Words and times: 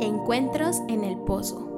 Encuentros 0.00 0.78
en 0.88 1.04
el 1.04 1.16
Pozo. 1.24 1.70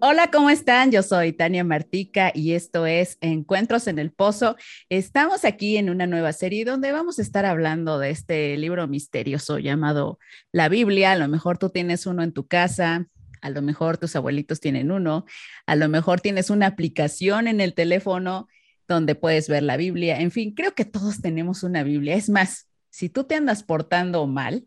Hola, 0.00 0.30
¿cómo 0.32 0.50
están? 0.50 0.90
Yo 0.90 1.04
soy 1.04 1.32
Tania 1.32 1.62
Martica 1.62 2.32
y 2.34 2.52
esto 2.52 2.84
es 2.84 3.18
Encuentros 3.20 3.86
en 3.86 4.00
el 4.00 4.10
Pozo. 4.10 4.56
Estamos 4.88 5.44
aquí 5.44 5.76
en 5.76 5.90
una 5.90 6.08
nueva 6.08 6.32
serie 6.32 6.64
donde 6.64 6.90
vamos 6.90 7.20
a 7.20 7.22
estar 7.22 7.46
hablando 7.46 8.00
de 8.00 8.10
este 8.10 8.56
libro 8.56 8.88
misterioso 8.88 9.60
llamado 9.60 10.18
La 10.50 10.68
Biblia. 10.68 11.12
A 11.12 11.16
lo 11.16 11.28
mejor 11.28 11.58
tú 11.58 11.70
tienes 11.70 12.04
uno 12.06 12.24
en 12.24 12.32
tu 12.32 12.48
casa, 12.48 13.06
a 13.40 13.50
lo 13.50 13.62
mejor 13.62 13.96
tus 13.96 14.16
abuelitos 14.16 14.58
tienen 14.58 14.90
uno, 14.90 15.24
a 15.66 15.76
lo 15.76 15.88
mejor 15.88 16.20
tienes 16.20 16.50
una 16.50 16.66
aplicación 16.66 17.46
en 17.46 17.60
el 17.60 17.74
teléfono 17.74 18.48
donde 18.88 19.14
puedes 19.14 19.48
ver 19.48 19.62
la 19.62 19.76
Biblia. 19.76 20.18
En 20.20 20.32
fin, 20.32 20.52
creo 20.52 20.74
que 20.74 20.84
todos 20.84 21.20
tenemos 21.20 21.62
una 21.62 21.84
Biblia. 21.84 22.16
Es 22.16 22.28
más, 22.28 22.67
si 22.98 23.08
tú 23.08 23.22
te 23.22 23.36
andas 23.36 23.62
portando 23.62 24.26
mal, 24.26 24.66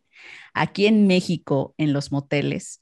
aquí 0.54 0.86
en 0.86 1.06
México, 1.06 1.76
en 1.78 1.92
los 1.92 2.14
moteles, 2.14 2.80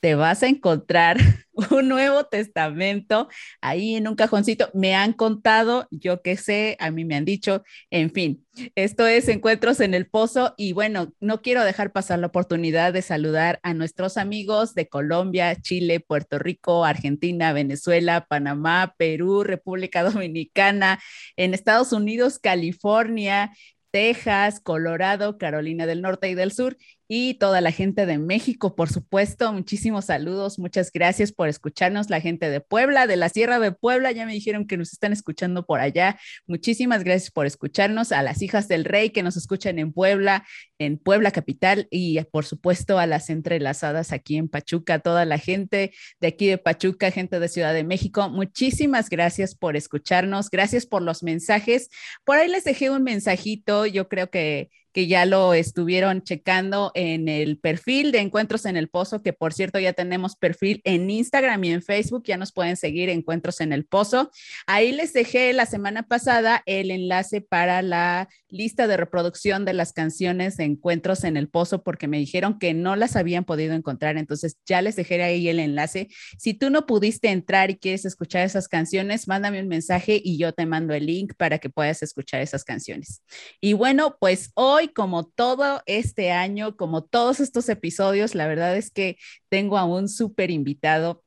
te 0.00 0.14
vas 0.14 0.42
a 0.42 0.46
encontrar 0.46 1.18
un 1.70 1.88
Nuevo 1.88 2.24
Testamento 2.24 3.28
ahí 3.60 3.96
en 3.96 4.08
un 4.08 4.14
cajoncito. 4.14 4.70
Me 4.72 4.94
han 4.94 5.12
contado, 5.12 5.86
yo 5.90 6.22
qué 6.22 6.38
sé, 6.38 6.78
a 6.80 6.90
mí 6.90 7.04
me 7.04 7.14
han 7.14 7.26
dicho, 7.26 7.62
en 7.90 8.10
fin, 8.10 8.46
esto 8.74 9.06
es 9.06 9.28
Encuentros 9.28 9.80
en 9.80 9.92
el 9.92 10.06
Pozo 10.06 10.54
y 10.56 10.72
bueno, 10.72 11.12
no 11.20 11.42
quiero 11.42 11.62
dejar 11.62 11.92
pasar 11.92 12.18
la 12.18 12.28
oportunidad 12.28 12.94
de 12.94 13.02
saludar 13.02 13.60
a 13.62 13.74
nuestros 13.74 14.16
amigos 14.16 14.74
de 14.74 14.88
Colombia, 14.88 15.54
Chile, 15.60 16.00
Puerto 16.00 16.38
Rico, 16.38 16.86
Argentina, 16.86 17.52
Venezuela, 17.52 18.26
Panamá, 18.26 18.94
Perú, 18.96 19.44
República 19.44 20.02
Dominicana, 20.10 21.00
en 21.36 21.52
Estados 21.52 21.92
Unidos, 21.92 22.38
California, 22.38 23.52
Texas, 23.96 24.60
Colorado, 24.60 25.38
Carolina 25.38 25.86
del 25.86 26.02
Norte 26.02 26.28
y 26.28 26.34
del 26.34 26.52
Sur 26.52 26.76
y 27.08 27.34
toda 27.34 27.60
la 27.60 27.72
gente 27.72 28.06
de 28.06 28.18
México, 28.18 28.74
por 28.74 28.88
supuesto. 28.90 29.52
Muchísimos 29.52 30.06
saludos, 30.06 30.58
muchas 30.58 30.90
gracias 30.92 31.32
por 31.32 31.48
escucharnos, 31.48 32.10
la 32.10 32.20
gente 32.20 32.50
de 32.50 32.60
Puebla, 32.60 33.06
de 33.06 33.16
la 33.16 33.28
Sierra 33.28 33.58
de 33.58 33.72
Puebla, 33.72 34.12
ya 34.12 34.26
me 34.26 34.32
dijeron 34.32 34.66
que 34.66 34.76
nos 34.76 34.92
están 34.92 35.12
escuchando 35.12 35.64
por 35.66 35.80
allá. 35.80 36.18
Muchísimas 36.46 37.04
gracias 37.04 37.30
por 37.30 37.46
escucharnos, 37.46 38.12
a 38.12 38.22
las 38.22 38.42
hijas 38.42 38.68
del 38.68 38.84
rey 38.84 39.10
que 39.10 39.22
nos 39.22 39.36
escuchan 39.36 39.78
en 39.78 39.92
Puebla, 39.92 40.44
en 40.78 40.98
Puebla 40.98 41.30
capital 41.30 41.86
y 41.90 42.20
por 42.24 42.44
supuesto 42.44 42.98
a 42.98 43.06
las 43.06 43.30
entrelazadas 43.30 44.12
aquí 44.12 44.36
en 44.36 44.48
Pachuca, 44.48 44.98
toda 44.98 45.24
la 45.24 45.38
gente 45.38 45.92
de 46.20 46.28
aquí 46.28 46.46
de 46.48 46.58
Pachuca, 46.58 47.10
gente 47.10 47.38
de 47.38 47.48
Ciudad 47.48 47.72
de 47.72 47.84
México. 47.84 48.28
Muchísimas 48.30 49.10
gracias 49.10 49.54
por 49.54 49.76
escucharnos, 49.76 50.50
gracias 50.50 50.86
por 50.86 51.02
los 51.02 51.22
mensajes. 51.22 51.88
Por 52.24 52.36
ahí 52.36 52.48
les 52.48 52.64
dejé 52.64 52.90
un 52.90 53.02
mensajito, 53.02 53.86
yo 53.86 54.08
creo 54.08 54.30
que 54.30 54.70
que 54.96 55.06
ya 55.06 55.26
lo 55.26 55.52
estuvieron 55.52 56.22
checando 56.22 56.90
en 56.94 57.28
el 57.28 57.58
perfil 57.58 58.12
de 58.12 58.20
Encuentros 58.20 58.64
en 58.64 58.78
el 58.78 58.88
Pozo, 58.88 59.20
que 59.20 59.34
por 59.34 59.52
cierto 59.52 59.78
ya 59.78 59.92
tenemos 59.92 60.36
perfil 60.36 60.80
en 60.84 61.10
Instagram 61.10 61.62
y 61.64 61.72
en 61.72 61.82
Facebook, 61.82 62.22
ya 62.24 62.38
nos 62.38 62.50
pueden 62.50 62.78
seguir 62.78 63.10
Encuentros 63.10 63.60
en 63.60 63.74
el 63.74 63.84
Pozo. 63.84 64.30
Ahí 64.66 64.92
les 64.92 65.12
dejé 65.12 65.52
la 65.52 65.66
semana 65.66 66.04
pasada 66.04 66.62
el 66.64 66.90
enlace 66.90 67.42
para 67.42 67.82
la 67.82 68.30
lista 68.48 68.86
de 68.86 68.96
reproducción 68.96 69.66
de 69.66 69.74
las 69.74 69.92
canciones 69.92 70.56
de 70.56 70.64
Encuentros 70.64 71.24
en 71.24 71.36
el 71.36 71.50
Pozo, 71.50 71.82
porque 71.82 72.08
me 72.08 72.16
dijeron 72.16 72.58
que 72.58 72.72
no 72.72 72.96
las 72.96 73.16
habían 73.16 73.44
podido 73.44 73.74
encontrar, 73.74 74.16
entonces 74.16 74.56
ya 74.64 74.80
les 74.80 74.96
dejé 74.96 75.22
ahí 75.22 75.46
el 75.50 75.60
enlace. 75.60 76.08
Si 76.38 76.54
tú 76.54 76.70
no 76.70 76.86
pudiste 76.86 77.28
entrar 77.28 77.70
y 77.70 77.76
quieres 77.76 78.06
escuchar 78.06 78.46
esas 78.46 78.66
canciones, 78.66 79.28
mándame 79.28 79.60
un 79.60 79.68
mensaje 79.68 80.18
y 80.24 80.38
yo 80.38 80.54
te 80.54 80.64
mando 80.64 80.94
el 80.94 81.04
link 81.04 81.34
para 81.36 81.58
que 81.58 81.68
puedas 81.68 82.02
escuchar 82.02 82.40
esas 82.40 82.64
canciones. 82.64 83.20
Y 83.60 83.74
bueno, 83.74 84.16
pues 84.18 84.52
hoy 84.54 84.85
como 84.92 85.26
todo 85.26 85.82
este 85.86 86.32
año, 86.32 86.76
como 86.76 87.04
todos 87.04 87.40
estos 87.40 87.68
episodios, 87.68 88.34
la 88.34 88.46
verdad 88.46 88.76
es 88.76 88.90
que 88.90 89.18
tengo 89.48 89.78
a 89.78 89.84
un 89.84 90.08
súper 90.08 90.50
invitado. 90.50 91.24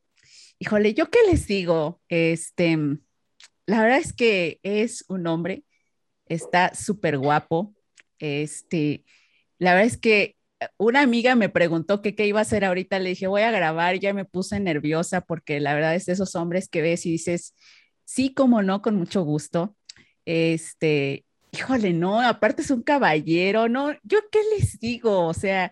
Híjole, 0.60 0.94
¿yo 0.94 1.10
qué 1.10 1.20
les 1.30 1.48
digo? 1.48 2.02
Este, 2.10 2.78
la 3.66 3.82
verdad 3.82 4.00
es 4.00 4.14
que 4.14 4.60
es 4.64 5.06
un 5.08 5.28
hombre, 5.28 5.64
está 6.28 6.74
súper 6.76 7.18
guapo. 7.18 7.74
Este, 8.20 9.06
la 9.58 9.74
verdad 9.74 9.88
es 9.88 9.98
que 9.98 10.36
una 10.78 11.02
amiga 11.02 11.36
me 11.36 11.50
preguntó 11.50 12.02
que 12.02 12.16
qué 12.16 12.28
iba 12.28 12.40
a 12.40 12.42
hacer 12.44 12.66
ahorita, 12.66 13.00
le 13.00 13.10
dije, 13.10 13.28
voy 13.28 13.44
a 13.44 13.52
grabar, 13.52 14.00
ya 14.00 14.14
me 14.14 14.26
puse 14.26 14.60
nerviosa 14.60 15.22
porque 15.22 15.60
la 15.60 15.74
verdad 15.74 15.96
es 15.96 16.06
de 16.06 16.14
esos 16.14 16.36
hombres 16.36 16.68
que 16.68 16.82
ves 16.82 17.06
y 17.06 17.12
dices, 17.12 17.56
sí, 18.04 18.34
como 18.34 18.62
no, 18.62 18.82
con 18.82 18.96
mucho 18.96 19.24
gusto. 19.24 19.76
Este, 20.26 21.26
híjole, 21.52 21.94
no, 21.94 22.22
aparte 22.22 22.62
es 22.62 22.72
un 22.72 22.82
caballero, 22.82 23.70
no, 23.70 23.92
yo 24.04 24.20
qué 24.32 24.40
les 24.58 24.80
digo, 24.80 25.26
o 25.28 25.34
sea, 25.34 25.72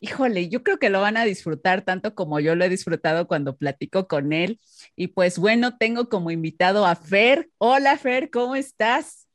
híjole, 0.00 0.48
yo 0.48 0.62
creo 0.62 0.78
que 0.78 0.90
lo 0.90 1.00
van 1.00 1.16
a 1.16 1.24
disfrutar 1.24 1.82
tanto 1.82 2.14
como 2.14 2.40
yo 2.40 2.54
lo 2.54 2.64
he 2.64 2.68
disfrutado 2.68 3.26
cuando 3.26 3.56
platico 3.56 4.06
con 4.06 4.32
él. 4.32 4.60
Y 4.94 5.08
pues 5.08 5.38
bueno, 5.38 5.76
tengo 5.78 6.08
como 6.08 6.30
invitado 6.30 6.86
a 6.86 6.94
Fer. 6.94 7.50
Hola 7.58 7.96
Fer, 7.96 8.30
¿cómo 8.30 8.54
estás? 8.54 9.26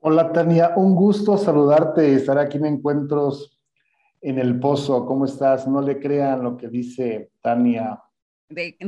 Hola 0.00 0.32
Tania, 0.32 0.72
un 0.76 0.94
gusto 0.94 1.38
saludarte 1.38 2.14
estar 2.14 2.38
aquí 2.38 2.58
en 2.58 2.66
Encuentros 2.66 3.58
en 4.20 4.38
el 4.38 4.58
Pozo. 4.58 5.06
¿Cómo 5.06 5.24
estás? 5.24 5.66
No 5.66 5.80
le 5.80 5.98
crean 5.98 6.42
lo 6.42 6.56
que 6.56 6.68
dice 6.68 7.30
Tania. 7.40 8.02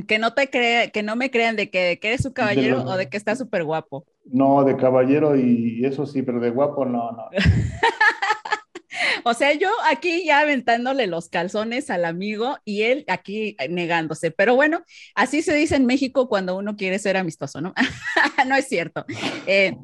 que 0.06 0.18
no 0.18 0.34
te 0.34 0.50
crea, 0.50 0.90
que 0.90 1.02
no 1.02 1.16
me 1.16 1.30
crean 1.30 1.56
de 1.56 1.70
que, 1.70 1.98
que 2.00 2.08
eres 2.08 2.22
su 2.22 2.34
caballero 2.34 2.82
o 2.82 2.96
de 2.96 3.08
que 3.08 3.16
está 3.16 3.34
súper 3.34 3.64
guapo. 3.64 4.04
No, 4.32 4.64
de 4.64 4.76
caballero 4.76 5.36
y 5.36 5.84
eso 5.84 6.06
sí, 6.06 6.22
pero 6.22 6.40
de 6.40 6.50
guapo 6.50 6.84
no, 6.84 7.12
no. 7.12 7.28
o 9.24 9.34
sea, 9.34 9.52
yo 9.54 9.70
aquí 9.90 10.24
ya 10.24 10.40
aventándole 10.40 11.06
los 11.06 11.28
calzones 11.28 11.90
al 11.90 12.04
amigo 12.04 12.58
y 12.64 12.82
él 12.82 13.04
aquí 13.08 13.56
negándose. 13.68 14.30
Pero 14.30 14.54
bueno, 14.54 14.84
así 15.14 15.42
se 15.42 15.54
dice 15.54 15.76
en 15.76 15.86
México 15.86 16.28
cuando 16.28 16.56
uno 16.56 16.76
quiere 16.76 16.98
ser 16.98 17.16
amistoso, 17.16 17.60
¿no? 17.60 17.74
no 18.46 18.54
es 18.56 18.68
cierto. 18.68 19.04
Eh, 19.46 19.76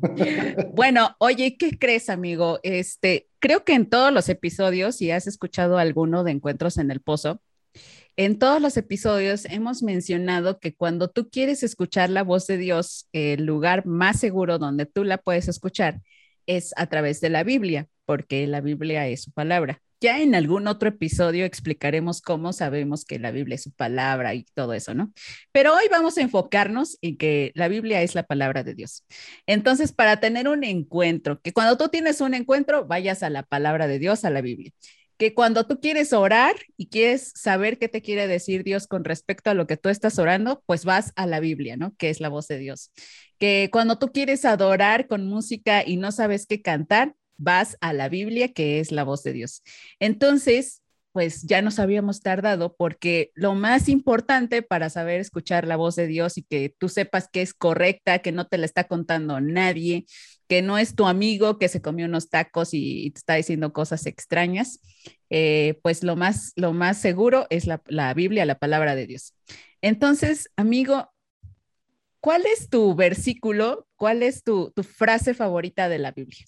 bueno, 0.75 1.17
oye, 1.19 1.57
¿qué 1.57 1.79
crees, 1.79 2.09
amigo? 2.09 2.61
Este, 2.63 3.29
creo 3.39 3.65
que 3.65 3.75
en 3.75 3.89
todos 3.89 4.13
los 4.13 4.29
episodios, 4.29 4.97
si 4.97 5.11
has 5.11 5.27
escuchado 5.27 5.79
alguno 5.79 6.25
de 6.25 6.33
Encuentros 6.33 6.79
en 6.79 6.91
el 6.91 7.01
Pozo, 7.01 7.41
en 8.17 8.39
todos 8.39 8.61
los 8.61 8.77
episodios 8.77 9.47
hemos 9.47 9.83
mencionado 9.83 10.59
que 10.59 10.75
cuando 10.75 11.09
tú 11.09 11.31
quieres 11.31 11.63
escuchar 11.63 12.11
la 12.11 12.23
voz 12.23 12.47
de 12.47 12.59
Dios, 12.59 13.09
el 13.13 13.45
lugar 13.45 13.87
más 13.87 14.21
seguro 14.21 14.59
donde 14.59 14.87
tú 14.87 15.05
la 15.05 15.19
puedes 15.19 15.49
escuchar 15.49 16.01
es 16.47 16.73
a 16.77 16.87
través 16.87 17.21
de 17.21 17.31
la 17.31 17.45
Biblia, 17.45 17.89
porque 18.05 18.47
la 18.47 18.61
Biblia 18.61 19.07
es 19.09 19.23
su 19.23 19.33
palabra. 19.33 19.81
Ya 20.01 20.21
en 20.21 20.35
algún 20.35 20.67
otro 20.67 20.89
episodio 20.89 21.45
explicaremos 21.45 22.21
cómo 22.21 22.53
sabemos 22.53 23.05
que 23.05 23.21
la 23.21 23.31
Biblia 23.31 23.55
es 23.55 23.63
su 23.63 23.73
palabra 23.73 24.35
y 24.35 24.45
todo 24.53 24.75
eso, 24.75 24.95
¿no? 24.95 25.13
Pero 25.53 25.73
hoy 25.77 25.85
vamos 25.89 26.19
a 26.19 26.23
enfocarnos 26.23 26.99
en 27.03 27.17
que 27.17 27.53
la 27.55 27.69
Biblia 27.69 28.03
es 28.03 28.17
la 28.17 28.25
palabra 28.25 28.65
de 28.65 28.75
Dios. 28.75 29.05
Entonces, 29.47 29.93
para 29.93 30.19
tener 30.19 30.49
un 30.49 30.65
encuentro, 30.65 31.41
que 31.41 31.53
cuando 31.53 31.77
tú 31.79 31.89
tienes 31.89 32.21
un 32.21 32.35
encuentro, 32.35 32.85
vayas 32.85 33.23
a 33.23 33.31
la 33.31 33.45
palabra 33.45 33.87
de 33.87 34.01
Dios, 34.01 34.25
a 34.25 34.31
la 34.31 34.41
Biblia 34.41 34.73
que 35.23 35.35
cuando 35.35 35.69
tú 35.69 35.79
quieres 35.79 36.13
orar 36.13 36.57
y 36.77 36.89
quieres 36.89 37.31
saber 37.37 37.79
qué 37.79 37.87
te 37.87 38.03
quiere 38.03 38.27
decir 38.27 38.65
Dios 38.65 38.89
con 38.89 39.05
respecto 39.05 39.51
a 39.51 39.55
lo 39.55 39.69
que 39.69 39.77
tú 39.77 39.89
estás 39.89 40.19
orando, 40.19 40.65
pues 40.67 40.85
vas 40.85 41.13
a 41.15 41.29
la 41.29 41.39
Biblia, 41.39 41.77
¿no? 41.77 41.95
Que 41.97 42.11
es 42.11 42.19
la 42.19 42.29
voz 42.29 42.49
de 42.49 42.59
Dios. 42.59 42.91
Que 43.39 43.69
cuando 43.71 44.01
tú 44.01 44.11
quieres 44.11 44.45
adorar 44.45 45.07
con 45.07 45.29
música 45.29 45.85
y 45.87 45.97
no 45.97 46.11
sabes 46.11 46.49
qué 46.49 46.61
cantar, 46.61 47.15
vas 47.37 47.77
a 47.81 47.93
la 47.93 48.09
Biblia, 48.09 48.53
que 48.53 48.81
es 48.81 48.91
la 48.91 49.05
voz 49.05 49.23
de 49.23 49.33
Dios. 49.33 49.63
Entonces, 50.01 50.83
pues 51.13 51.43
ya 51.43 51.63
nos 51.63 51.79
habíamos 51.79 52.21
tardado 52.21 52.75
porque 52.75 53.31
lo 53.37 53.55
más 53.55 53.89
importante 53.89 54.63
para 54.63 54.91
saber 54.91 55.21
escuchar 55.21 55.69
la 55.69 55.77
voz 55.77 55.95
de 55.95 56.09
Dios 56.09 56.37
y 56.37 56.43
que 56.43 56.75
tú 56.77 56.89
sepas 56.89 57.29
que 57.29 57.43
es 57.43 57.55
correcta, 57.55 58.19
que 58.19 58.33
no 58.33 58.49
te 58.49 58.59
la 58.59 58.67
está 58.67 58.89
contando 58.89 59.41
nadie, 59.41 60.05
que 60.53 60.61
no 60.61 60.77
es 60.77 60.95
tu 60.95 61.07
amigo 61.07 61.57
que 61.57 61.67
se 61.67 61.81
comió 61.81 62.05
unos 62.05 62.29
tacos 62.29 62.75
y, 62.75 63.11
te 63.13 63.19
está 63.21 63.35
diciendo 63.37 63.73
cosas 63.73 64.05
extrañas, 64.05 64.83
eh, 65.31 65.81
pues 65.83 66.05
lo 66.05 66.15
más, 66.15 66.53
lo 66.57 66.75
más 66.75 66.99
seguro 66.99 67.47
es 67.49 67.67
la, 67.67 68.13
Biblia, 68.13 68.45
la 68.45 68.59
palabra 68.59 68.95
de 68.95 69.07
Dios. 69.07 69.35
Entonces, 69.81 70.51
amigo, 70.57 71.09
¿cuál 72.21 72.43
es 72.45 72.69
tu 72.69 72.95
versículo? 72.95 73.87
¿Cuál 73.97 74.23
es 74.23 74.45
tu, 74.45 74.75
frase 74.83 75.33
favorita 75.33 75.89
de 75.89 75.99
la 76.01 76.13
Biblia? 76.13 76.45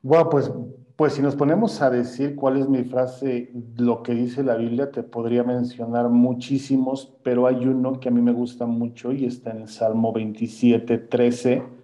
Bueno, 0.00 0.30
pues, 0.30 0.48
pues 0.94 1.14
si 1.14 1.22
nos 1.22 1.34
ponemos 1.34 1.82
a 1.82 1.90
decir 1.90 2.36
cuál 2.36 2.58
es 2.58 2.68
mi 2.68 2.84
frase, 2.84 3.50
lo 3.78 4.04
que 4.04 4.14
dice 4.14 4.44
la 4.44 4.54
Biblia, 4.54 4.92
te 4.92 5.02
podría 5.02 5.42
mencionar 5.42 6.08
muchísimos, 6.08 7.18
pero 7.24 7.48
hay 7.48 7.66
uno 7.66 7.98
que 7.98 8.10
a 8.10 8.12
mí 8.12 8.22
me 8.22 8.30
gusta 8.30 8.64
mucho 8.64 9.10
y 9.10 9.24
está 9.24 9.50
en 9.50 9.62
el 9.62 9.68
Salmo 9.68 10.12
27, 10.12 10.96
13 10.96 11.79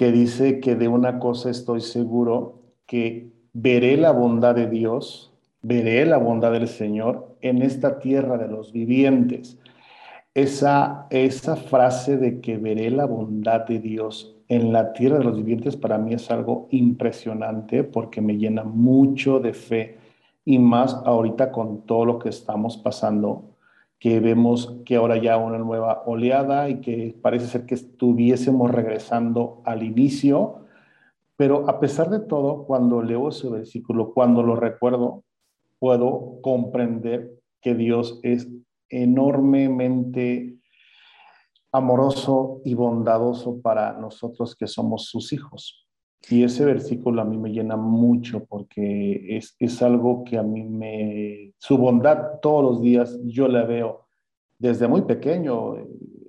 que 0.00 0.12
dice 0.12 0.60
que 0.60 0.76
de 0.76 0.88
una 0.88 1.18
cosa 1.18 1.50
estoy 1.50 1.82
seguro, 1.82 2.62
que 2.86 3.34
veré 3.52 3.98
la 3.98 4.12
bondad 4.12 4.54
de 4.54 4.66
Dios, 4.66 5.30
veré 5.60 6.06
la 6.06 6.16
bondad 6.16 6.52
del 6.52 6.68
Señor 6.68 7.36
en 7.42 7.60
esta 7.60 7.98
tierra 7.98 8.38
de 8.38 8.48
los 8.48 8.72
vivientes. 8.72 9.58
Esa, 10.32 11.06
esa 11.10 11.54
frase 11.54 12.16
de 12.16 12.40
que 12.40 12.56
veré 12.56 12.90
la 12.90 13.04
bondad 13.04 13.66
de 13.66 13.78
Dios 13.78 14.34
en 14.48 14.72
la 14.72 14.94
tierra 14.94 15.18
de 15.18 15.24
los 15.24 15.36
vivientes 15.36 15.76
para 15.76 15.98
mí 15.98 16.14
es 16.14 16.30
algo 16.30 16.66
impresionante 16.70 17.84
porque 17.84 18.22
me 18.22 18.38
llena 18.38 18.64
mucho 18.64 19.38
de 19.38 19.52
fe 19.52 19.98
y 20.46 20.58
más 20.58 20.94
ahorita 20.94 21.52
con 21.52 21.82
todo 21.82 22.06
lo 22.06 22.18
que 22.18 22.30
estamos 22.30 22.78
pasando, 22.78 23.50
que 24.00 24.18
vemos 24.18 24.78
que 24.86 24.96
ahora 24.96 25.18
ya 25.18 25.36
una 25.36 25.58
nueva 25.58 26.02
oleada 26.06 26.70
y 26.70 26.80
que 26.80 27.14
parece 27.20 27.46
ser 27.46 27.66
que 27.66 27.74
estuviésemos 27.74 28.70
regresando 28.70 29.60
al 29.66 29.82
inicio, 29.82 30.64
pero 31.36 31.68
a 31.68 31.78
pesar 31.80 32.08
de 32.08 32.20
todo, 32.20 32.64
cuando 32.64 33.02
leo 33.02 33.28
ese 33.28 33.48
versículo, 33.50 34.14
cuando 34.14 34.42
lo 34.42 34.56
recuerdo, 34.56 35.22
puedo 35.78 36.40
comprender 36.40 37.30
que 37.60 37.74
Dios 37.74 38.20
es 38.22 38.48
enormemente 38.88 40.56
amoroso 41.70 42.62
y 42.64 42.74
bondadoso 42.74 43.60
para 43.60 43.92
nosotros 43.92 44.56
que 44.56 44.66
somos 44.66 45.06
sus 45.06 45.32
hijos. 45.34 45.86
Y 46.28 46.44
ese 46.44 46.64
versículo 46.64 47.22
a 47.22 47.24
mí 47.24 47.38
me 47.38 47.50
llena 47.50 47.76
mucho 47.76 48.44
porque 48.44 49.36
es, 49.36 49.56
es 49.58 49.82
algo 49.82 50.24
que 50.24 50.36
a 50.36 50.42
mí 50.42 50.64
me... 50.64 51.54
Su 51.58 51.78
bondad 51.78 52.40
todos 52.40 52.62
los 52.62 52.82
días 52.82 53.18
yo 53.24 53.48
la 53.48 53.64
veo. 53.64 54.06
Desde 54.58 54.86
muy 54.86 55.02
pequeño 55.02 55.76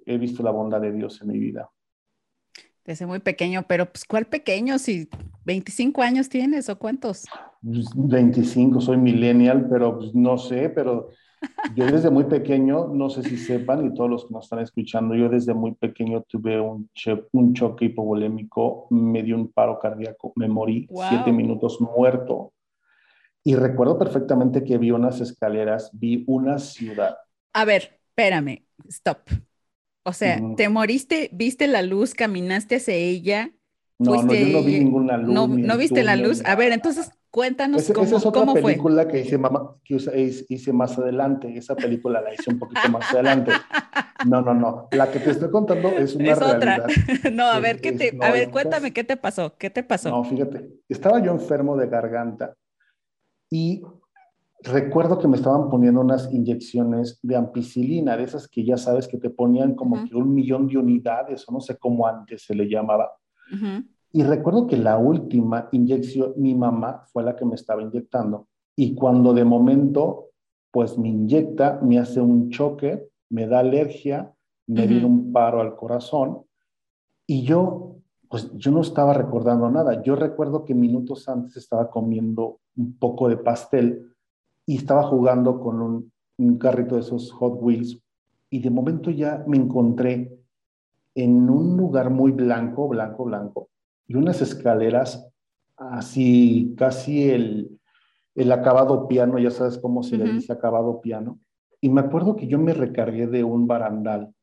he 0.05 0.17
visto 0.17 0.43
la 0.43 0.51
bondad 0.51 0.81
de 0.81 0.91
Dios 0.91 1.21
en 1.21 1.27
mi 1.27 1.37
vida. 1.37 1.69
Desde 2.85 3.05
muy 3.05 3.19
pequeño, 3.19 3.63
pero 3.67 3.85
pues 3.91 4.05
¿cuál 4.05 4.25
pequeño? 4.25 4.79
Si 4.79 5.07
25 5.45 6.01
años 6.01 6.29
tienes 6.29 6.69
o 6.69 6.79
cuántos? 6.79 7.25
25, 7.61 8.81
soy 8.81 8.97
millennial, 8.97 9.67
pero 9.69 9.97
pues, 9.97 10.13
no 10.15 10.37
sé, 10.37 10.69
pero 10.69 11.09
yo 11.75 11.85
desde 11.85 12.09
muy 12.09 12.25
pequeño, 12.25 12.87
no 12.87 13.09
sé 13.09 13.23
si 13.23 13.37
sepan 13.37 13.85
y 13.85 13.93
todos 13.93 14.09
los 14.09 14.25
que 14.25 14.33
nos 14.33 14.45
están 14.45 14.59
escuchando, 14.59 15.15
yo 15.15 15.29
desde 15.29 15.53
muy 15.53 15.73
pequeño 15.73 16.21
tuve 16.23 16.59
un, 16.59 16.89
un 17.31 17.53
choque 17.53 17.85
hipovolémico, 17.85 18.87
me 18.89 19.23
dio 19.23 19.35
un 19.35 19.51
paro 19.51 19.79
cardíaco, 19.79 20.33
me 20.35 20.47
morí 20.47 20.87
siete 21.09 21.31
minutos 21.31 21.79
muerto. 21.81 22.53
Y 23.43 23.55
recuerdo 23.55 23.97
perfectamente 23.97 24.63
que 24.63 24.77
vi 24.77 24.91
unas 24.91 25.19
escaleras, 25.19 25.89
vi 25.93 26.23
una 26.27 26.59
ciudad. 26.59 27.17
A 27.53 27.65
ver, 27.65 27.99
espérame, 28.09 28.65
stop. 28.87 29.19
O 30.03 30.13
sea, 30.13 30.39
te 30.57 30.69
moriste, 30.69 31.29
viste 31.31 31.67
la 31.67 31.81
luz, 31.81 32.13
caminaste 32.13 32.75
hacia 32.75 32.93
ella. 32.93 33.51
No, 33.97 34.23
no, 34.23 34.33
yo 34.33 34.47
no 34.47 34.63
vi 34.63 34.79
ninguna 34.79 35.17
luz. 35.17 35.33
No, 35.33 35.47
no 35.47 35.77
viste 35.77 36.03
la 36.03 36.15
luz. 36.15 36.43
A 36.45 36.55
ver, 36.55 36.71
entonces 36.71 37.11
Cuéntanos 37.31 37.89
cómo, 37.93 38.05
esa 38.05 38.17
es 38.17 38.25
otra 38.25 38.41
cómo 38.41 38.53
película 38.53 39.07
que, 39.07 39.21
hice, 39.21 39.39
que 39.85 40.45
hice 40.49 40.73
más 40.73 40.97
adelante. 40.99 41.57
Esa 41.57 41.75
película 41.75 42.19
la 42.19 42.33
hice 42.33 42.51
un 42.51 42.59
poquito 42.59 42.89
más 42.89 43.09
adelante. 43.13 43.53
No, 44.27 44.41
no, 44.41 44.53
no. 44.53 44.89
La 44.91 45.09
que 45.09 45.19
te 45.19 45.31
estoy 45.31 45.49
contando 45.49 45.87
es 45.91 46.13
una 46.13 46.31
es 46.31 46.41
otra. 46.41 46.85
No, 47.31 47.45
a 47.45 47.59
ver, 47.61 47.79
¿qué 47.79 47.93
te, 47.93 48.17
a 48.19 48.31
ver, 48.31 48.49
cuéntame 48.51 48.91
qué 48.91 49.05
te 49.05 49.15
pasó. 49.15 49.55
¿Qué 49.57 49.69
te 49.69 49.81
pasó? 49.81 50.09
No, 50.09 50.25
fíjate, 50.25 50.81
estaba 50.89 51.23
yo 51.23 51.31
enfermo 51.31 51.77
de 51.77 51.87
garganta 51.87 52.53
y 53.49 53.81
recuerdo 54.63 55.17
que 55.17 55.29
me 55.29 55.37
estaban 55.37 55.69
poniendo 55.69 56.01
unas 56.01 56.31
inyecciones 56.33 57.17
de 57.23 57.37
ampicilina, 57.37 58.17
de 58.17 58.23
esas 58.23 58.49
que 58.49 58.65
ya 58.65 58.75
sabes 58.75 59.07
que 59.07 59.17
te 59.17 59.29
ponían 59.29 59.73
como 59.75 60.05
que 60.05 60.15
un 60.15 60.33
millón 60.33 60.67
de 60.67 60.77
unidades, 60.77 61.47
o 61.47 61.53
no 61.53 61.61
sé 61.61 61.77
cómo 61.77 62.05
antes 62.05 62.43
se 62.43 62.55
le 62.55 62.67
llamaba. 62.67 63.09
Y 64.13 64.23
recuerdo 64.23 64.67
que 64.67 64.77
la 64.77 64.97
última 64.97 65.69
inyección, 65.71 66.33
mi 66.35 66.53
mamá 66.53 67.05
fue 67.11 67.23
la 67.23 67.35
que 67.35 67.45
me 67.45 67.55
estaba 67.55 67.81
inyectando. 67.81 68.47
Y 68.75 68.93
cuando 68.93 69.33
de 69.33 69.45
momento, 69.45 70.31
pues 70.71 70.97
me 70.97 71.09
inyecta, 71.09 71.79
me 71.81 71.97
hace 71.99 72.19
un 72.19 72.49
choque, 72.49 73.09
me 73.29 73.47
da 73.47 73.59
alergia, 73.59 74.33
me 74.67 74.87
viene 74.87 75.05
un 75.05 75.31
paro 75.31 75.61
al 75.61 75.75
corazón. 75.75 76.43
Y 77.25 77.43
yo, 77.43 77.95
pues 78.29 78.51
yo 78.55 78.71
no 78.71 78.81
estaba 78.81 79.13
recordando 79.13 79.69
nada. 79.69 80.01
Yo 80.01 80.15
recuerdo 80.15 80.65
que 80.65 80.73
minutos 80.73 81.29
antes 81.29 81.55
estaba 81.57 81.89
comiendo 81.89 82.59
un 82.75 82.97
poco 82.97 83.29
de 83.29 83.37
pastel 83.37 84.13
y 84.65 84.77
estaba 84.77 85.03
jugando 85.03 85.59
con 85.59 85.81
un, 85.81 86.11
un 86.37 86.57
carrito 86.57 86.95
de 86.95 87.01
esos 87.01 87.31
Hot 87.31 87.57
Wheels. 87.61 88.01
Y 88.49 88.59
de 88.59 88.69
momento 88.69 89.09
ya 89.09 89.43
me 89.47 89.57
encontré 89.57 90.37
en 91.15 91.49
un 91.49 91.77
lugar 91.77 92.09
muy 92.09 92.31
blanco, 92.31 92.87
blanco, 92.87 93.25
blanco, 93.25 93.69
y 94.11 94.15
unas 94.15 94.41
escaleras 94.41 95.25
así, 95.77 96.75
casi 96.77 97.29
el, 97.29 97.79
el 98.35 98.51
acabado 98.51 99.07
piano, 99.07 99.39
ya 99.39 99.51
sabes 99.51 99.77
cómo 99.77 100.03
se 100.03 100.17
le 100.17 100.33
dice 100.33 100.51
acabado 100.51 100.99
piano. 100.99 101.39
Y 101.79 101.87
me 101.87 102.01
acuerdo 102.01 102.35
que 102.35 102.45
yo 102.45 102.59
me 102.59 102.73
recargué 102.73 103.27
de 103.27 103.45
un 103.45 103.67
barandal 103.67 104.33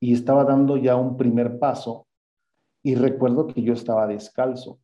y 0.00 0.14
estaba 0.14 0.44
dando 0.44 0.78
ya 0.78 0.96
un 0.96 1.18
primer 1.18 1.58
paso 1.58 2.06
y 2.82 2.94
recuerdo 2.94 3.48
que 3.48 3.62
yo 3.62 3.74
estaba 3.74 4.06
descalzo. 4.06 4.80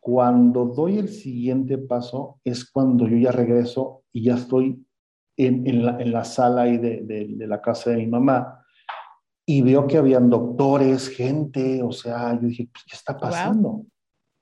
Cuando 0.00 0.64
doy 0.64 0.96
el 0.96 1.10
siguiente 1.10 1.76
paso 1.76 2.40
es 2.44 2.64
cuando 2.64 3.06
yo 3.06 3.18
ya 3.18 3.30
regreso 3.30 4.04
y 4.10 4.22
ya 4.22 4.36
estoy 4.36 4.86
en, 5.36 5.66
en, 5.66 5.84
la, 5.84 6.00
en 6.00 6.12
la, 6.12 6.24
sala 6.24 6.62
ahí 6.62 6.78
de, 6.78 7.02
de, 7.02 7.26
de, 7.36 7.46
la 7.46 7.60
casa 7.60 7.90
de 7.90 7.98
mi 7.98 8.06
mamá 8.06 8.59
y 9.50 9.62
veo 9.62 9.88
que 9.88 9.96
habían 9.96 10.30
doctores, 10.30 11.08
gente, 11.08 11.82
o 11.82 11.90
sea, 11.90 12.40
yo 12.40 12.46
dije, 12.46 12.68
pues, 12.72 12.84
¿qué 12.84 12.94
está 12.94 13.18
pasando? 13.18 13.84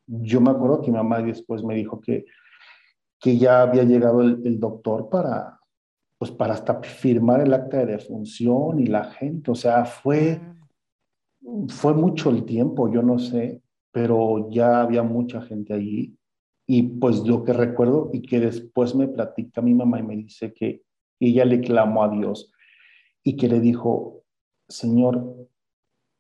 Yo 0.06 0.38
me 0.38 0.50
acuerdo 0.50 0.82
que 0.82 0.90
mi 0.90 0.98
mamá 0.98 1.22
después 1.22 1.64
me 1.64 1.74
dijo 1.76 1.98
que, 1.98 2.26
que 3.18 3.38
ya 3.38 3.62
había 3.62 3.84
llegado 3.84 4.20
el, 4.20 4.60
doctor 4.60 5.08
para, 5.08 5.60
pues 6.18 6.30
para 6.30 6.52
hasta 6.52 6.82
firmar 6.82 7.40
el 7.40 7.54
acta 7.54 7.78
de 7.78 7.86
defunción 7.86 8.80
y 8.80 8.84
la 8.84 9.04
gente, 9.04 9.50
o 9.50 9.54
sea, 9.54 9.86
fue, 9.86 10.42
fue 11.68 11.94
mucho 11.94 12.28
el 12.28 12.44
tiempo, 12.44 12.92
yo 12.92 13.00
no 13.00 13.18
sé, 13.18 13.62
pero 13.90 14.50
ya 14.50 14.82
había 14.82 15.02
mucha 15.02 15.40
gente 15.40 15.72
allí. 15.72 16.18
Y 16.66 16.82
pues 16.82 17.20
lo 17.20 17.44
que 17.44 17.54
recuerdo 17.54 18.10
y 18.12 18.20
que 18.20 18.40
después 18.40 18.94
me 18.94 19.08
platica 19.08 19.62
mi 19.62 19.72
mamá 19.72 20.00
y 20.00 20.02
me 20.02 20.16
dice 20.16 20.52
que 20.52 20.82
ella 21.18 21.46
le 21.46 21.62
clamó 21.62 22.04
a 22.04 22.10
Dios 22.10 22.52
y 23.24 23.36
que 23.38 23.48
le 23.48 23.60
dijo, 23.60 24.18
Señor, 24.68 25.48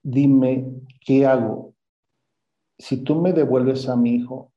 dime 0.02 0.66
qué 1.04 1.26
hago. 1.26 1.74
Si 2.78 2.98
tú 2.98 3.16
me 3.16 3.32
devuelves 3.32 3.88
a 3.88 3.96
mi 3.96 4.14
hijo, 4.14 4.52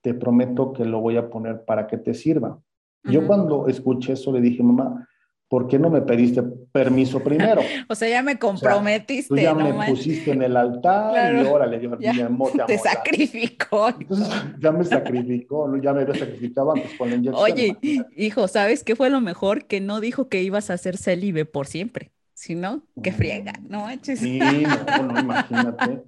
te 0.00 0.14
prometo 0.14 0.72
que 0.72 0.84
lo 0.84 1.00
voy 1.00 1.16
a 1.16 1.30
poner 1.30 1.64
para 1.64 1.86
que 1.86 1.98
te 1.98 2.14
sirva. 2.14 2.60
Yo 3.04 3.26
cuando 3.26 3.66
escuché 3.66 4.12
eso 4.12 4.32
le 4.32 4.40
dije, 4.40 4.62
mamá, 4.62 5.08
¿por 5.48 5.66
qué 5.66 5.78
no 5.78 5.90
me 5.90 6.00
pediste 6.02 6.42
permiso 6.42 7.20
primero? 7.24 7.60
o 7.88 7.94
sea, 7.94 8.08
ya 8.08 8.22
me 8.22 8.38
comprometiste. 8.38 9.28
tú 9.28 9.36
ya 9.36 9.54
me 9.54 9.72
pusiste 9.88 10.30
en 10.30 10.42
el 10.42 10.56
altar 10.56 11.34
y 11.34 11.46
órale, 11.46 11.80
yo 11.80 11.98
ya, 11.98 12.14
te, 12.14 12.74
te 12.74 12.78
sacrificó. 12.78 13.88
Entonces, 13.88 14.28
ya 14.60 14.72
me 14.72 14.84
sacrificó, 14.84 15.76
ya 15.76 15.92
me 15.92 16.02
había 16.02 16.14
sacrificado 16.14 16.72
antes 16.72 16.96
con 16.96 17.10
la 17.10 17.16
inyección. 17.16 17.44
Oye, 17.44 17.76
hijo, 18.16 18.46
¿sabes 18.48 18.84
qué 18.84 18.96
fue 18.96 19.10
lo 19.10 19.20
mejor? 19.20 19.66
Que 19.66 19.80
no 19.80 20.00
dijo 20.00 20.28
que 20.28 20.42
ibas 20.42 20.70
a 20.70 20.78
ser 20.78 20.96
célibe 20.96 21.44
por 21.44 21.66
siempre. 21.66 22.12
Si 22.42 22.56
no, 22.56 22.82
qué 23.00 23.12
friega, 23.12 23.52
no 23.68 23.86
Sí, 24.02 24.40
no, 24.40 25.20
imagínate. 25.20 26.02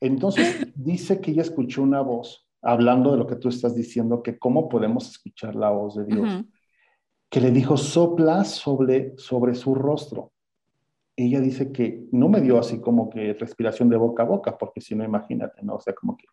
Entonces 0.00 0.66
dice 0.74 1.20
que 1.20 1.30
ella 1.30 1.42
escuchó 1.42 1.80
una 1.80 2.00
voz, 2.00 2.48
hablando 2.60 3.12
de 3.12 3.18
lo 3.18 3.28
que 3.28 3.36
tú 3.36 3.48
estás 3.48 3.76
diciendo, 3.76 4.20
que 4.20 4.36
cómo 4.36 4.68
podemos 4.68 5.08
escuchar 5.08 5.54
la 5.54 5.70
voz 5.70 5.94
de 5.94 6.04
Dios, 6.06 6.44
que 7.30 7.40
le 7.40 7.52
dijo, 7.52 7.76
sopla 7.76 8.42
sobre, 8.42 9.16
sobre 9.16 9.54
su 9.54 9.76
rostro. 9.76 10.32
Ella 11.14 11.40
dice 11.40 11.70
que 11.70 12.02
no 12.10 12.28
me 12.28 12.40
dio 12.40 12.58
así 12.58 12.80
como 12.80 13.08
que 13.08 13.34
respiración 13.34 13.88
de 13.88 13.96
boca 13.96 14.24
a 14.24 14.26
boca, 14.26 14.58
porque 14.58 14.80
si 14.80 14.96
no, 14.96 15.04
imagínate, 15.04 15.62
¿no? 15.62 15.76
O 15.76 15.80
sea, 15.80 15.94
como 15.94 16.16
que, 16.16 16.26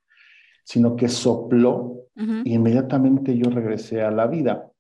sino 0.64 0.96
que 0.96 1.08
sopló 1.08 2.08
y 2.16 2.56
inmediatamente 2.56 3.38
yo 3.38 3.52
regresé 3.52 4.02
a 4.02 4.10
la 4.10 4.26
vida. 4.26 4.72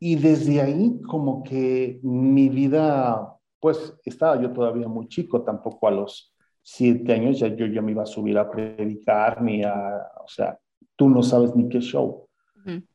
Y 0.00 0.16
desde 0.16 0.62
ahí 0.62 1.00
como 1.06 1.44
que 1.44 2.00
mi 2.02 2.48
vida 2.48 3.37
pues 3.60 3.94
estaba 4.04 4.40
yo 4.40 4.52
todavía 4.52 4.88
muy 4.88 5.08
chico, 5.08 5.42
tampoco 5.42 5.88
a 5.88 5.90
los 5.90 6.34
siete 6.62 7.14
años 7.14 7.38
ya 7.38 7.48
yo 7.48 7.66
ya 7.66 7.80
me 7.80 7.92
iba 7.92 8.02
a 8.02 8.06
subir 8.06 8.38
a 8.38 8.50
predicar, 8.50 9.42
ni 9.42 9.62
a, 9.62 10.02
o 10.22 10.28
sea, 10.28 10.58
tú 10.96 11.08
no 11.08 11.22
sabes 11.22 11.54
ni 11.56 11.68
qué 11.68 11.80
show. 11.80 12.26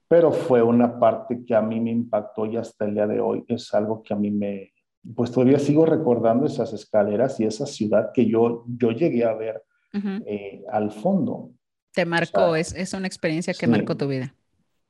Pero 0.08 0.32
fue 0.32 0.62
una 0.62 1.00
parte 1.00 1.44
que 1.44 1.56
a 1.56 1.62
mí 1.62 1.80
me 1.80 1.90
impactó 1.90 2.46
y 2.46 2.56
hasta 2.56 2.86
el 2.86 2.94
día 2.94 3.08
de 3.08 3.20
hoy 3.20 3.44
es 3.48 3.74
algo 3.74 4.04
que 4.04 4.14
a 4.14 4.18
mí 4.18 4.30
me, 4.30 4.72
pues 5.16 5.32
todavía 5.32 5.58
sigo 5.58 5.88
recordando 5.88 6.46
esas 6.46 6.72
escaleras 6.74 7.40
y 7.40 7.46
esa 7.46 7.66
ciudad 7.66 8.12
que 8.14 8.28
yo, 8.28 8.64
yo 8.68 8.92
llegué 8.92 9.26
a 9.26 9.34
ver 9.34 9.64
eh, 10.26 10.64
al 10.72 10.92
fondo. 10.92 11.52
Te 11.94 12.06
marcó, 12.06 12.56
es, 12.56 12.74
es, 12.76 12.94
una 12.94 13.08
experiencia 13.08 13.54
que 13.54 13.66
marcó 13.66 13.96
tu 13.96 14.08
vida. 14.08 14.36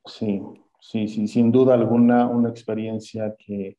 Sí, 0.04 0.42
sí, 0.80 1.08
sí, 1.08 1.26
sin 1.26 1.50
duda 1.50 1.72
alguna, 1.72 2.26
una 2.26 2.50
experiencia 2.50 3.34
que, 3.38 3.78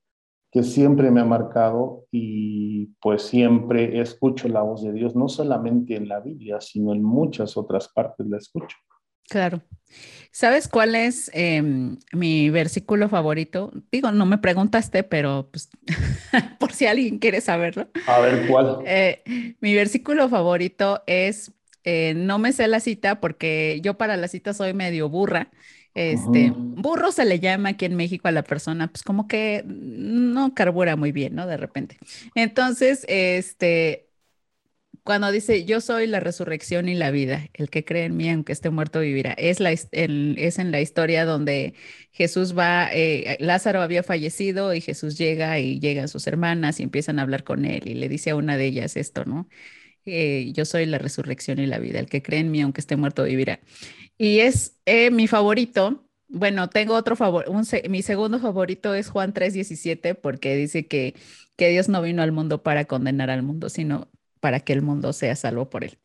que 0.55 0.63
siempre 0.63 1.11
me 1.11 1.19
ha 1.19 1.25
marcado 1.25 2.07
y 2.11 2.85
pues 3.01 3.23
siempre 3.23 3.99
escucho 3.99 4.47
la 4.47 4.61
voz 4.61 4.83
de 4.83 4.93
Dios, 4.93 5.13
no 5.13 5.27
solamente 5.27 5.97
en 5.97 6.07
la 6.07 6.21
Biblia, 6.21 6.61
sino 6.61 6.93
en 6.93 7.03
muchas 7.03 7.57
otras 7.57 7.89
partes 7.89 8.25
la 8.27 8.37
escucho. 8.37 8.77
Claro. 9.27 9.61
¿Sabes 10.31 10.69
cuál 10.69 10.95
es 10.95 11.29
em, 11.33 11.97
mi 12.13 12.49
versículo 12.51 13.09
favorito? 13.09 13.73
Digo, 13.91 14.13
no 14.13 14.25
me 14.25 14.37
preguntaste, 14.37 15.03
pero 15.03 15.49
pues, 15.51 15.69
por 16.57 16.71
si 16.71 16.85
alguien 16.85 17.19
quiere 17.19 17.41
saberlo. 17.41 17.89
A 18.07 18.21
ver, 18.21 18.47
¿cuál? 18.47 18.77
Eh, 18.85 19.55
mi 19.59 19.75
versículo 19.75 20.29
favorito 20.29 21.03
es, 21.05 21.51
eh, 21.83 22.13
no 22.15 22.39
me 22.39 22.53
sé 22.53 22.69
la 22.69 22.79
cita 22.79 23.19
porque 23.19 23.81
yo 23.83 23.97
para 23.97 24.15
la 24.15 24.29
cita 24.29 24.53
soy 24.53 24.73
medio 24.73 25.09
burra. 25.09 25.51
Este, 25.95 26.51
burro 26.55 27.11
se 27.11 27.25
le 27.25 27.39
llama 27.39 27.69
aquí 27.69 27.85
en 27.85 27.95
México 27.95 28.27
a 28.27 28.31
la 28.31 28.43
persona, 28.43 28.89
pues 28.89 29.01
como 29.01 29.27
que 29.27 29.63
no 29.65 30.53
carbura 30.53 30.97
muy 30.97 31.11
bien, 31.13 31.35
¿no? 31.35 31.47
De 31.47 31.57
repente. 31.57 31.97
Entonces, 32.35 33.05
este, 33.07 34.09
cuando 35.03 35.31
dice, 35.31 35.65
yo 35.65 35.81
soy 35.81 36.07
la 36.07 36.19
resurrección 36.19 36.89
y 36.89 36.95
la 36.95 37.11
vida, 37.11 37.47
el 37.53 37.69
que 37.69 37.85
cree 37.85 38.05
en 38.05 38.17
mí, 38.17 38.29
aunque 38.29 38.51
esté 38.53 38.71
muerto, 38.71 38.99
vivirá. 39.01 39.33
Es, 39.33 39.59
la, 39.59 39.71
es 39.71 39.89
en 39.91 40.71
la 40.71 40.81
historia 40.81 41.25
donde 41.25 41.75
Jesús 42.11 42.57
va, 42.57 42.89
eh, 42.91 43.37
Lázaro 43.39 43.81
había 43.81 44.03
fallecido 44.03 44.73
y 44.73 44.81
Jesús 44.81 45.17
llega 45.17 45.59
y 45.59 45.79
llegan 45.79 46.07
sus 46.07 46.27
hermanas 46.27 46.79
y 46.79 46.83
empiezan 46.83 47.19
a 47.19 47.21
hablar 47.21 47.43
con 47.43 47.65
él 47.65 47.87
y 47.87 47.93
le 47.93 48.09
dice 48.09 48.31
a 48.31 48.35
una 48.35 48.57
de 48.57 48.65
ellas 48.65 48.97
esto, 48.97 49.25
¿no? 49.25 49.47
Eh, 50.05 50.51
yo 50.53 50.65
soy 50.65 50.85
la 50.85 50.97
resurrección 50.97 51.59
y 51.59 51.65
la 51.65 51.79
vida, 51.79 51.99
el 51.99 52.07
que 52.07 52.21
cree 52.21 52.39
en 52.39 52.51
mí, 52.51 52.61
aunque 52.61 52.81
esté 52.81 52.95
muerto, 52.95 53.23
vivirá. 53.23 53.59
Y 54.17 54.39
es 54.39 54.79
eh, 54.85 55.11
mi 55.11 55.27
favorito. 55.27 56.03
Bueno, 56.27 56.69
tengo 56.69 56.95
otro 56.95 57.15
favor, 57.15 57.45
mi 57.89 58.01
segundo 58.01 58.39
favorito 58.39 58.93
es 58.93 59.09
Juan 59.09 59.33
3:17 59.33 60.15
porque 60.15 60.55
dice 60.55 60.87
que, 60.87 61.15
que 61.55 61.69
Dios 61.69 61.87
no 61.87 62.01
vino 62.01 62.23
al 62.23 62.31
mundo 62.31 62.63
para 62.63 62.85
condenar 62.85 63.29
al 63.29 63.43
mundo, 63.43 63.69
sino 63.69 64.09
para 64.39 64.59
que 64.59 64.73
el 64.73 64.81
mundo 64.81 65.13
sea 65.13 65.35
salvo 65.35 65.69
por 65.69 65.83
él. 65.83 65.97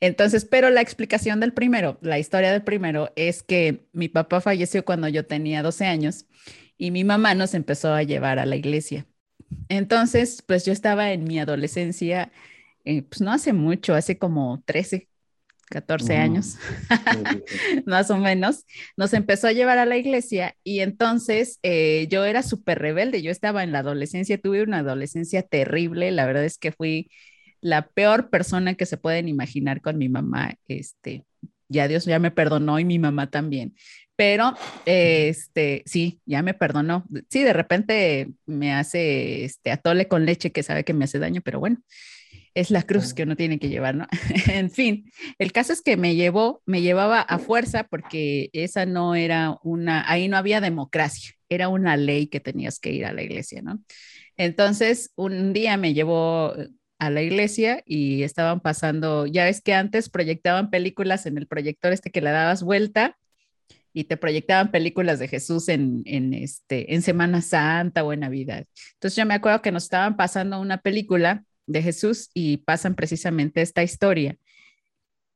Entonces, 0.00 0.44
pero 0.44 0.70
la 0.70 0.80
explicación 0.80 1.40
del 1.40 1.52
primero, 1.52 1.98
la 2.02 2.18
historia 2.18 2.52
del 2.52 2.62
primero 2.62 3.12
es 3.16 3.42
que 3.42 3.86
mi 3.92 4.08
papá 4.08 4.40
falleció 4.40 4.84
cuando 4.84 5.08
yo 5.08 5.26
tenía 5.26 5.62
12 5.62 5.86
años 5.86 6.26
y 6.76 6.90
mi 6.92 7.04
mamá 7.04 7.34
nos 7.34 7.54
empezó 7.54 7.92
a 7.92 8.02
llevar 8.04 8.38
a 8.38 8.46
la 8.46 8.56
iglesia. 8.56 9.06
Entonces, 9.68 10.42
pues 10.46 10.64
yo 10.64 10.72
estaba 10.72 11.12
en 11.12 11.24
mi 11.24 11.38
adolescencia, 11.40 12.30
eh, 12.88 13.02
pues 13.02 13.20
no 13.20 13.30
hace 13.30 13.52
mucho, 13.52 13.94
hace 13.94 14.16
como 14.16 14.62
13, 14.64 15.08
14 15.68 16.16
años, 16.16 16.56
más 17.84 18.10
o 18.10 18.16
menos, 18.16 18.64
nos 18.96 19.12
empezó 19.12 19.46
a 19.48 19.52
llevar 19.52 19.76
a 19.76 19.84
la 19.84 19.98
iglesia 19.98 20.56
y 20.64 20.80
entonces 20.80 21.58
eh, 21.62 22.06
yo 22.10 22.24
era 22.24 22.42
súper 22.42 22.78
rebelde, 22.78 23.20
yo 23.20 23.30
estaba 23.30 23.62
en 23.62 23.72
la 23.72 23.80
adolescencia, 23.80 24.40
tuve 24.40 24.62
una 24.62 24.78
adolescencia 24.78 25.42
terrible, 25.42 26.10
la 26.12 26.24
verdad 26.24 26.46
es 26.46 26.56
que 26.56 26.72
fui 26.72 27.10
la 27.60 27.88
peor 27.88 28.30
persona 28.30 28.72
que 28.72 28.86
se 28.86 28.96
pueden 28.96 29.28
imaginar 29.28 29.82
con 29.82 29.98
mi 29.98 30.08
mamá. 30.08 30.54
Este, 30.66 31.26
ya 31.68 31.88
Dios 31.88 32.06
ya 32.06 32.18
me 32.18 32.30
perdonó 32.30 32.78
y 32.78 32.86
mi 32.86 32.98
mamá 32.98 33.28
también. 33.28 33.74
Pero, 34.16 34.54
este, 34.86 35.82
sí, 35.84 36.20
ya 36.24 36.42
me 36.42 36.54
perdonó. 36.54 37.04
Sí, 37.28 37.44
de 37.44 37.52
repente 37.52 38.30
me 38.46 38.72
hace 38.72 39.44
este 39.44 39.72
atole 39.72 40.08
con 40.08 40.24
leche 40.24 40.52
que 40.52 40.62
sabe 40.62 40.84
que 40.84 40.94
me 40.94 41.04
hace 41.04 41.18
daño, 41.18 41.42
pero 41.44 41.60
bueno, 41.60 41.78
es 42.54 42.70
la 42.70 42.82
cruz 42.82 43.14
que 43.14 43.22
uno 43.22 43.36
tiene 43.36 43.58
que 43.58 43.68
llevar, 43.68 43.94
¿no? 43.94 44.06
en 44.52 44.70
fin, 44.70 45.10
el 45.38 45.52
caso 45.52 45.72
es 45.72 45.82
que 45.82 45.96
me 45.96 46.14
llevó, 46.14 46.62
me 46.66 46.82
llevaba 46.82 47.20
a 47.20 47.38
fuerza 47.38 47.84
porque 47.84 48.50
esa 48.52 48.86
no 48.86 49.14
era 49.14 49.58
una, 49.62 50.10
ahí 50.10 50.28
no 50.28 50.36
había 50.36 50.60
democracia, 50.60 51.34
era 51.48 51.68
una 51.68 51.96
ley 51.96 52.26
que 52.28 52.40
tenías 52.40 52.78
que 52.78 52.92
ir 52.92 53.04
a 53.04 53.12
la 53.12 53.22
iglesia, 53.22 53.62
¿no? 53.62 53.80
Entonces, 54.36 55.12
un 55.16 55.52
día 55.52 55.76
me 55.76 55.94
llevó 55.94 56.54
a 56.98 57.10
la 57.10 57.22
iglesia 57.22 57.82
y 57.86 58.22
estaban 58.22 58.60
pasando, 58.60 59.26
ya 59.26 59.44
ves 59.44 59.60
que 59.60 59.74
antes 59.74 60.08
proyectaban 60.08 60.70
películas 60.70 61.26
en 61.26 61.38
el 61.38 61.46
proyector 61.46 61.92
este 61.92 62.10
que 62.10 62.20
le 62.20 62.30
dabas 62.30 62.62
vuelta 62.62 63.16
y 63.92 64.04
te 64.04 64.16
proyectaban 64.16 64.70
películas 64.70 65.18
de 65.18 65.28
Jesús 65.28 65.68
en, 65.68 66.02
en, 66.04 66.34
este, 66.34 66.94
en 66.94 67.02
Semana 67.02 67.42
Santa 67.42 68.04
o 68.04 68.12
en 68.12 68.20
Navidad. 68.20 68.66
Entonces 68.94 69.16
yo 69.16 69.26
me 69.26 69.34
acuerdo 69.34 69.62
que 69.62 69.72
nos 69.72 69.84
estaban 69.84 70.16
pasando 70.16 70.60
una 70.60 70.78
película 70.78 71.44
de 71.68 71.82
Jesús 71.82 72.30
y 72.34 72.58
pasan 72.58 72.94
precisamente 72.94 73.62
esta 73.62 73.82
historia. 73.82 74.36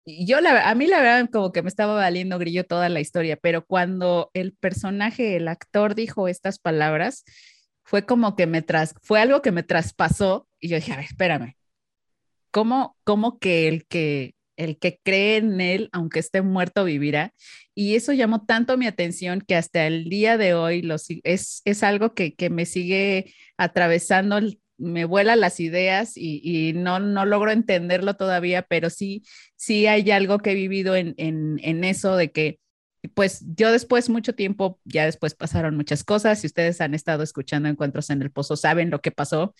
Yo, 0.04 0.38
a 0.38 0.74
mí 0.74 0.86
la 0.88 1.00
verdad, 1.00 1.30
como 1.30 1.52
que 1.52 1.62
me 1.62 1.68
estaba 1.68 1.94
valiendo 1.94 2.38
grillo 2.38 2.64
toda 2.64 2.88
la 2.88 3.00
historia, 3.00 3.36
pero 3.36 3.64
cuando 3.64 4.30
el 4.34 4.52
personaje, 4.52 5.36
el 5.36 5.46
actor 5.46 5.94
dijo 5.94 6.26
estas 6.26 6.58
palabras, 6.58 7.24
fue 7.84 8.04
como 8.04 8.34
que 8.34 8.46
me 8.46 8.62
tras, 8.62 8.94
fue 9.02 9.20
algo 9.20 9.42
que 9.42 9.52
me 9.52 9.62
traspasó 9.62 10.48
y 10.58 10.68
yo 10.68 10.76
dije, 10.76 10.92
a 10.92 10.96
ver, 10.96 11.04
espérame, 11.04 11.56
¿cómo, 12.50 12.96
cómo 13.04 13.38
que 13.38 13.68
el 13.68 13.86
que 13.86 14.34
el 14.56 14.78
que 14.78 15.00
cree 15.02 15.38
en 15.38 15.60
él, 15.60 15.88
aunque 15.92 16.20
esté 16.20 16.42
muerto, 16.42 16.84
vivirá? 16.84 17.32
Y 17.74 17.94
eso 17.94 18.12
llamó 18.12 18.44
tanto 18.44 18.76
mi 18.76 18.86
atención 18.86 19.40
que 19.40 19.56
hasta 19.56 19.86
el 19.86 20.04
día 20.04 20.36
de 20.36 20.54
hoy 20.54 20.82
lo, 20.82 20.96
es, 21.24 21.62
es 21.64 21.82
algo 21.82 22.14
que, 22.14 22.34
que 22.34 22.50
me 22.50 22.66
sigue 22.66 23.34
atravesando, 23.56 24.40
me 24.78 25.04
vuela 25.04 25.36
las 25.36 25.60
ideas 25.60 26.12
y, 26.16 26.72
no, 26.74 26.98
no 26.98 27.24
logro 27.24 27.50
entenderlo 27.52 28.14
todavía, 28.14 28.62
pero 28.62 28.90
sí, 28.90 29.22
sí 29.56 29.86
hay 29.86 30.10
algo 30.10 30.38
que 30.38 30.52
he 30.52 30.54
vivido 30.54 30.96
en, 30.96 31.14
en, 31.18 31.58
en 31.62 31.84
eso 31.84 32.16
de 32.16 32.32
que 32.32 32.58
pues 33.14 33.44
yo 33.56 33.72
después, 33.72 34.08
mucho 34.08 34.34
tiempo, 34.34 34.78
ya 34.84 35.04
después 35.04 35.34
pasaron 35.34 35.76
muchas 35.76 36.04
cosas. 36.04 36.40
Si 36.40 36.46
ustedes 36.46 36.80
han 36.80 36.94
estado 36.94 37.22
escuchando 37.22 37.68
Encuentros 37.68 38.10
en 38.10 38.22
el 38.22 38.30
Pozo, 38.30 38.56
saben 38.56 38.90
lo 38.90 39.00
que 39.00 39.10
pasó. 39.10 39.54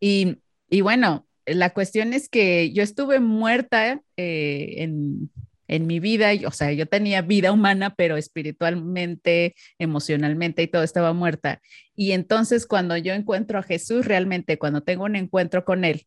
Y, 0.00 0.38
y 0.68 0.80
bueno, 0.80 1.26
la 1.46 1.70
cuestión 1.70 2.12
es 2.12 2.28
que 2.28 2.72
yo 2.72 2.82
estuve 2.82 3.20
muerta 3.20 4.02
eh, 4.16 4.74
en, 4.78 5.30
en, 5.70 5.86
mi 5.86 6.00
vida, 6.00 6.30
o 6.46 6.50
sea, 6.50 6.72
yo 6.72 6.86
tenía 6.86 7.22
vida 7.22 7.52
humana, 7.52 7.94
pero 7.94 8.16
espiritualmente, 8.16 9.54
emocionalmente 9.78 10.62
y 10.62 10.66
todo 10.68 10.82
estaba 10.82 11.12
muerta. 11.12 11.60
Y 11.94 12.12
entonces 12.12 12.66
cuando 12.66 12.96
yo 12.96 13.14
encuentro 13.14 13.58
a 13.58 13.62
Jesús, 13.62 14.06
realmente 14.06 14.58
cuando 14.58 14.82
tengo 14.82 15.04
un 15.04 15.16
encuentro 15.16 15.64
con 15.64 15.84
Él, 15.84 16.06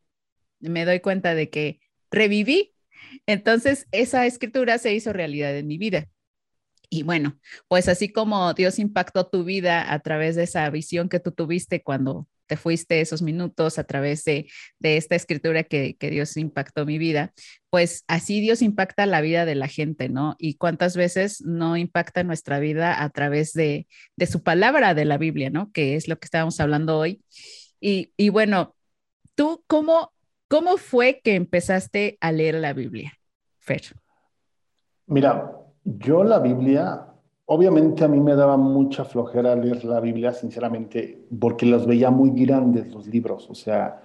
me 0.60 0.86
doy 0.86 1.00
cuenta 1.00 1.36
de 1.36 1.50
que 1.50 1.80
reviví. 2.12 2.74
Entonces 3.26 3.88
esa 3.92 4.26
escritura 4.26 4.78
se 4.78 4.94
hizo 4.94 5.14
realidad 5.14 5.56
en 5.58 5.68
mi 5.68 5.78
vida. 5.78 6.08
Y 6.90 7.04
bueno, 7.04 7.40
pues 7.68 7.88
así 7.88 8.10
como 8.12 8.54
Dios 8.54 8.78
impactó 8.80 9.28
tu 9.28 9.44
vida 9.44 9.92
a 9.94 10.00
través 10.00 10.36
de 10.36 10.44
esa 10.44 10.70
visión 10.70 11.10
que 11.10 11.20
tú 11.20 11.32
tuviste 11.32 11.82
cuando 11.82 12.28
te 12.54 12.58
fuiste 12.58 13.02
esos 13.02 13.24
minutos, 13.24 13.80
a 13.80 13.84
través 13.84 14.24
de, 14.26 14.46
esta 14.80 15.16
escritura 15.16 15.64
que, 15.64 15.98
Dios 16.00 16.38
impactó 16.38 16.86
mi 16.86 17.00
vida, 17.00 17.34
pues 17.72 18.04
así 18.08 18.42
Dios 18.42 18.62
impacta 18.62 19.08
la 19.08 19.22
vida 19.22 19.46
de 19.46 19.56
la 19.56 19.68
gente, 19.68 20.08
¿no? 20.08 20.36
Y 20.38 20.58
cuántas 20.58 20.96
veces 20.96 21.42
no 21.42 21.78
impacta 21.78 22.24
nuestra 22.24 22.60
vida 22.60 23.02
a 23.02 23.10
través 23.10 23.54
de, 23.54 23.88
su 24.30 24.44
palabra 24.44 24.94
de 24.94 25.06
la 25.06 25.18
Biblia, 25.18 25.50
¿no? 25.50 25.72
Que 25.72 25.96
es 25.96 26.08
lo 26.08 26.20
que 26.20 26.26
estábamos 26.26 26.60
hablando 26.60 27.00
hoy. 27.00 27.24
Y, 27.82 28.14
y 28.18 28.30
bueno, 28.30 28.76
¿tú 29.34 29.64
cómo, 29.66 30.14
cómo 30.48 30.78
fue 30.78 31.22
que 31.24 31.34
empezaste 31.34 32.20
a 32.22 32.32
leer 32.32 32.54
la 32.54 32.74
Biblia, 32.74 33.14
Fer? 33.58 33.82
Mira, 35.08 35.52
yo 35.84 36.24
la 36.24 36.38
Biblia, 36.38 37.08
obviamente 37.46 38.04
a 38.04 38.08
mí 38.08 38.20
me 38.20 38.36
daba 38.36 38.58
mucha 38.58 39.06
flojera 39.06 39.56
leer 39.56 39.84
la 39.86 40.00
Biblia, 40.00 40.34
sinceramente, 40.34 41.20
porque 41.40 41.66
los 41.66 41.86
veía 41.86 42.10
muy 42.10 42.32
grandes 42.32 42.92
los 42.92 43.08
libros. 43.08 43.50
O 43.50 43.56
sea, 43.56 44.02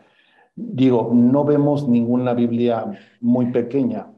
digo, 0.54 1.10
no 1.14 1.44
vemos 1.44 1.88
ninguna 1.88 2.34
Biblia 2.34 2.86
muy 3.20 3.46
pequeña. 3.46 4.08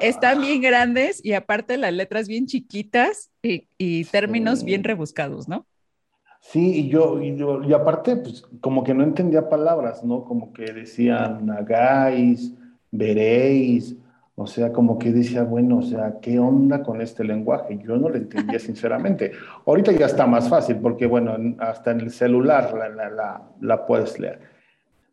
están 0.00 0.40
bien 0.40 0.60
grandes 0.60 1.24
y 1.24 1.32
aparte 1.32 1.76
las 1.76 1.92
letras 1.92 2.28
bien 2.28 2.46
chiquitas 2.46 3.30
y, 3.42 4.04
términos 4.06 4.64
bien 4.64 4.84
rebuscados, 4.84 5.48
¿no? 5.48 5.66
Sí, 6.40 6.80
y 6.80 6.88
yo, 6.90 7.22
y 7.22 7.36
yo, 7.36 7.62
y 7.62 7.72
aparte, 7.72 8.16
pues 8.16 8.42
como 8.60 8.84
que 8.84 8.92
no 8.92 9.02
entendía 9.02 9.48
palabras, 9.48 10.04
¿no? 10.04 10.24
Como 10.24 10.52
que 10.52 10.64
decían 10.64 11.50
hagáis, 11.50 12.52
veréis, 12.90 13.96
o 14.36 14.46
sea, 14.48 14.72
como 14.72 14.98
que 14.98 15.12
decía, 15.12 15.44
bueno, 15.44 15.78
o 15.78 15.82
sea, 15.82 16.18
¿qué 16.20 16.40
onda 16.40 16.82
con 16.82 17.00
este 17.00 17.22
lenguaje? 17.22 17.78
Yo 17.84 17.96
no 17.96 18.08
lo 18.08 18.16
entendía 18.16 18.58
sinceramente. 18.58 19.32
Ahorita 19.64 19.92
ya 19.92 20.06
está 20.06 20.26
más 20.26 20.48
fácil 20.48 20.76
porque, 20.76 21.06
bueno, 21.06 21.36
hasta 21.58 21.92
en 21.92 22.00
el 22.00 22.10
celular 22.10 22.74
la, 23.60 23.86
puedes 23.86 24.18
leer. 24.18 24.40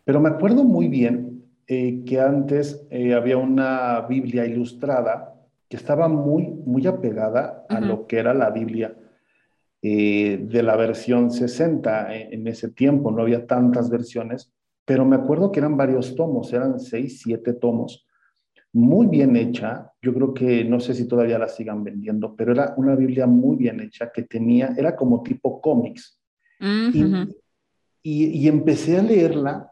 Pero 0.03 0.19
me 0.19 0.29
acuerdo 0.29 0.63
muy 0.63 0.87
bien 0.87 1.43
eh, 1.67 2.03
que 2.03 2.19
antes 2.19 2.87
eh, 2.89 3.13
había 3.13 3.37
una 3.37 4.01
Biblia 4.09 4.45
ilustrada 4.45 5.35
que 5.69 5.77
estaba 5.77 6.07
muy, 6.07 6.47
muy 6.47 6.87
apegada 6.87 7.65
a 7.69 7.79
lo 7.79 8.07
que 8.07 8.17
era 8.17 8.33
la 8.33 8.49
Biblia 8.49 8.93
eh, 9.83 10.37
de 10.41 10.63
la 10.63 10.75
versión 10.75 11.31
60 11.31 12.13
en, 12.13 12.47
ese 12.47 12.69
tiempo. 12.69 13.11
No 13.11 13.21
había 13.21 13.45
tantas 13.45 13.89
versiones, 13.89 14.51
pero 14.83 15.05
me 15.05 15.15
acuerdo 15.15 15.51
que 15.51 15.59
eran 15.59 15.77
varios 15.77 16.15
tomos, 16.15 16.51
eran 16.51 16.79
seis, 16.79 17.21
siete 17.21 17.53
tomos 17.53 18.05
muy 18.73 19.07
bien 19.07 19.35
hecha. 19.35 19.91
Yo 20.01 20.13
creo 20.13 20.33
que 20.33 20.63
no 20.63 20.79
sé 20.79 20.93
si 20.93 21.07
todavía 21.07 21.37
la 21.37 21.47
sigan 21.47 21.83
vendiendo, 21.83 22.35
pero 22.35 22.53
era 22.53 22.73
una 22.77 22.95
Biblia 22.95 23.27
muy 23.27 23.57
bien 23.57 23.79
hecha 23.81 24.11
que 24.11 24.23
tenía, 24.23 24.73
era 24.77 24.95
como 24.95 25.21
tipo 25.23 25.61
cómics. 25.61 26.19
y, 28.03 28.47
empecé 28.47 28.97
a 28.97 29.03
leerla 29.03 29.71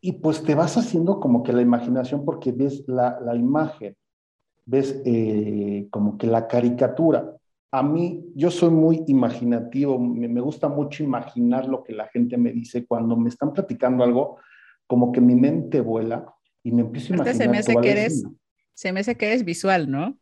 y 0.00 0.12
pues 0.12 0.42
te 0.42 0.54
vas 0.54 0.76
haciendo 0.76 1.18
como 1.18 1.42
que 1.42 1.52
la 1.52 1.62
imaginación 1.62 2.24
porque 2.24 2.52
ves 2.52 2.84
la, 2.86 3.18
imagen. 3.34 3.96
ves 4.64 5.02
eh, 5.04 5.88
como 5.90 6.16
que 6.16 6.26
la 6.26 6.46
caricatura. 6.46 7.32
A 7.72 7.82
mí, 7.82 8.24
yo 8.34 8.50
soy 8.50 8.70
muy 8.70 9.04
imaginativo, 9.08 9.98
me, 9.98 10.40
gusta 10.40 10.68
mucho 10.68 11.02
imaginar 11.02 11.66
lo 11.66 11.82
que 11.82 11.92
la 11.92 12.06
gente 12.08 12.38
me 12.38 12.52
dice 12.52 12.86
cuando 12.86 13.16
me 13.16 13.28
están 13.28 13.52
platicando 13.52 14.04
algo, 14.04 14.38
como 14.86 15.10
que 15.10 15.20
mi 15.20 15.34
mente 15.34 15.80
vuela 15.80 16.35
y 16.66 16.72
me 16.72 16.82
empiezo 16.82 17.12
a 17.12 17.16
imaginar. 17.16 17.36
Se 17.36 17.48
me 17.48 17.58
hace 17.58 17.76
que 17.76 17.90
eres, 17.92 18.24
se 18.74 18.92
me 18.92 19.00
hace 19.00 19.16
que 19.16 19.26
eres 19.26 19.44
visual, 19.44 19.88
¿no? 19.88 20.18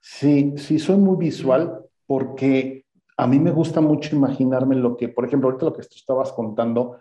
Sí, 0.00 0.52
sí, 0.56 0.78
soy 0.78 0.96
muy 0.96 1.16
visual 1.16 1.80
porque 2.06 2.84
a 3.16 3.26
mí 3.26 3.40
me 3.40 3.50
gusta 3.50 3.80
mucho 3.80 4.14
imaginarme 4.14 4.76
lo 4.76 4.96
que, 4.96 5.08
por 5.08 5.24
ejemplo, 5.24 5.48
ahorita 5.48 5.66
lo 5.66 5.72
que 5.72 5.82
tú 5.82 5.96
estabas 5.96 6.30
contando, 6.32 6.98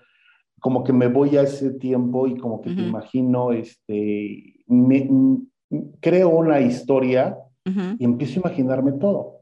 como 0.60 0.84
que 0.84 0.94
me 0.94 1.08
voy 1.10 1.38
a 1.38 1.44
ese 1.44 1.76
tiempo 1.76 2.26
y 2.26 2.38
como 2.38 2.60
que 2.60 2.72
te 2.72 2.82
imagino, 2.82 3.52
este, 3.52 4.64
me, 4.66 5.08
creo 6.00 6.30
una 6.30 6.60
historia 6.60 7.38
y 8.00 8.04
empiezo 8.04 8.40
a 8.40 8.50
imaginarme 8.50 8.94
todo. 8.94 9.42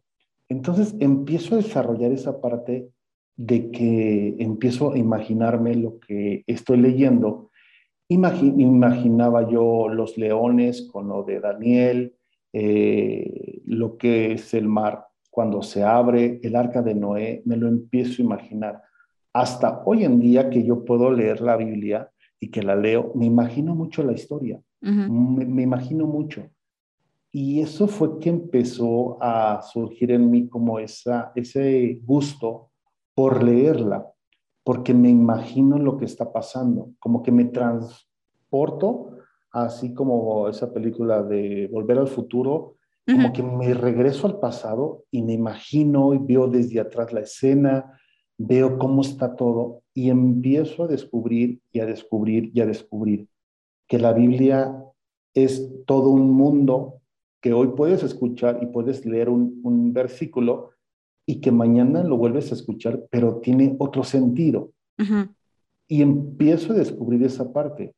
Entonces 0.49 0.95
empiezo 0.99 1.55
a 1.55 1.59
desarrollar 1.59 2.11
esa 2.11 2.41
parte 2.41 2.89
de 3.37 3.71
que 3.71 4.35
empiezo 4.37 4.91
a 4.91 4.97
imaginarme 4.97 5.75
lo 5.75 5.97
que 5.99 6.43
estoy 6.45 6.77
leyendo. 6.77 7.51
Imaginaba 8.07 9.49
yo 9.49 9.89
los 9.89 10.17
leones 10.17 10.83
con 10.91 11.07
lo 11.07 11.23
de 11.23 11.39
Daniel, 11.39 12.15
eh, 12.53 13.61
lo 13.65 13.97
que 13.97 14.33
es 14.33 14.53
el 14.53 14.67
mar 14.67 15.07
cuando 15.29 15.61
se 15.61 15.83
abre, 15.83 16.39
el 16.43 16.55
arca 16.55 16.81
de 16.81 16.95
Noé, 16.95 17.41
me 17.43 17.57
lo 17.57 17.67
empiezo 17.67 18.21
a 18.21 18.25
imaginar. 18.25 18.81
Hasta 19.33 19.83
hoy 19.85 20.05
en 20.05 20.21
día 20.21 20.49
que 20.49 20.63
yo 20.63 20.85
puedo 20.85 21.11
leer 21.11 21.41
la 21.41 21.57
Biblia 21.57 22.09
y 22.39 22.49
que 22.49 22.63
la 22.63 22.77
leo, 22.77 23.11
me 23.15 23.25
imagino 23.25 23.75
mucho 23.75 24.01
la 24.01 24.13
historia, 24.13 24.61
me, 24.79 25.61
imagino 25.61 26.07
mucho. 26.07 26.49
Y 27.33 27.59
eso 27.59 27.89
fue 27.89 28.17
que 28.19 28.29
empezó 28.29 29.21
a 29.21 29.61
surgir 29.61 30.11
en 30.11 30.31
mí 30.31 30.47
como 30.47 30.79
esa, 30.79 31.33
ese 31.35 31.99
gusto 32.05 32.69
por 33.13 33.43
leerla, 33.43 34.07
porque 34.65 34.95
me 34.95 35.09
imagino 35.09 35.77
lo 35.77 35.95
que 35.95 36.05
está 36.05 36.33
pasando, 36.33 36.89
como 36.99 37.21
que 37.21 37.31
me 37.31 37.45
transporto, 37.45 39.11
así 39.51 39.93
como 39.93 40.49
esa 40.49 40.73
película 40.73 41.21
de 41.21 41.69
Volver 41.71 41.99
al 41.99 42.07
Futuro, 42.07 42.75
como 43.05 43.31
que 43.31 43.43
me 43.43 43.75
regreso 43.75 44.25
al 44.25 44.39
pasado 44.39 45.03
y 45.11 45.21
me 45.21 45.33
imagino 45.33 46.15
y 46.15 46.17
veo 46.17 46.47
desde 46.47 46.79
atrás 46.79 47.13
la 47.13 47.19
escena, 47.19 47.99
veo 48.37 48.79
cómo 48.79 49.01
está 49.01 49.35
todo 49.35 49.83
y 49.93 50.09
empiezo 50.09 50.85
a 50.85 50.87
descubrir 50.87 51.61
y 51.71 51.79
a 51.79 51.85
descubrir 51.85 52.49
y 52.51 52.61
a 52.61 52.65
descubrir 52.65 53.29
que 53.87 53.99
la 53.99 54.13
Biblia 54.13 54.75
es 55.35 55.71
todo 55.85 56.09
un 56.09 56.31
mundo 56.31 57.01
que 57.39 57.53
hoy 57.53 57.67
puedes 57.77 58.01
escuchar 58.01 58.57
y 58.63 58.65
puedes 58.65 59.05
leer 59.05 59.29
un, 59.29 59.93
versículo 59.93 60.71
y 61.25 61.41
que 61.41 61.51
mañana 61.51 62.03
lo 62.03 62.17
vuelves 62.17 62.51
a 62.51 62.55
escuchar, 62.55 63.03
pero 63.09 63.37
tiene 63.37 63.75
otro 63.79 64.03
sentido. 64.03 64.71
Y 65.87 66.01
empiezo 66.01 66.73
a 66.73 66.77
descubrir 66.77 67.23
esa 67.23 67.51
parte. 67.51 67.93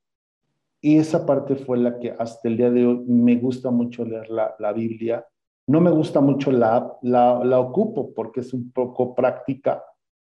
Y 0.81 0.97
esa 0.97 1.25
parte 1.25 1.55
fue 1.55 1.77
la 1.77 1.99
que 1.99 2.11
hasta 2.11 2.47
el 2.47 2.57
día 2.57 2.69
de 2.69 2.85
hoy 2.85 3.03
me 3.07 3.35
gusta 3.35 3.71
mucho 3.71 4.05
leer 4.05 4.29
la, 4.29 4.55
la 4.59 4.71
Biblia. 4.71 5.25
No 5.67 5.81
me 5.81 5.91
gusta 5.91 6.21
mucho 6.21 6.51
la 6.51 6.77
app, 6.77 7.03
la, 7.03 7.43
la, 7.43 7.59
ocupo 7.59 8.13
porque 8.13 8.39
es 8.39 8.53
un 8.53 8.71
poco 8.71 9.13
práctica, 9.13 9.83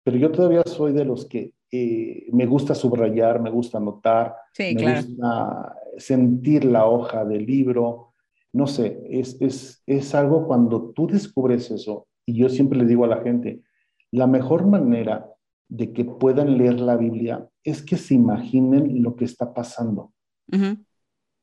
pero 0.05 0.17
yo 0.17 0.31
todavía 0.31 0.63
soy 0.65 0.93
de 0.93 1.05
los 1.05 1.27
que 1.27 1.55
eh, 1.73 2.27
me 2.31 2.47
gusta 2.47 2.75
subrayar, 2.75 3.41
me 3.41 3.51
gusta 3.51 3.79
anotar, 3.79 4.37
me 4.57 4.95
gusta 4.95 5.77
sentir 5.97 6.65
la 6.67 6.87
hoja 6.87 7.25
del 7.25 7.47
libro. 7.47 8.13
No 8.53 8.69
sé, 8.69 9.03
es, 9.11 9.41
es, 9.41 9.83
es 9.87 10.15
algo 10.15 10.47
cuando 10.47 10.93
tú 10.93 11.09
descubres 11.09 11.73
eso, 11.73 12.07
y 12.27 12.37
yo 12.37 12.49
siempre 12.49 12.79
le 12.79 12.87
digo 12.87 13.05
a 13.05 13.09
la 13.09 13.23
gente, 13.23 13.63
la 14.11 14.27
mejor 14.27 14.67
manera 14.67 15.31
de 15.69 15.93
que 15.93 16.05
puedan 16.05 16.59
leer 16.59 16.81
la 16.81 16.97
Biblia 16.97 17.49
es 17.63 17.83
que 17.83 17.97
se 17.97 18.15
imaginen 18.15 19.03
lo 19.03 19.17
que 19.17 19.25
está 19.25 19.53
pasando. 19.53 20.13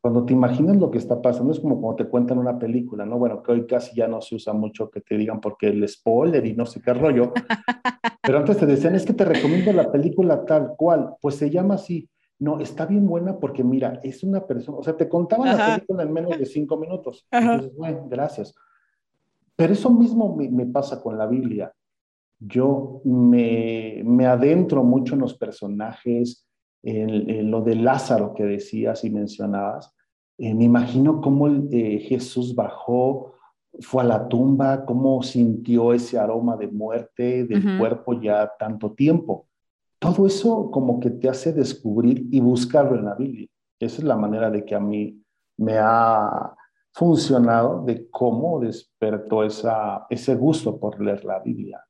Cuando 0.01 0.25
te 0.25 0.33
imaginas 0.33 0.77
lo 0.77 0.89
que 0.89 0.97
está 0.97 1.21
pasando, 1.21 1.51
es 1.51 1.59
como 1.59 1.79
cuando 1.79 2.03
te 2.03 2.09
cuentan 2.09 2.37
una 2.37 2.57
película, 2.57 3.05
¿no? 3.05 3.19
Bueno, 3.19 3.43
que 3.43 3.51
hoy 3.51 3.67
casi 3.67 3.95
ya 3.95 4.07
no 4.07 4.21
se 4.21 4.35
usa 4.35 4.53
mucho 4.53 4.89
que 4.89 5.01
te 5.01 5.15
digan 5.15 5.39
porque 5.39 5.67
el 5.67 5.87
spoiler 5.87 6.45
y 6.45 6.53
no 6.53 6.65
sé 6.65 6.81
qué 6.81 6.93
rollo. 6.93 7.33
Pero 8.23 8.39
antes 8.39 8.57
te 8.57 8.65
decían, 8.65 8.95
es 8.95 9.05
que 9.05 9.13
te 9.13 9.25
recomiendo 9.25 9.73
la 9.73 9.91
película 9.91 10.45
tal 10.45 10.73
cual. 10.77 11.15
Pues 11.21 11.35
se 11.35 11.49
llama 11.49 11.75
así. 11.75 12.09
No, 12.39 12.59
está 12.59 12.87
bien 12.87 13.05
buena 13.05 13.37
porque 13.37 13.63
mira, 13.63 13.99
es 14.01 14.23
una 14.23 14.47
persona, 14.47 14.79
o 14.79 14.83
sea, 14.83 14.97
te 14.97 15.07
contaban 15.07 15.55
la 15.55 15.75
película 15.75 16.03
en 16.03 16.13
menos 16.13 16.39
de 16.39 16.45
cinco 16.45 16.77
minutos. 16.77 17.27
Entonces, 17.29 17.75
bueno, 17.75 18.07
gracias. 18.09 18.55
Pero 19.61 19.73
eso 19.73 19.91
mismo 19.91 20.35
me, 20.35 20.49
me 20.49 20.65
pasa 20.65 20.99
con 20.99 21.19
la 21.19 21.27
Biblia. 21.27 21.71
Yo 22.39 22.99
me, 23.05 24.01
me 24.03 24.25
adentro 24.25 24.83
mucho 24.83 25.13
en 25.13 25.21
los 25.21 25.35
personajes, 25.35 26.49
en, 26.81 27.51
lo 27.51 27.61
de 27.61 27.75
Lázaro 27.75 28.33
que 28.33 28.43
decías 28.43 29.03
y 29.03 29.11
mencionabas, 29.11 29.95
eh, 30.39 30.55
me 30.55 30.63
imagino 30.63 31.21
cómo 31.21 31.47
eh, 31.47 31.99
Jesús 32.09 32.55
bajó, 32.55 33.35
fue 33.81 34.01
a 34.01 34.07
la 34.07 34.27
tumba, 34.27 34.83
cómo 34.83 35.21
sintió 35.21 35.93
ese 35.93 36.17
aroma 36.17 36.57
de 36.57 36.67
muerte 36.67 37.43
del 37.45 37.77
cuerpo 37.77 38.19
ya 38.19 38.51
tanto 38.57 38.93
tiempo. 38.93 39.45
Todo 39.99 40.25
eso 40.25 40.71
como 40.71 40.99
que 40.99 41.11
te 41.11 41.29
hace 41.29 41.53
descubrir 41.53 42.27
y 42.31 42.39
buscarlo 42.39 42.95
en 42.95 43.05
la 43.05 43.13
Biblia. 43.13 43.47
Esa 43.79 43.97
es 43.99 44.05
la 44.05 44.17
manera 44.17 44.49
de 44.49 44.65
que 44.65 44.73
a 44.73 44.79
mí 44.79 45.21
me 45.57 45.77
ha 45.77 46.55
funcionado 46.93 47.83
de 47.85 48.09
cómo 48.09 48.59
despertó 48.59 49.43
ese 49.43 50.35
gusto 50.35 50.79
por 50.79 51.01
leer 51.01 51.23
la 51.25 51.39
Biblia. 51.39 51.85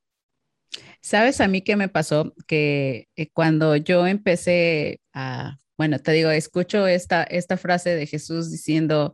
¿Sabes 1.00 1.40
a 1.40 1.48
mí 1.48 1.62
qué 1.62 1.76
me 1.76 1.88
pasó? 1.88 2.32
Que 2.46 3.08
eh, 3.16 3.30
cuando 3.32 3.74
yo 3.76 4.06
empecé 4.06 5.00
a, 5.12 5.58
bueno, 5.76 5.98
te 5.98 6.12
digo, 6.12 6.30
escucho 6.30 6.86
esta, 6.86 7.24
esta 7.24 7.56
frase 7.56 7.96
de 7.96 8.06
Jesús 8.06 8.50
diciendo, 8.50 9.12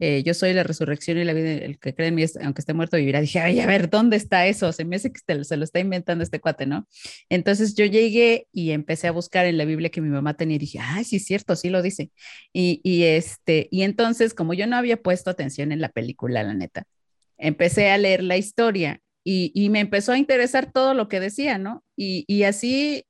eh, 0.00 0.22
yo 0.24 0.34
soy 0.34 0.52
la 0.52 0.62
resurrección 0.62 1.18
y 1.18 1.24
la 1.24 1.32
vida, 1.32 1.52
el 1.52 1.78
que 1.78 1.94
cree 1.94 2.08
en 2.08 2.16
mí, 2.16 2.24
aunque 2.42 2.60
esté 2.60 2.74
muerto, 2.74 2.96
vivirá. 2.96 3.20
Dije, 3.20 3.38
ay, 3.38 3.60
a 3.60 3.66
ver, 3.66 3.90
¿dónde 3.90 4.16
está 4.16 4.46
eso? 4.46 4.72
Se 4.72 4.84
me 4.84 4.96
hace 4.96 5.12
que 5.12 5.20
se 5.44 5.56
lo 5.56 5.64
está 5.64 5.78
inventando 5.78 6.24
este 6.24 6.40
cuate, 6.40 6.66
¿no? 6.66 6.88
Entonces 7.28 7.74
yo 7.74 7.84
llegué 7.84 8.48
y 8.52 8.70
empecé 8.72 9.08
a 9.08 9.12
buscar 9.12 9.46
en 9.46 9.58
la 9.58 9.64
Biblia 9.64 9.90
que 9.90 10.00
mi 10.00 10.08
mamá 10.08 10.34
tenía 10.34 10.56
y 10.56 10.58
dije, 10.58 10.78
ay, 10.80 11.04
sí 11.04 11.16
es 11.16 11.24
cierto, 11.24 11.54
sí 11.54 11.70
lo 11.70 11.82
dice. 11.82 12.10
Y, 12.52 12.80
y, 12.82 13.04
este, 13.04 13.68
y 13.70 13.82
entonces, 13.82 14.34
como 14.34 14.54
yo 14.54 14.66
no 14.66 14.76
había 14.76 14.96
puesto 14.96 15.30
atención 15.30 15.72
en 15.72 15.80
la 15.80 15.90
película, 15.90 16.42
la 16.42 16.54
neta, 16.54 16.84
empecé 17.38 17.90
a 17.90 17.98
leer 17.98 18.22
la 18.22 18.36
historia 18.36 19.00
y, 19.24 19.68
me 19.70 19.80
empezó 19.80 20.12
a 20.12 20.18
interesar 20.18 20.72
todo 20.72 20.94
lo 20.94 21.08
que 21.08 21.20
decía, 21.20 21.58
¿no? 21.58 21.84
Y, 21.96 22.42
así 22.44 23.04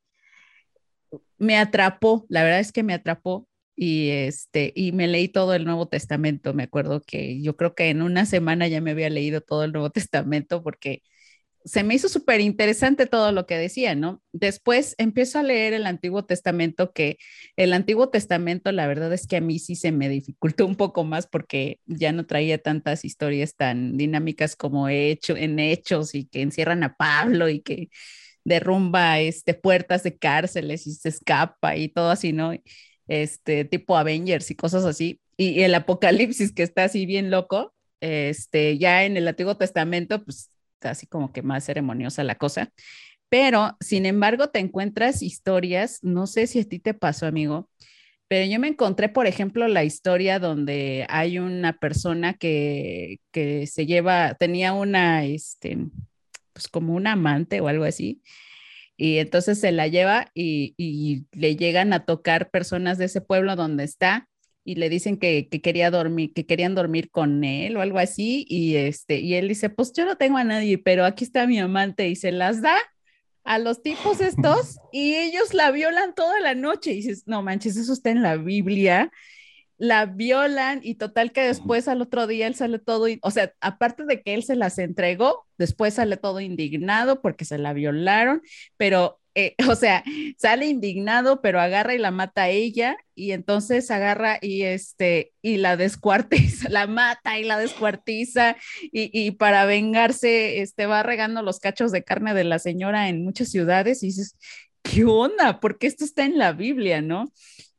me 1.38 1.56
atrapó, 1.56 2.26
la 2.28 2.42
verdad 2.42 2.60
es 2.60 2.72
que 2.72 2.82
me 2.82 2.94
atrapó 2.94 3.48
y 3.82 4.10
este 4.10 4.72
y 4.76 4.92
me 4.92 5.08
leí 5.08 5.28
todo 5.28 5.54
el 5.54 5.64
Nuevo 5.64 5.88
Testamento. 5.88 6.52
Me 6.52 6.64
acuerdo 6.64 7.00
que 7.00 7.40
yo 7.40 7.56
creo 7.56 7.74
que 7.74 7.88
en 7.88 8.02
una 8.02 8.26
semana 8.26 8.68
ya 8.68 8.82
me 8.82 8.90
había 8.90 9.08
leído 9.08 9.40
todo 9.40 9.64
el 9.64 9.72
Nuevo 9.72 9.88
Testamento 9.90 10.62
porque 10.62 11.02
se 11.64 11.84
me 11.84 11.94
hizo 11.94 12.08
súper 12.10 12.40
interesante 12.42 13.06
todo 13.06 13.32
lo 13.32 13.46
que 13.46 13.56
decía, 13.58 13.94
¿no? 13.94 14.22
Después 14.32 14.94
empiezo 14.98 15.38
a 15.38 15.42
leer 15.44 15.74
el 15.74 15.86
Antiguo 15.86 16.24
Testamento, 16.26 16.92
que 16.92 17.18
el 17.56 17.72
Antiguo 17.72 18.10
Testamento, 18.10 18.72
la 18.72 18.86
verdad 18.86 19.12
es 19.14 19.26
que 19.26 19.36
a 19.38 19.40
mí 19.42 19.58
sí 19.58 19.76
se 19.76 19.92
me 19.92 20.08
dificultó 20.10 20.66
un 20.66 20.76
poco 20.76 21.04
más 21.04 21.26
porque 21.26 21.80
ya 21.86 22.12
no 22.12 22.26
traía 22.26 22.58
tantas 22.58 23.04
historias 23.06 23.56
tan 23.56 23.96
dinámicas 23.96 24.56
como 24.56 24.88
he 24.90 25.10
hecho 25.10 25.36
en 25.36 25.58
hechos 25.58 26.14
y 26.14 26.26
que 26.26 26.42
encierran 26.42 26.82
a 26.84 26.96
Pablo 26.96 27.48
y 27.48 27.60
que 27.62 27.88
derrumba 28.44 29.20
este, 29.20 29.54
puertas 29.54 30.02
de 30.02 30.18
cárceles 30.18 30.86
y 30.86 30.94
se 30.94 31.10
escapa 31.10 31.76
y 31.76 31.88
todo 31.88 32.10
así, 32.10 32.32
¿no? 32.32 32.52
Este 33.10 33.64
tipo 33.64 33.96
Avengers 33.96 34.50
y 34.50 34.54
cosas 34.54 34.84
así. 34.84 35.20
Y, 35.36 35.62
el 35.62 35.74
Apocalipsis 35.74 36.52
que 36.52 36.62
está 36.62 36.84
así 36.84 37.06
bien 37.06 37.30
loco, 37.30 37.74
este, 38.00 38.78
ya 38.78 39.04
en 39.04 39.16
el 39.16 39.28
Antiguo 39.28 39.56
Testamento, 39.56 40.24
pues 40.24 40.50
así 40.80 41.06
como 41.06 41.32
que 41.32 41.42
más 41.42 41.64
ceremoniosa 41.64 42.24
la 42.24 42.36
cosa. 42.36 42.72
Pero, 43.28 43.76
sin 43.80 44.06
embargo, 44.06 44.48
te 44.48 44.58
encuentras 44.58 45.22
historias, 45.22 46.00
no 46.02 46.26
sé 46.26 46.46
si 46.46 46.60
a 46.60 46.64
ti 46.64 46.78
te 46.78 46.94
pasó, 46.94 47.26
amigo, 47.26 47.68
pero 48.28 48.46
yo 48.46 48.60
me 48.60 48.68
encontré, 48.68 49.08
por 49.08 49.26
ejemplo, 49.26 49.66
la 49.66 49.82
historia 49.82 50.38
donde 50.38 51.04
hay 51.08 51.40
una 51.40 51.72
persona 51.78 52.34
que, 52.34 53.18
que 53.32 53.66
se 53.66 53.86
lleva, 53.86 54.34
tenía 54.34 54.72
una, 54.72 55.24
este, 55.24 55.78
pues 56.52 56.68
como 56.68 56.94
un 56.94 57.08
amante 57.08 57.60
o 57.60 57.66
algo 57.66 57.84
así, 57.84 58.22
y 59.00 59.16
entonces 59.16 59.58
se 59.58 59.72
la 59.72 59.88
lleva 59.88 60.30
y, 60.34 60.74
y, 60.76 61.24
le 61.32 61.56
llegan 61.56 61.94
a 61.94 62.04
tocar 62.04 62.50
personas 62.50 62.98
de 62.98 63.06
ese 63.06 63.22
pueblo 63.22 63.56
donde 63.56 63.82
está 63.82 64.28
y 64.62 64.74
le 64.74 64.90
dicen 64.90 65.16
que, 65.16 65.48
quería 65.48 65.90
dormir, 65.90 66.34
que 66.34 66.44
querían 66.44 66.74
dormir 66.74 67.10
con 67.10 67.42
él 67.42 67.78
o 67.78 67.80
algo 67.80 67.98
así, 67.98 68.44
y 68.46 68.76
este, 68.76 69.20
y 69.20 69.36
él 69.36 69.48
dice, 69.48 69.70
pues 69.70 69.94
yo 69.94 70.04
no 70.04 70.16
tengo 70.16 70.36
a 70.36 70.44
nadie, 70.44 70.76
pero 70.76 71.06
aquí 71.06 71.24
está 71.24 71.46
mi 71.46 71.58
amante, 71.58 72.10
y 72.10 72.14
se 72.14 72.30
las 72.30 72.60
da 72.60 72.76
a 73.42 73.58
los 73.58 73.82
tipos 73.82 74.20
estos, 74.20 74.76
y 74.92 75.14
ellos 75.14 75.54
la 75.54 75.70
violan 75.70 76.14
toda 76.14 76.38
la 76.40 76.54
noche, 76.54 76.92
y 76.92 76.96
dices, 76.96 77.22
no 77.24 77.42
manches, 77.42 77.78
eso 77.78 77.94
está 77.94 78.10
en 78.10 78.20
la 78.20 78.36
Biblia, 78.36 79.10
la 79.80 80.04
violan 80.04 80.80
y 80.82 80.96
total 80.96 81.32
que 81.32 81.40
después 81.40 81.88
al 81.88 82.02
otro 82.02 82.26
día 82.26 82.46
él 82.46 82.54
sale 82.54 82.78
todo, 82.78 83.06
o 83.22 83.30
sea, 83.30 83.54
aparte 83.62 84.04
de 84.04 84.20
que 84.20 84.34
él 84.34 84.44
se 84.44 84.54
las 84.54 84.78
entregó, 84.78 85.46
después 85.56 85.94
sale 85.94 86.18
todo 86.18 86.40
indignado 86.40 87.22
porque 87.22 87.46
se 87.46 87.56
la 87.56 87.72
violaron, 87.72 88.42
pero 88.76 89.20
eh, 89.34 89.54
o 89.70 89.74
sea, 89.74 90.04
sale 90.36 90.66
indignado, 90.66 91.40
pero 91.40 91.60
agarra 91.60 91.94
y 91.94 91.98
la 91.98 92.10
mata 92.10 92.42
a 92.42 92.48
ella 92.50 92.98
y 93.14 93.32
entonces 93.32 93.90
agarra 93.90 94.38
y 94.42 94.64
este 94.64 95.32
y 95.40 95.56
la 95.56 95.78
descuartiza, 95.78 96.68
la 96.70 96.86
mata 96.86 97.38
y 97.38 97.44
la 97.44 97.58
descuartiza 97.58 98.58
y, 98.82 99.10
y, 99.18 99.30
para 99.30 99.64
vengarse 99.64 100.60
este 100.60 100.84
va 100.84 101.02
regando 101.02 101.40
los 101.40 101.58
cachos 101.58 101.90
de 101.90 102.04
carne 102.04 102.34
de 102.34 102.44
la 102.44 102.58
señora 102.58 103.08
en 103.08 103.24
muchas 103.24 103.48
ciudades 103.50 104.02
y 104.02 104.08
dices, 104.08 104.36
¿qué 104.82 105.04
onda? 105.06 105.58
Porque 105.58 105.86
esto 105.86 106.04
está 106.04 106.26
en 106.26 106.36
la 106.36 106.52
Biblia, 106.52 107.00
¿no? 107.00 107.32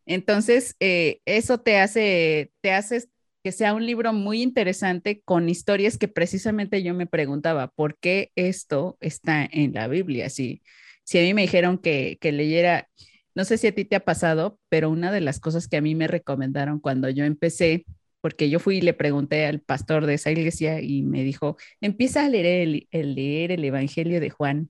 Entonces, 0.06 0.76
eh, 0.80 1.22
eso 1.26 1.60
te 1.60 1.78
hace, 1.78 2.52
te 2.62 2.72
hace 2.72 3.08
que 3.44 3.52
sea 3.52 3.74
un 3.74 3.86
libro 3.86 4.14
muy 4.14 4.42
interesante 4.42 5.22
con 5.24 5.50
historias 5.50 5.98
que 5.98 6.08
precisamente 6.08 6.84
yo 6.84 6.94
me 6.94 7.08
preguntaba, 7.08 7.68
¿por 7.70 7.98
qué 7.98 8.32
esto 8.36 8.98
está 9.02 9.48
en 9.52 9.74
la 9.74 9.88
Biblia? 9.88 10.30
Si, 10.30 10.62
si 11.04 11.20
a 11.20 11.22
mí 11.22 11.34
me 11.34 11.42
dijeron 11.44 11.78
que, 11.78 12.18
que 12.22 12.32
leyera, 12.32 12.88
no 13.34 13.46
sé 13.46 13.58
si 13.58 13.68
a 13.68 13.76
ti 13.76 13.86
te 13.86 13.96
ha 13.96 14.06
pasado, 14.06 14.60
pero 14.70 14.90
una 14.90 15.12
de 15.12 15.22
las 15.22 15.40
cosas 15.40 15.68
que 15.68 15.78
a 15.78 15.82
mí 15.82 15.96
me 15.96 16.08
recomendaron 16.08 16.80
cuando 16.80 17.10
yo 17.10 17.26
empecé, 17.26 17.86
porque 18.22 18.50
yo 18.50 18.60
fui 18.60 18.78
y 18.78 18.82
le 18.82 18.94
pregunté 18.94 19.46
al 19.46 19.62
pastor 19.62 20.06
de 20.06 20.16
esa 20.16 20.32
iglesia 20.32 20.82
y 20.82 21.02
me 21.02 21.24
dijo, 21.24 21.58
empieza 21.82 22.26
a 22.26 22.30
leer 22.30 22.88
el, 22.92 23.16
leer 23.16 23.52
el 23.52 23.66
Evangelio 23.66 24.20
de 24.20 24.30
Juan 24.30 24.70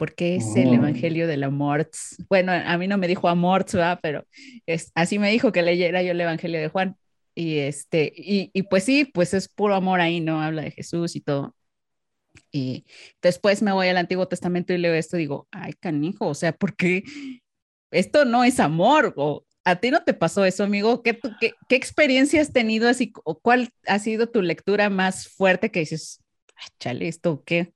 porque 0.00 0.36
es 0.36 0.56
el 0.56 0.72
Evangelio 0.72 1.26
de 1.26 1.36
la 1.36 1.50
Morts. 1.50 2.24
Bueno, 2.30 2.52
a 2.52 2.78
mí 2.78 2.88
no 2.88 2.96
me 2.96 3.06
dijo 3.06 3.28
Amorts, 3.28 3.76
pero 4.00 4.26
es, 4.64 4.92
así 4.94 5.18
me 5.18 5.30
dijo 5.30 5.52
que 5.52 5.60
leyera 5.60 6.02
yo 6.02 6.12
el 6.12 6.20
Evangelio 6.22 6.58
de 6.58 6.68
Juan. 6.68 6.96
Y, 7.34 7.58
este, 7.58 8.10
y, 8.16 8.50
y, 8.54 8.62
pues 8.62 8.84
sí, 8.84 9.04
pues 9.04 9.34
es 9.34 9.50
puro 9.50 9.74
amor 9.74 10.00
ahí, 10.00 10.20
¿no? 10.20 10.40
Habla 10.40 10.62
de 10.62 10.70
Jesús 10.70 11.16
y 11.16 11.20
todo. 11.20 11.54
Y 12.50 12.86
después 13.20 13.60
me 13.60 13.72
voy 13.72 13.88
al 13.88 13.98
Antiguo 13.98 14.26
Testamento 14.26 14.72
y 14.72 14.78
leo 14.78 14.94
esto 14.94 15.18
y 15.18 15.20
digo, 15.20 15.46
ay, 15.50 15.74
canijo, 15.74 16.28
o 16.28 16.34
sea, 16.34 16.52
¿por 16.52 16.74
qué 16.76 17.04
esto 17.90 18.24
no 18.24 18.42
es 18.42 18.58
amor? 18.58 19.12
O, 19.18 19.44
¿A 19.64 19.76
ti 19.76 19.90
no 19.90 20.02
te 20.02 20.14
pasó 20.14 20.46
eso, 20.46 20.64
amigo? 20.64 21.02
¿Qué, 21.02 21.20
qué, 21.38 21.52
qué 21.68 21.76
experiencia 21.76 22.40
has 22.40 22.54
tenido 22.54 22.88
así? 22.88 23.12
¿O 23.24 23.38
cuál 23.38 23.68
ha 23.86 23.98
sido 23.98 24.30
tu 24.30 24.40
lectura 24.40 24.88
más 24.88 25.28
fuerte 25.28 25.70
que 25.70 25.80
dices, 25.80 26.22
chale, 26.78 27.06
esto 27.06 27.42
qué? 27.44 27.74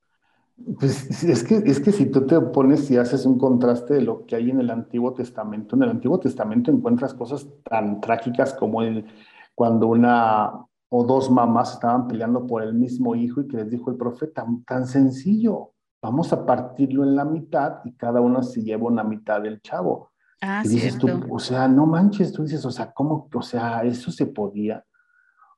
Pues 0.79 1.23
es 1.23 1.43
que, 1.43 1.57
es 1.57 1.79
que 1.79 1.91
si 1.91 2.05
tú 2.05 2.25
te 2.25 2.39
pones 2.39 2.89
y 2.89 2.97
haces 2.97 3.25
un 3.25 3.37
contraste 3.37 3.95
de 3.95 4.01
lo 4.01 4.25
que 4.25 4.37
hay 4.37 4.49
en 4.49 4.61
el 4.61 4.69
Antiguo 4.69 5.13
Testamento, 5.13 5.75
en 5.75 5.83
el 5.83 5.89
Antiguo 5.89 6.19
Testamento 6.19 6.71
encuentras 6.71 7.13
cosas 7.13 7.47
tan 7.63 7.99
trágicas 7.99 8.53
como 8.53 8.81
el, 8.81 9.05
cuando 9.53 9.87
una 9.87 10.53
o 10.89 11.03
dos 11.03 11.29
mamás 11.29 11.73
estaban 11.73 12.07
peleando 12.07 12.47
por 12.47 12.63
el 12.63 12.73
mismo 12.73 13.15
hijo 13.15 13.41
y 13.41 13.47
que 13.47 13.57
les 13.57 13.69
dijo 13.69 13.91
el 13.91 13.97
profeta, 13.97 14.45
tan 14.65 14.87
sencillo, 14.87 15.73
vamos 16.01 16.31
a 16.31 16.45
partirlo 16.45 17.03
en 17.03 17.15
la 17.15 17.25
mitad 17.25 17.79
y 17.83 17.93
cada 17.93 18.21
uno 18.21 18.41
se 18.41 18.63
lleva 18.63 18.87
una 18.87 19.03
mitad 19.03 19.41
del 19.41 19.61
chavo. 19.61 20.11
Ah, 20.41 20.61
y 20.63 20.69
dices 20.69 20.97
tú, 20.97 21.07
o 21.29 21.39
sea, 21.39 21.67
no 21.67 21.85
manches, 21.85 22.31
tú 22.31 22.43
dices, 22.43 22.63
o 22.65 22.71
sea, 22.71 22.91
¿cómo? 22.93 23.27
O 23.33 23.41
sea, 23.41 23.83
eso 23.83 24.11
se 24.11 24.27
podía. 24.27 24.85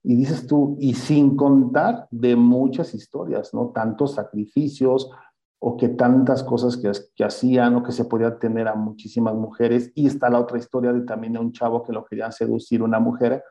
Y 0.09 0.15
dices 0.15 0.47
tú, 0.47 0.77
y 0.79 0.93
sin 0.93 1.35
contar 1.35 2.07
de 2.11 2.37
muchas 2.37 2.93
historias, 2.93 3.53
¿no? 3.53 3.73
Tantos 3.75 4.13
sacrificios 4.13 5.11
o 5.59 5.75
que 5.75 5.89
tantas 5.89 6.45
cosas 6.45 6.77
que, 6.77 7.25
hacían 7.25 7.75
o 7.75 7.83
que 7.83 7.91
se 7.91 8.05
podía 8.05 8.39
tener 8.39 8.69
a 8.69 8.75
muchísimas 8.75 9.35
mujeres. 9.35 9.91
Y 9.95 10.07
está 10.07 10.29
la 10.29 10.39
otra 10.39 10.59
historia 10.59 10.93
de 10.93 11.01
también 11.01 11.33
de 11.33 11.39
un 11.39 11.51
chavo 11.51 11.83
que 11.83 11.91
lo 11.91 12.05
quería 12.05 12.31
seducir 12.31 12.81
una 12.81 13.01
mujer 13.01 13.43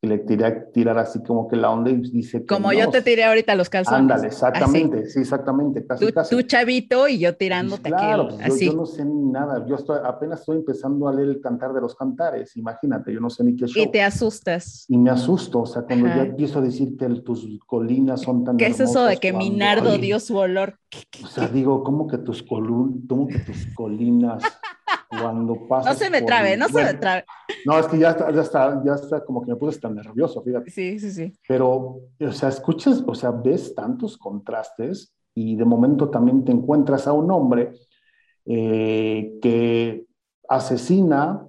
que 0.00 0.08
le 0.08 0.18
tiré 0.18 0.50
tirar 0.72 0.98
así 0.98 1.22
como 1.22 1.46
que 1.46 1.56
la 1.56 1.70
onda 1.70 1.90
y 1.90 1.96
dice 1.96 2.46
Como 2.46 2.72
yo 2.72 2.88
te 2.88 3.02
tiré 3.02 3.24
ahorita 3.24 3.54
los 3.54 3.68
calzones. 3.68 4.00
Ándale, 4.00 4.28
exactamente, 4.28 5.06
sí, 5.06 5.20
exactamente, 5.20 5.84
casi, 5.86 6.06
tú, 6.06 6.12
casi. 6.12 6.34
Tú 6.34 6.42
chavito 6.42 7.06
y 7.06 7.18
yo 7.18 7.36
tirándote 7.36 7.90
pues 7.90 8.00
claro, 8.00 8.28
pues 8.28 8.40
así. 8.40 8.66
Yo, 8.66 8.74
no 8.74 8.86
sé 8.86 9.04
ni 9.04 9.30
nada, 9.30 9.66
yo 9.66 9.74
estoy, 9.74 9.98
apenas 10.02 10.40
estoy 10.40 10.56
empezando 10.56 11.06
a 11.06 11.12
leer 11.12 11.28
el 11.28 11.40
cantar 11.40 11.74
de 11.74 11.82
los 11.82 11.94
cantares, 11.94 12.56
imagínate, 12.56 13.12
yo 13.12 13.20
no 13.20 13.28
sé 13.28 13.44
ni 13.44 13.54
qué 13.56 13.66
show. 13.66 13.82
Y 13.82 13.90
te 13.90 14.02
asustas. 14.02 14.86
Y 14.88 14.96
me 14.96 15.10
asusto, 15.10 15.60
o 15.60 15.66
sea, 15.66 15.82
cuando 15.82 16.08
ya 16.08 16.22
empiezo 16.22 16.60
a 16.60 16.62
decir 16.62 16.96
que 16.96 17.06
tus 17.20 17.46
colinas 17.66 18.22
son 18.22 18.44
tan 18.44 18.56
¿Qué 18.56 18.66
es 18.66 18.80
eso 18.80 19.04
de 19.04 19.18
que 19.18 19.34
Minardo 19.34 19.98
dio 19.98 20.18
su 20.18 20.36
olor? 20.36 20.78
O 21.22 21.26
sea, 21.26 21.46
digo, 21.48 21.84
¿cómo 21.84 22.06
que 22.06 22.16
tus, 22.18 22.42
colun, 22.42 23.06
cómo 23.06 23.28
que 23.28 23.38
tus 23.40 23.66
colinas 23.74 24.42
cuando 25.10 25.66
pasa. 25.66 25.90
No 25.90 25.96
se 25.96 26.10
me 26.10 26.22
trabe, 26.22 26.56
no 26.56 26.68
se 26.68 26.84
me 26.84 26.94
trabe. 26.94 27.24
No, 27.66 27.78
es 27.78 27.86
que 27.86 27.98
ya 27.98 28.10
está, 28.10 28.30
ya 28.30 28.42
está, 28.42 28.82
ya 28.84 28.94
está, 28.94 29.24
como 29.24 29.42
que 29.42 29.50
me 29.50 29.56
puse 29.56 29.80
tan 29.80 29.94
nervioso, 29.94 30.42
fíjate. 30.42 30.70
Sí, 30.70 30.98
sí, 30.98 31.10
sí. 31.10 31.32
Pero, 31.48 32.00
o 32.20 32.32
sea, 32.32 32.48
escuchas, 32.48 33.02
o 33.06 33.14
sea, 33.14 33.30
ves 33.30 33.74
tantos 33.74 34.16
contrastes 34.16 35.12
y 35.34 35.56
de 35.56 35.64
momento 35.64 36.08
también 36.10 36.44
te 36.44 36.52
encuentras 36.52 37.06
a 37.06 37.12
un 37.12 37.30
hombre 37.30 37.72
eh, 38.46 39.38
que 39.42 40.06
asesina, 40.48 41.46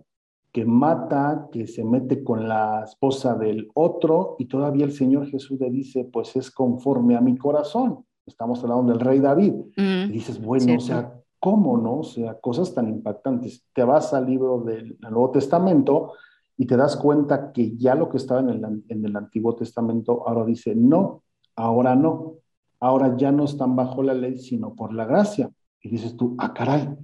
que 0.51 0.65
mata, 0.65 1.47
que 1.51 1.67
se 1.67 1.83
mete 1.83 2.23
con 2.23 2.47
la 2.47 2.83
esposa 2.83 3.35
del 3.35 3.69
otro 3.73 4.35
y 4.39 4.45
todavía 4.45 4.85
el 4.85 4.91
Señor 4.91 5.27
Jesús 5.27 5.59
le 5.59 5.69
dice, 5.69 6.03
pues 6.11 6.35
es 6.35 6.51
conforme 6.51 7.15
a 7.15 7.21
mi 7.21 7.37
corazón. 7.37 8.05
Estamos 8.25 8.63
hablando 8.63 8.91
del 8.91 8.99
rey 8.99 9.19
David. 9.19 9.53
Mm, 9.77 10.09
y 10.09 10.11
dices, 10.11 10.41
bueno, 10.41 10.77
o 10.77 10.79
sea, 10.79 11.20
¿Cómo 11.41 11.75
no? 11.75 12.01
O 12.01 12.03
sea, 12.03 12.39
cosas 12.39 12.71
tan 12.71 12.87
impactantes. 12.87 13.65
Te 13.73 13.83
vas 13.83 14.13
al 14.13 14.27
libro 14.27 14.61
del 14.61 14.95
Nuevo 15.01 15.31
Testamento 15.31 16.13
y 16.55 16.67
te 16.67 16.77
das 16.77 16.95
cuenta 16.95 17.51
que 17.51 17.75
ya 17.75 17.95
lo 17.95 18.09
que 18.09 18.17
estaba 18.17 18.41
en 18.41 18.83
el, 18.87 19.15
Antiguo 19.17 19.55
Testamento 19.55 20.27
ahora 20.27 20.45
dice, 20.45 20.75
no, 20.75 21.23
ahora 21.55 21.95
no, 21.95 22.35
ahora 22.79 23.17
ya 23.17 23.31
no 23.31 23.45
están 23.45 23.75
bajo 23.75 24.03
la 24.03 24.13
ley, 24.13 24.37
sino 24.37 24.75
por 24.75 24.93
la 24.93 25.05
gracia. 25.05 25.49
Y 25.81 25.89
dices 25.89 26.15
tú, 26.15 26.35
ah, 26.37 26.53
caray, 26.53 26.95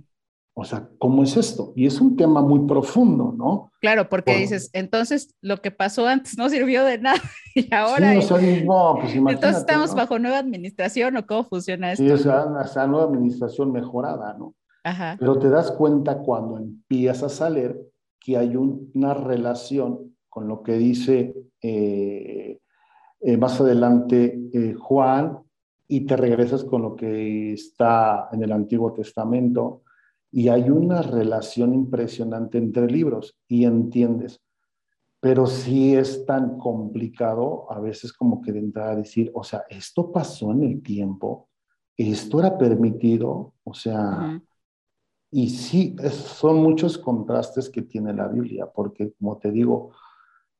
o 0.59 0.65
sea, 0.65 0.89
¿cómo 0.97 1.21
es 1.21 1.37
esto? 1.37 1.71
Y 1.75 1.85
es 1.85 2.01
un 2.01 2.15
tema 2.17 2.41
muy 2.41 2.65
profundo, 2.67 3.31
¿no? 3.37 3.71
Claro, 3.79 4.09
porque 4.09 4.37
dices, 4.37 4.71
entonces 4.73 5.35
lo 5.39 5.57
que 5.57 5.69
pasó 5.69 6.07
antes 6.07 6.35
no 6.35 6.49
sirvió 6.49 6.83
de 6.83 6.97
nada 6.97 7.21
y 7.55 7.71
ahora... 7.71 8.13
Sí, 8.13 8.17
o 8.17 8.21
sea, 8.23 8.63
no, 8.65 8.97
pues 8.99 9.13
entonces 9.13 9.57
estamos 9.57 9.93
bajo 9.93 10.17
nueva 10.17 10.39
administración 10.39 11.15
o 11.15 11.27
cómo 11.27 11.43
funciona 11.43 11.91
esto. 11.91 12.03
Sí, 12.03 12.09
o 12.09 12.17
sea, 12.17 12.87
nueva 12.87 13.03
administración 13.05 13.71
mejorada, 13.71 14.35
¿no? 14.39 14.55
Ajá. 14.83 15.15
Pero 15.19 15.37
te 15.37 15.47
das 15.47 15.71
cuenta 15.71 16.17
cuando 16.17 16.57
empiezas 16.57 17.39
a 17.39 17.51
leer 17.51 17.79
que 18.19 18.37
hay 18.37 18.55
una 18.55 19.13
relación 19.13 20.15
con 20.27 20.47
lo 20.47 20.63
que 20.63 20.73
dice 20.79 21.35
eh, 21.61 22.57
eh, 23.19 23.37
más 23.37 23.61
adelante 23.61 24.39
eh, 24.51 24.73
Juan 24.73 25.37
y 25.87 26.07
te 26.07 26.17
regresas 26.17 26.63
con 26.63 26.81
lo 26.81 26.95
que 26.95 27.53
está 27.53 28.27
en 28.31 28.41
el 28.41 28.51
Antiguo 28.51 28.91
Testamento 28.91 29.83
y 30.31 30.49
hay 30.49 30.69
una 30.69 31.01
relación 31.01 31.73
impresionante 31.73 32.57
entre 32.57 32.87
libros 32.87 33.37
y 33.47 33.65
entiendes. 33.65 34.41
Pero 35.19 35.47
sí 35.47 35.95
es 35.95 36.25
tan 36.25 36.57
complicado 36.57 37.71
a 37.71 37.79
veces 37.79 38.13
como 38.13 38.41
que 38.41 38.51
de 38.51 38.59
entrar 38.59 38.89
a 38.89 38.95
decir, 38.95 39.31
o 39.33 39.43
sea, 39.43 39.63
esto 39.69 40.11
pasó 40.11 40.51
en 40.51 40.63
el 40.63 40.83
tiempo, 40.83 41.49
esto 41.95 42.39
era 42.39 42.57
permitido, 42.57 43.53
o 43.63 43.73
sea, 43.73 44.39
y 45.31 45.49
sí, 45.49 45.95
son 46.11 46.57
muchos 46.61 46.97
contrastes 46.97 47.69
que 47.69 47.81
tiene 47.81 48.13
la 48.13 48.27
Biblia, 48.27 48.67
porque 48.73 49.13
como 49.19 49.37
te 49.37 49.51
digo, 49.51 49.91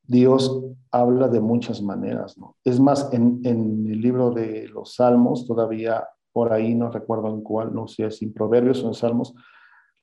Dios 0.04 0.60
habla 0.92 1.28
de 1.28 1.40
muchas 1.40 1.82
maneras, 1.82 2.38
¿no? 2.38 2.56
Es 2.64 2.80
más, 2.80 3.10
en, 3.14 3.42
en 3.44 3.88
el 3.88 4.02
libro 4.02 4.32
de 4.32 4.68
los 4.70 4.96
Salmos, 4.96 5.46
todavía 5.46 6.08
por 6.32 6.54
ahí, 6.54 6.76
no 6.76 6.90
recuerdo 6.90 7.30
en 7.30 7.42
cuál, 7.42 7.74
no 7.74 7.88
sé 7.88 8.10
si 8.12 8.26
en 8.26 8.34
Proverbios 8.34 8.84
o 8.84 8.88
en 8.88 8.94
Salmos, 8.94 9.34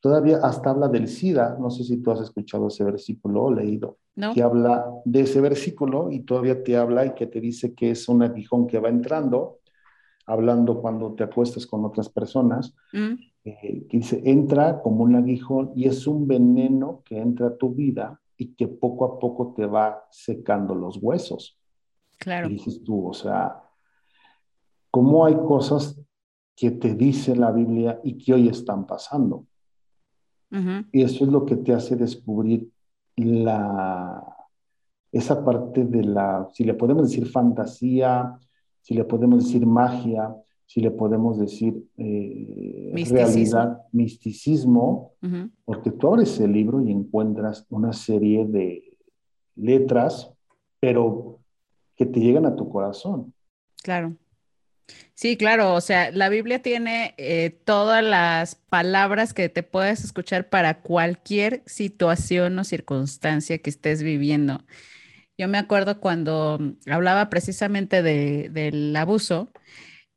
Todavía 0.04 0.36
hasta 0.42 0.68
habla 0.68 0.88
del 0.88 1.08
SIDA, 1.08 1.56
no 1.58 1.70
sé 1.70 1.82
si 1.82 1.96
tú 1.96 2.10
has 2.10 2.20
escuchado 2.20 2.68
ese 2.68 2.84
versículo 2.84 3.44
o 3.44 3.50
leído, 3.50 3.96
que 4.34 4.42
habla 4.42 4.84
de 5.06 5.22
ese 5.22 5.40
versículo 5.40 6.10
y 6.10 6.20
todavía 6.20 6.62
te 6.62 6.76
habla 6.76 7.06
y 7.06 7.14
que 7.14 7.26
te 7.26 7.40
dice 7.40 7.72
que 7.74 7.92
es 7.92 8.06
un 8.06 8.22
aguijón 8.22 8.66
que 8.66 8.78
va 8.78 8.90
entrando, 8.90 9.60
hablando 10.26 10.82
cuando 10.82 11.14
te 11.14 11.24
acuestas 11.24 11.66
con 11.66 11.86
otras 11.86 12.10
personas, 12.10 12.74
mm. 12.92 13.14
eh, 13.46 13.86
que 13.88 13.96
dice, 13.96 14.20
entra 14.26 14.82
como 14.82 15.04
un 15.04 15.16
aguijón 15.16 15.72
y 15.74 15.88
es 15.88 16.06
un 16.06 16.28
veneno 16.28 17.00
que 17.02 17.16
entra 17.16 17.46
a 17.46 17.56
tu 17.56 17.70
vida 17.70 18.20
y 18.36 18.48
que 18.56 18.68
poco 18.68 19.06
a 19.06 19.18
poco 19.18 19.54
te 19.56 19.64
va 19.64 20.04
secando 20.10 20.74
los 20.74 20.98
huesos. 21.00 21.58
Claro. 22.18 22.50
Y 22.50 22.52
dices 22.52 22.84
tú, 22.84 23.08
o 23.08 23.14
sea, 23.14 23.58
¿cómo 24.90 25.24
hay 25.24 25.36
cosas 25.36 25.98
que 26.54 26.72
te 26.72 26.94
dice 26.94 27.34
la 27.34 27.50
Biblia 27.50 28.02
y 28.04 28.18
que 28.18 28.34
hoy 28.34 28.48
están 28.48 28.86
pasando? 28.86 29.46
Y 30.92 31.02
eso 31.02 31.24
es 31.24 31.30
lo 31.30 31.44
que 31.44 31.56
te 31.56 31.72
hace 31.72 31.96
descubrir 31.96 32.68
la, 33.16 34.22
esa 35.10 35.44
parte 35.44 35.84
de 35.84 36.04
la, 36.04 36.48
si 36.52 36.64
le 36.64 36.74
podemos 36.74 37.10
decir 37.10 37.26
fantasía, 37.26 38.38
si 38.80 38.94
le 38.94 39.04
podemos 39.04 39.44
decir 39.44 39.66
magia, 39.66 40.34
si 40.66 40.80
le 40.80 40.90
podemos 40.90 41.38
decir 41.38 41.84
eh, 41.96 42.92
realidad, 43.10 43.82
misticismo, 43.92 45.12
porque 45.64 45.90
tú 45.90 46.08
abres 46.08 46.38
el 46.40 46.52
libro 46.52 46.80
y 46.82 46.90
encuentras 46.92 47.66
una 47.70 47.92
serie 47.92 48.46
de, 48.46 48.94
letras, 49.56 50.32
pero 50.80 51.38
que 51.96 52.06
te 52.06 52.20
llegan 52.20 52.46
a 52.46 52.56
tu 52.56 52.68
corazón. 52.68 53.32
Claro. 53.82 54.16
Sí, 55.14 55.36
claro, 55.36 55.74
o 55.74 55.80
sea, 55.80 56.10
la 56.10 56.28
Biblia 56.28 56.60
tiene 56.60 57.14
eh, 57.18 57.50
todas 57.64 58.02
las 58.04 58.56
palabras 58.56 59.32
que 59.32 59.48
te 59.48 59.62
puedes 59.62 60.04
escuchar 60.04 60.48
para 60.48 60.80
cualquier 60.82 61.62
situación 61.66 62.58
o 62.58 62.64
circunstancia 62.64 63.58
que 63.58 63.70
estés 63.70 64.02
viviendo. 64.02 64.64
Yo 65.38 65.48
me 65.48 65.58
acuerdo 65.58 66.00
cuando 66.00 66.58
hablaba 66.86 67.30
precisamente 67.30 68.02
del 68.02 68.96
abuso, 68.96 69.52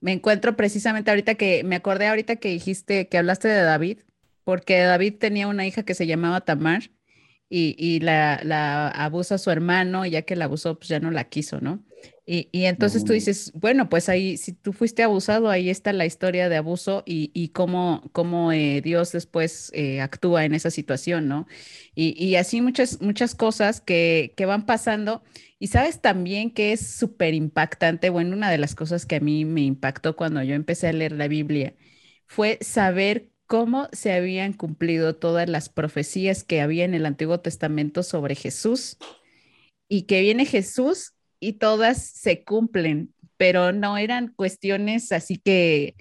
me 0.02 0.14
encuentro 0.14 0.56
precisamente 0.56 1.12
ahorita 1.12 1.36
que, 1.36 1.64
me 1.64 1.76
acordé 1.78 2.08
ahorita 2.08 2.38
que 2.38 2.50
dijiste, 2.50 3.10
que 3.10 3.18
hablaste 3.18 3.48
de 3.48 3.62
David, 3.64 4.00
porque 4.44 4.80
David 4.82 5.16
tenía 5.20 5.48
una 5.48 5.68
hija 5.68 5.84
que 5.84 5.96
se 5.96 6.08
llamaba 6.08 6.42
Tamar 6.42 6.92
y, 7.50 8.00
la, 8.02 8.42
la 8.44 8.90
abusa 8.90 9.38
su 9.38 9.52
hermano, 9.52 10.06
y 10.06 10.12
ya 10.12 10.24
que 10.24 10.36
la 10.36 10.46
abusó, 10.46 10.78
pues 10.80 10.90
ya 10.90 11.00
no 11.00 11.12
la 11.12 11.26
quiso, 11.26 11.62
¿no? 11.62 11.87
Y, 12.30 12.50
entonces 12.66 13.06
tú 13.06 13.14
dices, 13.14 13.54
bueno, 13.54 13.88
pues 13.88 14.10
ahí, 14.10 14.36
si 14.36 14.52
tú 14.52 14.74
fuiste 14.74 15.02
abusado, 15.02 15.50
ahí 15.50 15.70
está 15.70 15.94
la 15.94 16.06
historia 16.06 16.50
de 16.50 16.58
abuso 16.58 17.04
y, 17.06 17.50
cómo, 17.54 18.04
cómo 18.12 18.52
eh, 18.52 18.82
Dios 18.82 19.14
después 19.14 19.72
eh, 19.74 20.02
actúa 20.02 20.44
en 20.44 20.54
esa 20.54 20.70
situación, 20.70 21.30
¿no? 21.30 21.48
Y, 21.96 22.36
así 22.36 22.60
muchas, 22.60 23.02
muchas 23.02 23.34
cosas 23.34 23.80
que, 23.80 24.34
que, 24.36 24.46
van 24.46 24.66
pasando. 24.66 25.24
Y 25.58 25.68
sabes 25.68 26.02
también 26.02 26.52
que 26.52 26.74
es 26.74 26.86
súper 26.86 27.34
impactante, 27.34 28.10
bueno, 28.10 28.36
una 28.36 28.52
de 28.52 28.58
las 28.58 28.76
cosas 28.76 29.06
que 29.06 29.16
a 29.16 29.20
mí 29.22 29.46
me 29.46 29.62
impactó 29.62 30.18
cuando 30.18 30.44
yo 30.44 30.54
empecé 30.54 30.90
a 30.90 30.94
leer 30.94 31.14
la 31.14 31.30
Biblia 31.30 31.76
fue 32.26 32.58
saber 32.62 33.32
cómo 33.46 33.88
se 33.94 34.12
habían 34.12 34.52
cumplido 34.52 35.16
todas 35.16 35.48
las 35.48 35.70
profecías 35.70 36.44
que 36.44 36.60
había 36.60 36.84
en 36.84 36.94
el 36.94 37.06
Antiguo 37.06 37.40
Testamento 37.40 38.04
sobre 38.04 38.36
Jesús 38.36 38.98
y 39.88 40.04
que 40.04 40.22
viene 40.22 40.46
Jesús 40.46 41.14
y 41.40 41.54
todas 41.54 42.04
se 42.04 42.44
cumplen, 42.44 43.14
pero 43.38 43.72
no 43.72 43.98
eran 43.98 44.34
cuestiones 44.36 45.12
así 45.12 45.38
que, 45.38 45.96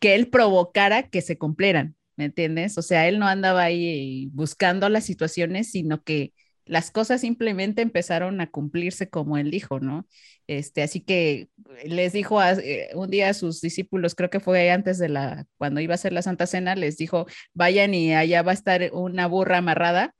que 0.00 0.14
él 0.14 0.28
provocara 0.28 1.08
que 1.08 1.22
se 1.22 1.38
cumplieran, 1.38 1.96
¿me 2.16 2.26
entiendes? 2.26 2.78
O 2.78 2.82
sea, 2.82 3.08
él 3.08 3.18
no 3.18 3.26
andaba 3.26 3.62
ahí 3.62 4.28
buscando 4.32 4.88
las 4.88 5.04
situaciones, 5.04 5.70
sino 5.70 6.02
que 6.02 6.32
las 6.66 6.90
cosas 6.90 7.20
simplemente 7.20 7.82
empezaron 7.82 8.40
a 8.40 8.50
cumplirse 8.50 9.08
como 9.08 9.36
él 9.36 9.50
dijo, 9.50 9.80
¿no? 9.80 10.06
Este, 10.46 10.82
así 10.82 11.00
que 11.00 11.48
les 11.84 12.12
dijo 12.12 12.42
eh, 12.42 12.90
un 12.94 13.10
día 13.10 13.30
a 13.30 13.34
sus 13.34 13.60
discípulos, 13.60 14.14
creo 14.14 14.30
que 14.30 14.40
fue 14.40 14.70
antes 14.70 14.98
de 14.98 15.08
la, 15.08 15.46
cuando 15.58 15.80
iba 15.80 15.94
a 15.94 15.98
ser 15.98 16.12
la 16.12 16.22
Santa 16.22 16.46
Cena, 16.46 16.74
les 16.74 16.96
dijo, 16.96 17.26
vayan 17.52 17.94
y 17.94 18.14
allá 18.14 18.42
va 18.42 18.52
a 18.52 18.54
estar 18.54 18.90
una 18.92 19.26
burra 19.26 19.58
amarrada. 19.58 20.14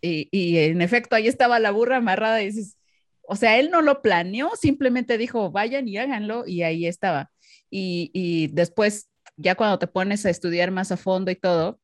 Y, 0.00 0.28
y 0.32 0.58
en 0.58 0.82
efecto, 0.82 1.16
ahí 1.16 1.28
estaba 1.28 1.60
la 1.60 1.70
burra 1.70 1.98
amarrada 1.98 2.42
y 2.42 2.46
dices, 2.46 2.76
o 3.22 3.36
sea, 3.36 3.58
él 3.58 3.70
no 3.70 3.82
lo 3.82 4.02
planeó, 4.02 4.50
simplemente 4.60 5.18
dijo, 5.18 5.50
vayan 5.50 5.88
y 5.88 5.96
háganlo 5.96 6.46
y 6.46 6.62
ahí 6.62 6.86
estaba. 6.86 7.30
Y, 7.70 8.48
después, 8.52 9.08
ya 9.36 9.54
cuando 9.54 9.78
te 9.78 9.86
pones 9.86 10.26
a 10.26 10.30
estudiar 10.30 10.70
más 10.70 10.92
a 10.92 10.96
fondo 10.96 11.30
y 11.30 11.36
todo, 11.36 11.80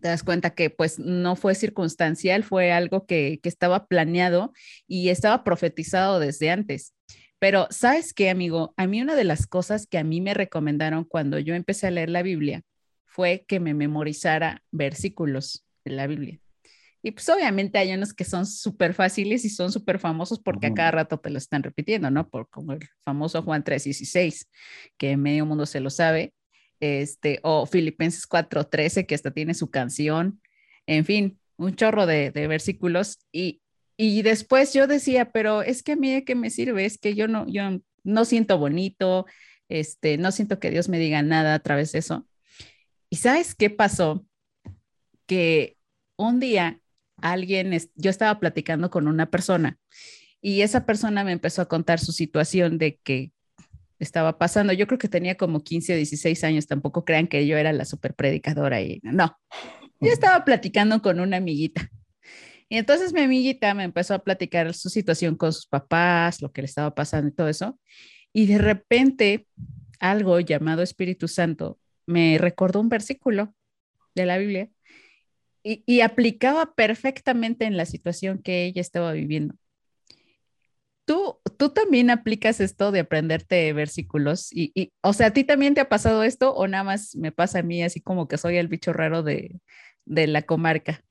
te 0.00 0.08
das 0.08 0.24
cuenta 0.24 0.50
que 0.50 0.70
pues 0.70 0.98
no 0.98 1.36
fue 1.36 1.54
circunstancial, 1.54 2.42
fue 2.42 2.72
algo 2.72 3.06
que, 3.06 3.38
que 3.42 3.48
estaba 3.48 3.86
planeado 3.86 4.52
y 4.86 5.08
estaba 5.10 5.44
profetizado 5.44 6.18
desde 6.18 6.50
antes. 6.50 6.94
Pero, 7.38 7.68
¿sabes 7.70 8.12
qué, 8.12 8.30
amigo? 8.30 8.74
A 8.76 8.86
mí 8.86 9.00
una 9.02 9.14
de 9.14 9.24
las 9.24 9.46
cosas 9.46 9.86
que 9.86 9.98
a 9.98 10.04
mí 10.04 10.20
me 10.20 10.34
recomendaron 10.34 11.04
cuando 11.04 11.38
yo 11.38 11.54
empecé 11.54 11.86
a 11.86 11.90
leer 11.90 12.10
la 12.10 12.22
Biblia 12.22 12.62
fue 13.04 13.44
que 13.46 13.60
me 13.60 13.74
memorizara 13.74 14.62
versículos 14.72 15.64
de 15.84 15.92
la 15.92 16.06
Biblia. 16.06 16.40
Y 17.06 17.10
pues 17.10 17.28
obviamente 17.28 17.76
hay 17.76 17.92
unos 17.92 18.14
que 18.14 18.24
son 18.24 18.46
súper 18.46 18.94
fáciles 18.94 19.44
y 19.44 19.50
son 19.50 19.70
súper 19.70 19.98
famosos 19.98 20.40
porque 20.40 20.68
a 20.68 20.72
cada 20.72 20.90
rato 20.90 21.18
te 21.20 21.28
lo 21.28 21.36
están 21.36 21.62
repitiendo, 21.62 22.10
¿no? 22.10 22.30
Por, 22.30 22.48
como 22.48 22.72
el 22.72 22.80
famoso 23.04 23.42
Juan 23.42 23.62
3.16, 23.62 24.48
que 24.96 25.18
medio 25.18 25.44
mundo 25.44 25.66
se 25.66 25.80
lo 25.80 25.90
sabe, 25.90 26.32
este, 26.80 27.40
o 27.42 27.66
Filipenses 27.66 28.26
4.13, 28.26 29.04
que 29.04 29.14
hasta 29.14 29.32
tiene 29.32 29.52
su 29.52 29.68
canción, 29.68 30.40
en 30.86 31.04
fin, 31.04 31.38
un 31.58 31.76
chorro 31.76 32.06
de, 32.06 32.30
de 32.30 32.46
versículos. 32.46 33.18
Y, 33.30 33.60
y 33.98 34.22
después 34.22 34.72
yo 34.72 34.86
decía, 34.86 35.30
pero 35.30 35.60
es 35.60 35.82
que 35.82 35.92
a 35.92 35.96
mí 35.96 36.10
de 36.10 36.24
qué 36.24 36.34
me 36.34 36.48
sirve, 36.48 36.86
es 36.86 36.96
que 36.96 37.14
yo 37.14 37.28
no, 37.28 37.46
yo 37.48 37.64
no 38.02 38.24
siento 38.24 38.56
bonito, 38.56 39.26
este, 39.68 40.16
no 40.16 40.32
siento 40.32 40.58
que 40.58 40.70
Dios 40.70 40.88
me 40.88 40.98
diga 40.98 41.20
nada 41.20 41.52
a 41.52 41.58
través 41.58 41.92
de 41.92 41.98
eso. 41.98 42.26
¿Y 43.10 43.16
sabes 43.16 43.54
qué 43.54 43.68
pasó? 43.68 44.24
Que 45.26 45.76
un 46.16 46.40
día 46.40 46.80
alguien, 47.20 47.76
yo 47.94 48.10
estaba 48.10 48.38
platicando 48.40 48.90
con 48.90 49.08
una 49.08 49.30
persona 49.30 49.78
y 50.40 50.60
esa 50.60 50.84
persona 50.84 51.24
me 51.24 51.32
empezó 51.32 51.62
a 51.62 51.68
contar 51.68 51.98
su 51.98 52.12
situación 52.12 52.78
de 52.78 52.98
que 53.02 53.32
estaba 53.98 54.38
pasando. 54.38 54.72
Yo 54.72 54.86
creo 54.86 54.98
que 54.98 55.08
tenía 55.08 55.36
como 55.36 55.62
15 55.62 55.94
o 55.94 55.96
16 55.96 56.44
años, 56.44 56.66
tampoco 56.66 57.04
crean 57.04 57.28
que 57.28 57.46
yo 57.46 57.56
era 57.56 57.72
la 57.72 57.84
super 57.84 58.14
predicadora 58.14 58.80
y 58.82 59.00
no. 59.02 59.38
Yo 60.00 60.10
estaba 60.12 60.44
platicando 60.44 61.00
con 61.00 61.20
una 61.20 61.38
amiguita. 61.38 61.90
Y 62.68 62.76
entonces 62.76 63.12
mi 63.12 63.20
amiguita 63.20 63.72
me 63.74 63.84
empezó 63.84 64.14
a 64.14 64.24
platicar 64.24 64.74
su 64.74 64.88
situación 64.88 65.36
con 65.36 65.52
sus 65.52 65.66
papás, 65.66 66.42
lo 66.42 66.52
que 66.52 66.62
le 66.62 66.66
estaba 66.66 66.94
pasando 66.94 67.28
y 67.28 67.32
todo 67.32 67.48
eso. 67.48 67.78
Y 68.32 68.46
de 68.46 68.58
repente 68.58 69.46
algo 70.00 70.40
llamado 70.40 70.82
Espíritu 70.82 71.28
Santo 71.28 71.78
me 72.06 72.36
recordó 72.38 72.80
un 72.80 72.88
versículo 72.88 73.54
de 74.14 74.26
la 74.26 74.38
Biblia 74.38 74.68
y, 75.64 76.00
aplicaba 76.02 76.74
perfectamente 76.74 77.64
en 77.64 77.76
la 77.76 77.86
situación 77.86 78.38
que 78.38 78.66
ella 78.66 78.82
estaba 78.82 79.12
viviendo. 79.12 79.54
¿Tú, 81.06 81.38
tú 81.58 81.70
también 81.70 82.10
aplicas 82.10 82.60
esto 82.60 82.92
de 82.92 83.00
aprenderte 83.00 83.72
versículos 83.72 84.48
y, 84.52 84.92
o 85.02 85.12
sea, 85.12 85.28
¿a 85.28 85.32
ti 85.32 85.44
también 85.44 85.74
te 85.74 85.80
ha 85.80 85.88
pasado 85.88 86.22
esto 86.22 86.54
o 86.54 86.66
nada 86.66 86.84
más 86.84 87.16
me 87.16 87.32
pasa 87.32 87.58
a 87.58 87.62
mí 87.62 87.82
así 87.82 88.00
como 88.00 88.28
que 88.28 88.38
soy 88.38 88.56
el 88.56 88.68
bicho 88.68 88.92
raro 88.92 89.22
de, 89.22 89.60
de 90.04 90.26
la 90.26 90.42
comarca? 90.42 91.02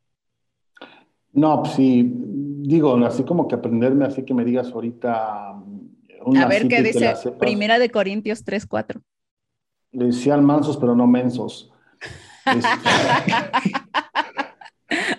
No, 1.31 1.63
pues 1.63 1.73
sí, 1.73 2.11
digo, 2.13 2.95
así 3.05 3.23
como 3.23 3.47
que 3.47 3.55
aprenderme, 3.55 4.05
así 4.05 4.23
que 4.23 4.33
me 4.35 4.45
digas 4.45 4.71
ahorita. 4.71 5.59
Una 6.25 6.43
a 6.43 6.47
ver 6.47 6.67
qué 6.67 6.83
dice 6.83 7.13
Primera 7.39 7.79
de 7.79 7.89
Corintios 7.89 8.43
3, 8.43 8.67
4. 8.67 9.01
Decían 9.91 10.45
mansos, 10.45 10.77
pero 10.77 10.95
no 10.95 11.07
mensos. 11.07 11.71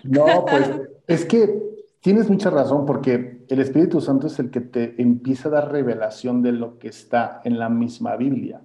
No, 0.05 0.45
pues 0.45 0.71
es 1.07 1.25
que 1.25 1.62
tienes 2.01 2.31
mucha 2.31 2.51
razón 2.51 2.87
porque 2.87 3.45
el 3.49 3.61
Espíritu 3.61 4.01
Santo 4.01 4.29
es 4.29 4.38
el 4.38 4.51
que 4.51 4.61
te 4.61 5.01
empieza 5.01 5.49
a 5.49 5.53
dar 5.53 5.73
revelación 5.73 6.43
de 6.43 6.53
lo 6.53 6.79
que 6.79 6.88
está 6.88 7.40
en 7.45 7.59
la 7.59 7.69
misma 7.69 8.17
Biblia. 8.17 8.62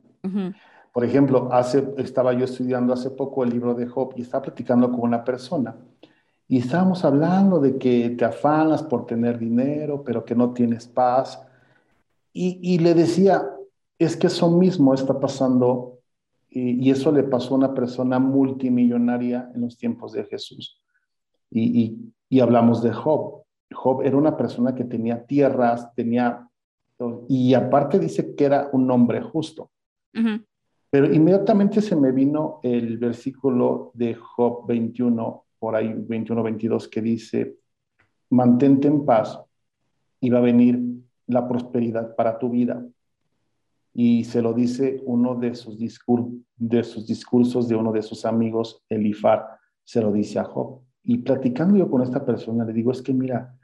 Por 0.91 1.05
ejemplo, 1.05 1.49
hace, 1.51 1.93
estaba 1.97 2.33
yo 2.33 2.45
estudiando 2.45 2.93
hace 2.93 3.09
poco 3.09 3.43
el 3.43 3.49
libro 3.49 3.73
de 3.73 3.87
Job 3.87 4.13
y 4.15 4.21
estaba 4.21 4.43
platicando 4.43 4.91
con 4.91 5.01
una 5.01 5.23
persona 5.23 5.75
y 6.51 6.57
estábamos 6.57 7.05
hablando 7.05 7.59
de 7.59 7.77
que 7.77 8.09
te 8.09 8.25
afanas 8.25 8.81
por 8.81 9.05
tener 9.05 9.37
dinero, 9.37 10.03
pero 10.03 10.25
que 10.25 10.33
no 10.33 10.51
tienes 10.51 10.87
paz. 10.87 11.39
Y, 12.33 12.59
y 12.63 12.79
le 12.79 12.95
decía, 12.95 13.47
es 13.99 14.17
que 14.17 14.27
eso 14.27 14.49
mismo 14.49 14.95
está 14.95 15.19
pasando 15.19 15.99
y, 16.49 16.87
y, 16.87 16.89
eso 16.89 17.11
le 17.11 17.21
pasó 17.21 17.53
a 17.53 17.57
una 17.59 17.75
persona 17.75 18.17
multimillonaria 18.17 19.51
en 19.53 19.61
los 19.61 19.77
tiempos 19.77 20.13
de 20.13 20.23
Jesús. 20.23 20.81
Y, 21.51 22.11
hablamos 22.39 22.83
de 22.83 22.91
Job. 22.91 23.43
Job 23.71 24.01
era 24.03 24.17
una 24.17 24.37
persona 24.37 24.75
que 24.75 24.83
tenía 24.83 25.25
tierras, 25.25 25.93
tenía, 25.95 26.47
y 27.27 27.53
aparte 27.53 27.99
dice 27.99 28.35
que 28.35 28.45
era 28.45 28.69
un 28.71 28.89
hombre 28.91 29.21
justo. 29.21 29.71
Pero 30.91 31.13
inmediatamente 31.13 31.81
se 31.81 31.95
me 31.95 32.11
vino 32.11 32.59
el 32.63 32.97
versículo 32.97 33.91
de 33.93 34.15
Job 34.15 34.65
21, 34.67 35.45
por 35.59 35.75
ahí 35.75 35.93
21, 35.93 36.41
22, 36.41 36.87
que 36.87 37.01
dice, 37.01 37.57
mantente 38.29 38.87
en 38.87 39.05
paz 39.05 39.39
y 40.19 40.29
va 40.29 40.39
a 40.39 40.41
venir 40.41 40.79
la 41.27 41.47
prosperidad 41.47 42.15
para 42.15 42.39
tu 42.39 42.49
vida. 42.49 42.83
Y 43.93 44.23
se 44.23 44.41
lo 44.41 44.53
dice 44.53 45.01
uno 45.05 45.35
de 45.35 45.55
sus, 45.55 45.77
de 45.77 46.83
sus 46.83 47.07
discursos 47.07 47.67
de 47.67 47.75
uno 47.75 47.91
de 47.91 48.01
sus 48.01 48.25
amigos, 48.25 48.83
Elifar, 48.89 49.45
se 49.83 50.01
lo 50.01 50.11
dice 50.11 50.39
a 50.39 50.43
Job. 50.43 50.81
Y 51.03 51.19
platicando 51.19 51.77
yo 51.77 51.89
con 51.89 52.01
esta 52.01 52.25
persona, 52.25 52.65
le 52.65 52.73
digo, 52.73 52.91
es 52.91 53.01
que 53.01 53.13
mira, 53.13 53.55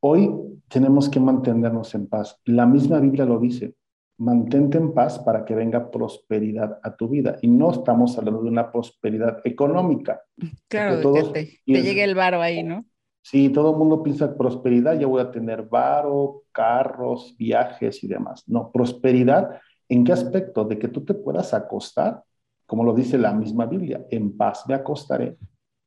hoy 0.00 0.30
tenemos 0.68 1.08
que 1.08 1.20
mantenernos 1.20 1.94
en 1.94 2.06
paz. 2.06 2.40
La 2.44 2.66
misma 2.66 2.98
Biblia 2.98 3.24
lo 3.24 3.38
dice, 3.38 3.74
mantente 4.18 4.78
en 4.78 4.92
paz 4.92 5.18
para 5.18 5.44
que 5.44 5.54
venga 5.54 5.90
prosperidad 5.90 6.78
a 6.82 6.96
tu 6.96 7.08
vida. 7.08 7.36
Y 7.42 7.48
no 7.48 7.70
estamos 7.70 8.16
hablando 8.18 8.42
de 8.42 8.48
una 8.48 8.70
prosperidad 8.70 9.40
económica. 9.44 10.22
Claro, 10.68 11.00
todos, 11.00 11.30
que 11.30 11.60
te, 11.66 11.82
llegue 11.82 12.04
el 12.04 12.14
varo 12.14 12.40
ahí, 12.40 12.62
¿no? 12.62 12.84
Sí, 13.22 13.50
todo 13.50 13.72
el 13.72 13.76
mundo 13.76 14.02
piensa 14.02 14.36
prosperidad, 14.36 14.98
ya 14.98 15.06
voy 15.06 15.20
a 15.20 15.30
tener 15.30 15.62
varo, 15.62 16.42
carros, 16.50 17.36
viajes 17.38 18.02
y 18.02 18.08
demás. 18.08 18.42
No, 18.48 18.72
prosperidad, 18.72 19.60
¿en 19.88 20.04
qué 20.04 20.12
aspecto? 20.12 20.64
De 20.64 20.78
que 20.78 20.88
tú 20.88 21.04
te 21.04 21.14
puedas 21.14 21.54
acostar, 21.54 22.24
como 22.66 22.82
lo 22.82 22.94
dice 22.94 23.18
la 23.18 23.32
misma 23.32 23.66
Biblia, 23.66 24.04
en 24.10 24.36
paz 24.36 24.64
me 24.66 24.74
acostaré 24.74 25.36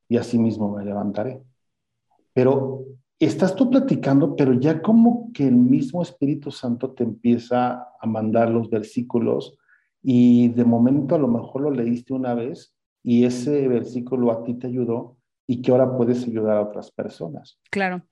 y 0.07 0.17
así 0.17 0.37
mismo 0.37 0.75
me 0.75 0.85
levantaré. 0.85 1.41
Pero 2.33 2.85
estás 3.19 3.55
tú 3.55 3.69
platicando, 3.69 4.35
pero 4.35 4.53
ya 4.53 4.81
como 4.81 5.31
que 5.33 5.47
el 5.47 5.55
mismo 5.55 6.01
Espíritu 6.01 6.51
Santo 6.51 6.91
te 6.91 7.03
empieza 7.03 7.87
a 7.99 8.07
mandar 8.07 8.49
los 8.49 8.69
versículos 8.69 9.57
y 10.01 10.49
de 10.49 10.65
momento 10.65 11.15
a 11.15 11.19
lo 11.19 11.27
mejor 11.27 11.63
lo 11.63 11.71
leíste 11.71 12.13
una 12.13 12.33
vez 12.33 12.75
y 13.03 13.25
ese 13.25 13.67
versículo 13.67 14.31
a 14.31 14.43
ti 14.43 14.55
te 14.55 14.67
ayudó 14.67 15.17
y 15.47 15.61
que 15.61 15.71
ahora 15.71 15.95
puedes 15.95 16.27
ayudar 16.27 16.57
a 16.57 16.61
otras 16.61 16.91
personas. 16.91 17.59
Claro. 17.71 18.03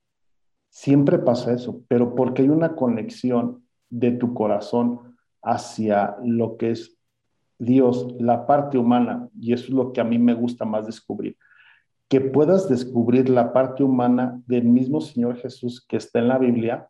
Siempre 0.70 1.20
pasa 1.20 1.54
eso, 1.54 1.84
pero 1.88 2.16
porque 2.16 2.44
hay 2.44 2.50
una 2.50 2.76
conexión 2.76 3.64
de 3.90 4.12
tu 4.12 4.34
corazón 4.34 5.18
hacia 5.42 6.16
lo 6.24 6.58
que 6.58 6.72
es 6.72 6.98
Dios, 7.60 8.16
la 8.20 8.48
parte 8.48 8.78
humana, 8.78 9.30
y 9.40 9.54
eso 9.54 9.66
es 9.66 9.70
lo 9.70 9.94
que 9.94 10.02
a 10.02 10.04
mí 10.04 10.18
me 10.18 10.34
gusta 10.34 10.66
más 10.66 10.86
descubrir 10.86 11.38
que 12.14 12.22
puedas 12.22 12.70
descubrir 12.70 13.28
la 13.28 13.54
parte 13.54 13.84
humana 13.84 14.40
del 14.46 14.66
mismo 14.66 15.02
Señor 15.02 15.38
Jesús 15.38 15.84
que 15.90 15.98
está 15.98 16.20
en 16.20 16.28
la 16.28 16.38
Biblia 16.38 16.88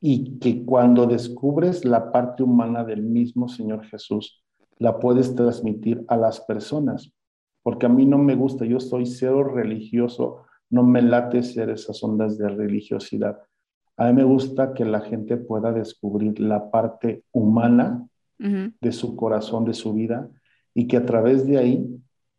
y 0.00 0.40
que 0.40 0.64
cuando 0.64 1.06
descubres 1.06 1.84
la 1.84 2.10
parte 2.10 2.42
humana 2.42 2.82
del 2.82 3.04
mismo 3.04 3.46
Señor 3.46 3.84
Jesús, 3.84 4.44
la 4.78 4.98
puedes 4.98 5.36
transmitir 5.36 6.04
a 6.08 6.16
las 6.16 6.40
personas. 6.40 7.14
Porque 7.62 7.86
a 7.86 7.88
mí 7.88 8.04
no 8.04 8.18
me 8.18 8.34
gusta, 8.34 8.64
yo 8.64 8.80
soy 8.80 9.06
cero 9.06 9.44
religioso, 9.44 10.38
no 10.70 10.82
me 10.82 11.02
late 11.02 11.44
ser 11.44 11.70
esas 11.70 12.02
ondas 12.02 12.36
de 12.36 12.48
religiosidad. 12.48 13.38
A 13.96 14.08
mí 14.08 14.12
me 14.14 14.24
gusta 14.24 14.74
que 14.74 14.84
la 14.84 15.02
gente 15.02 15.36
pueda 15.36 15.70
descubrir 15.70 16.40
la 16.40 16.68
parte 16.72 17.22
humana 17.30 18.04
de 18.40 18.90
su 18.90 19.14
corazón, 19.14 19.64
de 19.64 19.74
su 19.74 19.94
vida, 19.94 20.28
y 20.74 20.88
que 20.88 20.96
a 20.96 21.06
través 21.06 21.46
de 21.46 21.58
ahí 21.58 21.86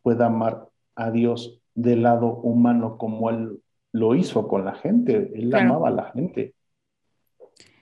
pueda 0.01 0.25
amar 0.25 0.67
a 0.93 1.11
Dios 1.11 1.56
del 1.77 2.01
lado 2.01 2.33
humano 2.37 2.97
como 2.97 3.29
él 3.29 3.61
lo 3.93 4.15
hizo 4.15 4.47
con 4.47 4.65
la 4.65 4.73
gente. 4.73 5.31
Él 5.35 5.53
amaba 5.53 5.89
a 5.89 5.91
la 5.91 6.11
gente. 6.11 6.55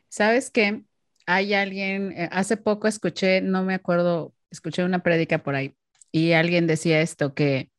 ¿Sabes 0.10 0.51
qué? 0.51 0.84
Hay 1.25 1.53
alguien, 1.53 2.12
eh, 2.12 2.29
hace 2.31 2.58
poco 2.58 2.88
escuché, 2.88 3.41
no 3.41 3.63
me 3.63 3.73
acuerdo, 3.73 4.34
escuché 4.51 4.84
una 4.84 5.01
prédica 5.01 5.39
por 5.39 5.55
ahí 5.55 5.75
y 6.12 6.34
alguien 6.34 6.67
decía 6.67 7.01
esto, 7.01 7.34
que 7.34 7.71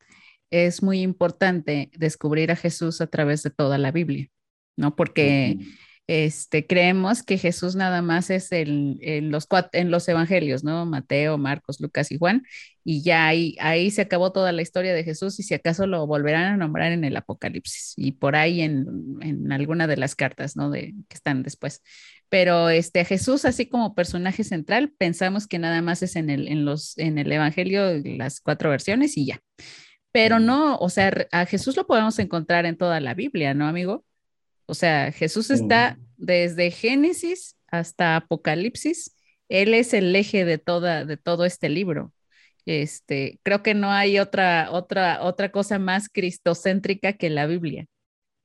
es 0.49 0.81
muy 0.81 1.01
importante 1.01 1.91
descubrir 1.97 2.51
a 2.51 2.55
Jesús 2.55 2.99
a 2.99 3.07
través 3.07 3.43
de 3.43 3.51
toda 3.51 3.77
la 3.77 3.91
Biblia, 3.91 4.27
¿no? 4.75 4.95
Porque 4.95 5.57
este, 6.07 6.65
creemos 6.65 7.21
que 7.21 7.37
Jesús 7.37 7.75
nada 7.75 8.01
más 8.01 8.29
es 8.29 8.51
el, 8.53 8.97
en, 9.01 9.29
los, 9.29 9.47
en 9.73 9.91
los 9.91 10.07
evangelios, 10.07 10.63
¿no? 10.63 10.85
Mateo, 10.85 11.37
Marcos, 11.37 11.81
Lucas 11.81 12.11
y 12.11 12.17
Juan, 12.17 12.43
y 12.83 13.03
ya 13.03 13.27
ahí, 13.27 13.57
ahí 13.59 13.91
se 13.91 14.03
acabó 14.03 14.31
toda 14.31 14.53
la 14.53 14.61
historia 14.61 14.93
de 14.93 15.03
Jesús 15.03 15.39
y 15.39 15.43
si 15.43 15.53
acaso 15.53 15.85
lo 15.85 16.07
volverán 16.07 16.53
a 16.53 16.57
nombrar 16.57 16.93
en 16.93 17.03
el 17.03 17.17
Apocalipsis 17.17 17.93
y 17.97 18.13
por 18.13 18.37
ahí 18.37 18.61
en, 18.61 18.87
en 19.21 19.51
alguna 19.51 19.87
de 19.87 19.97
las 19.97 20.15
cartas, 20.15 20.55
¿no? 20.55 20.69
De, 20.69 20.93
que 21.09 21.15
están 21.15 21.43
después. 21.43 21.83
Pero 22.29 22.69
este, 22.69 23.05
Jesús, 23.05 23.45
así 23.45 23.67
como 23.67 23.95
personaje 23.95 24.43
central, 24.43 24.93
pensamos 24.97 25.47
que 25.47 25.59
nada 25.59 25.81
más 25.81 26.03
es 26.03 26.15
en 26.15 26.29
el, 26.29 26.47
en 26.47 26.65
los, 26.65 26.97
en 26.97 27.17
el 27.17 27.31
Evangelio, 27.31 28.01
las 28.03 28.41
cuatro 28.41 28.69
versiones 28.69 29.17
y 29.17 29.25
ya. 29.27 29.41
Pero 30.11 30.39
no, 30.39 30.77
o 30.77 30.89
sea, 30.89 31.11
a 31.31 31.45
Jesús 31.45 31.75
lo 31.77 31.85
podemos 31.87 32.17
encontrar 32.19 32.65
en 32.65 32.77
toda 32.77 32.99
la 32.99 33.13
Biblia, 33.13 33.53
¿no, 33.53 33.67
amigo? 33.67 34.03
O 34.67 34.73
sea, 34.73 35.11
Jesús 35.11 35.49
está 35.49 35.97
desde 36.17 36.71
Génesis 36.71 37.55
hasta 37.67 38.17
Apocalipsis. 38.17 39.15
Él 39.49 39.73
es 39.73 39.93
el 39.93 40.15
eje 40.15 40.45
de, 40.45 40.57
toda, 40.57 41.05
de 41.05 41.17
todo 41.17 41.45
este 41.45 41.69
libro. 41.69 42.13
Este, 42.65 43.39
creo 43.43 43.63
que 43.63 43.73
no 43.73 43.91
hay 43.91 44.19
otra, 44.19 44.69
otra, 44.71 45.23
otra 45.23 45.51
cosa 45.51 45.79
más 45.79 46.09
cristocéntrica 46.09 47.13
que 47.13 47.29
la 47.29 47.47
Biblia, 47.47 47.85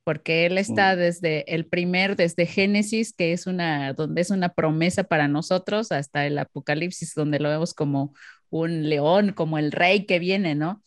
porque 0.04 0.46
él 0.46 0.58
está 0.58 0.94
desde 0.94 1.52
el 1.52 1.66
primer, 1.66 2.14
desde 2.14 2.46
Génesis, 2.46 3.12
que 3.12 3.32
es 3.32 3.48
una, 3.48 3.94
donde 3.94 4.20
es 4.20 4.30
una 4.30 4.50
promesa 4.50 5.02
para 5.02 5.26
nosotros, 5.26 5.90
hasta 5.90 6.24
el 6.24 6.38
Apocalipsis, 6.38 7.14
donde 7.14 7.40
lo 7.40 7.48
vemos 7.48 7.74
como 7.74 8.14
un 8.48 8.88
león, 8.88 9.32
como 9.32 9.58
el 9.58 9.72
rey 9.72 10.06
que 10.06 10.20
viene, 10.20 10.54
¿no? 10.54 10.82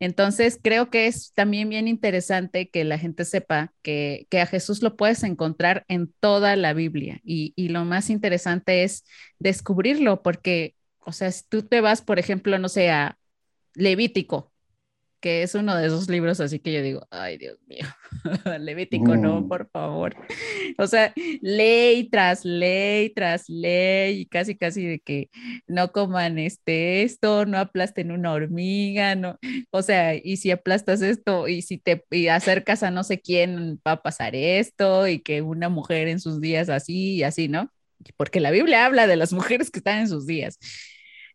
Entonces, 0.00 0.58
creo 0.62 0.90
que 0.90 1.06
es 1.06 1.32
también 1.34 1.68
bien 1.68 1.86
interesante 1.88 2.70
que 2.70 2.84
la 2.84 2.98
gente 2.98 3.24
sepa 3.24 3.72
que, 3.82 4.26
a 4.32 4.46
Jesús 4.46 4.82
lo 4.82 4.96
puedes 4.96 5.22
encontrar 5.24 5.84
en 5.88 6.12
toda 6.20 6.56
la 6.56 6.72
Biblia. 6.72 7.20
Y, 7.22 7.52
y, 7.56 7.68
lo 7.68 7.84
más 7.84 8.10
interesante 8.10 8.82
es 8.84 9.04
descubrirlo 9.38 10.22
porque, 10.22 10.74
o 11.00 11.12
sea, 11.12 11.30
si 11.32 11.44
tú 11.48 11.62
te 11.62 11.80
vas, 11.82 12.02
por 12.02 12.18
ejemplo, 12.18 12.58
no 12.58 12.68
sé, 12.70 12.90
a 12.90 13.18
Levítico, 13.74 14.49
que 15.20 15.42
es 15.42 15.54
uno 15.54 15.76
de 15.76 15.86
esos 15.86 16.08
libros 16.08 16.40
así 16.40 16.58
que 16.58 16.72
yo 16.72 16.82
digo, 16.82 17.06
ay 17.10 17.38
Dios 17.38 17.58
mío, 17.66 17.86
Levítico, 18.60 19.16
no, 19.16 19.42
mm. 19.42 19.48
por 19.48 19.68
favor. 19.70 20.16
O 20.78 20.86
sea, 20.86 21.12
ley 21.42 22.08
tras 22.08 22.44
ley 22.44 23.10
tras 23.10 23.48
ley, 23.48 24.20
y 24.20 24.26
casi 24.26 24.56
casi 24.56 24.86
de 24.86 25.00
que 25.00 25.28
no 25.66 25.92
coman 25.92 26.38
este 26.38 27.02
esto, 27.02 27.44
no 27.44 27.58
aplasten 27.58 28.12
una 28.12 28.32
hormiga, 28.32 29.14
no, 29.14 29.38
o 29.70 29.82
sea, 29.82 30.14
y 30.14 30.38
si 30.38 30.50
aplastas 30.50 31.02
esto 31.02 31.48
y 31.48 31.62
si 31.62 31.78
te 31.78 32.02
acercas 32.30 32.82
a 32.82 32.90
no 32.90 33.04
sé 33.04 33.20
quién 33.20 33.80
va 33.86 33.92
a 33.92 34.02
pasar 34.02 34.34
esto 34.34 35.06
y 35.06 35.20
que 35.20 35.42
una 35.42 35.68
mujer 35.68 36.08
en 36.08 36.20
sus 36.20 36.40
días 36.40 36.68
así 36.68 37.16
y 37.16 37.22
así, 37.24 37.48
¿no? 37.48 37.70
Porque 38.16 38.40
la 38.40 38.50
Biblia 38.50 38.86
habla 38.86 39.06
de 39.06 39.16
las 39.16 39.32
mujeres 39.32 39.70
que 39.70 39.80
están 39.80 39.98
en 40.00 40.08
sus 40.08 40.26
días. 40.26 40.58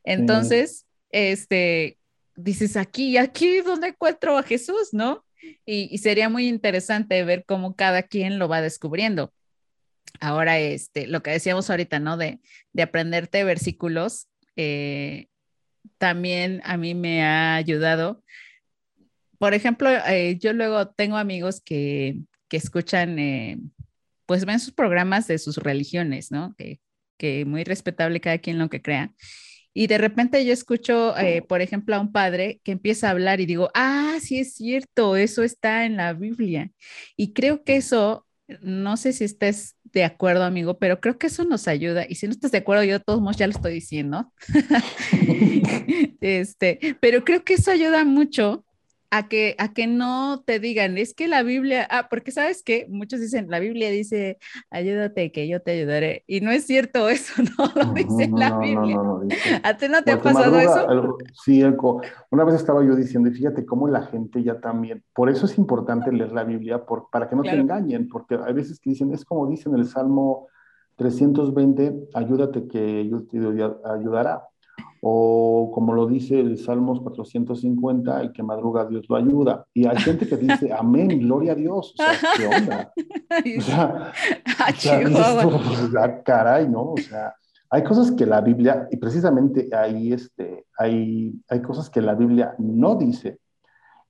Entonces, 0.03 0.85
este, 1.11 1.97
dices 2.35 2.77
aquí, 2.77 3.17
aquí 3.17 3.57
es 3.57 3.65
donde 3.65 3.89
encuentro 3.89 4.37
a 4.37 4.43
Jesús, 4.43 4.89
¿no? 4.91 5.25
Y, 5.65 5.97
sería 5.99 6.29
muy 6.29 6.47
interesante 6.47 7.23
ver 7.23 7.45
cómo 7.45 7.75
cada 7.75 8.03
quien 8.03 8.39
lo 8.39 8.47
va 8.47 8.61
descubriendo. 8.61 9.33
Ahora, 10.19 10.59
este, 10.59 11.07
lo 11.07 11.21
que 11.21 11.31
decíamos 11.31 11.69
ahorita, 11.69 11.99
¿no? 11.99 12.17
De, 12.17 12.39
de 12.73 12.83
aprenderte 12.83 13.43
versículos, 13.43 14.27
eh, 14.55 15.27
también 15.97 16.61
a 16.63 16.77
mí 16.77 16.95
me 16.95 17.23
ha 17.23 17.55
ayudado. 17.55 18.23
Por 19.37 19.53
ejemplo, 19.53 19.89
eh, 20.07 20.37
yo 20.39 20.53
luego 20.53 20.87
tengo 20.87 21.17
amigos 21.17 21.61
que, 21.61 22.17
que 22.47 22.57
escuchan, 22.57 23.19
eh, 23.19 23.59
pues 24.25 24.45
ven 24.45 24.59
sus 24.59 24.73
programas 24.73 25.27
de 25.27 25.37
sus 25.37 25.57
religiones, 25.57 26.31
¿no? 26.31 26.55
Que, 26.57 26.79
que 27.17 27.45
muy 27.45 27.63
respetable 27.63 28.21
cada 28.21 28.39
quien 28.39 28.57
lo 28.57 28.69
que 28.69 28.81
crea. 28.81 29.13
Y 29.77 29.88
de 29.88 29.97
repente 29.97 30.45
yo 30.45 30.53
escucho, 30.53 31.17
eh, 31.17 31.41
por 31.41 31.61
ejemplo, 31.61 31.95
a 31.95 31.99
un 31.99 32.13
padre 32.13 32.61
que 32.63 32.71
empieza 32.71 33.07
a 33.07 33.11
hablar 33.11 33.41
y 33.41 33.45
digo, 33.45 33.69
ah, 33.73 34.15
sí 34.21 34.39
es 34.39 34.53
cierto, 34.53 35.17
eso 35.17 35.43
está 35.43 35.85
en 35.85 35.97
la 35.97 36.13
Biblia. 36.13 36.71
Y 37.17 37.33
creo 37.33 37.61
que 37.65 37.75
eso, 37.75 38.25
no 38.61 38.95
sé 38.95 39.11
si 39.11 39.25
estés 39.25 39.75
de 39.83 40.05
acuerdo, 40.05 40.45
amigo, 40.45 40.79
pero 40.79 41.01
creo 41.01 41.17
que 41.17 41.27
eso 41.27 41.43
nos 41.43 41.67
ayuda. 41.67 42.05
Y 42.07 42.15
si 42.15 42.25
no 42.25 42.31
estás 42.31 42.53
de 42.53 42.59
acuerdo, 42.59 42.85
yo 42.85 42.99
de 42.99 43.03
todos 43.03 43.19
modos 43.19 43.35
ya 43.35 43.47
lo 43.47 43.51
estoy 43.51 43.73
diciendo. 43.73 44.31
este, 46.21 46.97
pero 47.01 47.25
creo 47.25 47.43
que 47.43 47.55
eso 47.55 47.69
ayuda 47.69 48.05
mucho 48.05 48.63
a 49.17 49.30
que, 49.30 49.56
a 49.60 49.73
que 49.73 49.88
no 49.88 50.43
te 50.45 50.60
digan, 50.60 50.97
es 50.97 51.13
que 51.13 51.30
la 51.30 51.41
Biblia, 51.41 51.88
ah, 51.89 52.08
porque 52.10 52.32
sabes 52.32 52.63
que 52.63 52.86
muchos 52.89 53.21
dicen, 53.21 53.49
la 53.49 53.60
Biblia 53.60 53.89
dice, 53.89 54.39
ayúdate 54.69 55.32
que 55.32 55.47
yo 55.47 55.62
te 55.62 55.71
ayudaré. 55.71 56.25
Y 56.28 56.41
no 56.41 56.51
es 56.51 56.65
cierto 56.65 57.08
eso, 57.10 57.41
no 57.58 57.71
lo 57.73 57.93
dice 57.93 58.30
la 58.36 58.58
Biblia. 58.58 58.99
¿A 59.63 59.78
ti 59.78 59.88
no 59.88 60.04
te 60.04 60.12
ha 60.12 60.21
pasado 60.21 60.60
eso? 60.60 61.17
sí, 61.34 61.63
una 62.30 62.43
vez 62.43 62.56
estaba 62.56 62.84
yo 62.84 62.93
diciendo, 62.93 63.30
y 63.30 63.34
fíjate 63.34 63.65
cómo 63.65 63.88
la 63.88 64.01
gente 64.01 64.43
ya 64.43 64.60
también, 64.60 65.01
por 65.13 65.30
eso 65.30 65.45
es 65.45 65.58
importante 65.58 66.12
leer 66.12 66.34
la 66.34 66.43
Biblia, 66.43 66.86
por, 66.86 67.10
para 67.10 67.30
que 67.30 67.38
no 67.38 67.43
te 67.43 67.51
engañen, 67.51 68.10
porque 68.10 68.38
hay 68.45 68.54
veces 68.54 68.82
que 68.82 68.89
dicen, 68.89 69.13
es 69.13 69.23
como 69.23 69.47
dice 69.47 69.69
en 69.69 69.75
el 69.75 69.88
Salmo 69.88 70.49
320, 70.97 72.10
ayúdate 72.13 72.67
que 72.67 73.08
yo 73.08 73.23
te 73.23 73.38
ayudará. 73.38 74.43
O 75.01 75.71
como 75.73 75.93
lo 75.93 76.07
dice 76.07 76.39
el 76.39 76.57
Salmos 76.57 76.99
450, 77.01 78.21
el 78.21 78.31
que 78.31 78.41
madruga 78.41 78.85
Dios 78.85 79.05
lo 79.07 79.15
ayuda. 79.15 79.67
Y 79.73 79.85
hay 79.85 79.97
gente 79.97 80.27
que 80.27 80.38
dice, 80.38 80.73
amén, 80.73 81.19
gloria 81.19 81.51
a 81.51 81.55
Dios. 81.55 81.93
O 81.93 82.03
sea, 82.03 82.13
¿qué 82.38 82.47
onda? 82.47 82.93
O 83.57 83.61
sea, 83.61 84.11
ah, 84.59 86.23
caray, 86.23 86.67
¿no? 86.67 86.93
O 86.93 86.97
sea, 86.97 87.35
hay 87.69 87.83
cosas 87.83 88.11
que 88.11 88.25
la 88.25 88.41
Biblia, 88.41 88.88
y 88.91 88.97
precisamente 88.97 89.69
ahí 89.75 90.13
este, 90.13 90.65
hay, 90.77 91.33
hay 91.49 91.61
cosas 91.61 91.89
que 91.89 92.01
la 92.01 92.15
Biblia 92.15 92.55
no 92.57 92.95
dice, 92.95 93.39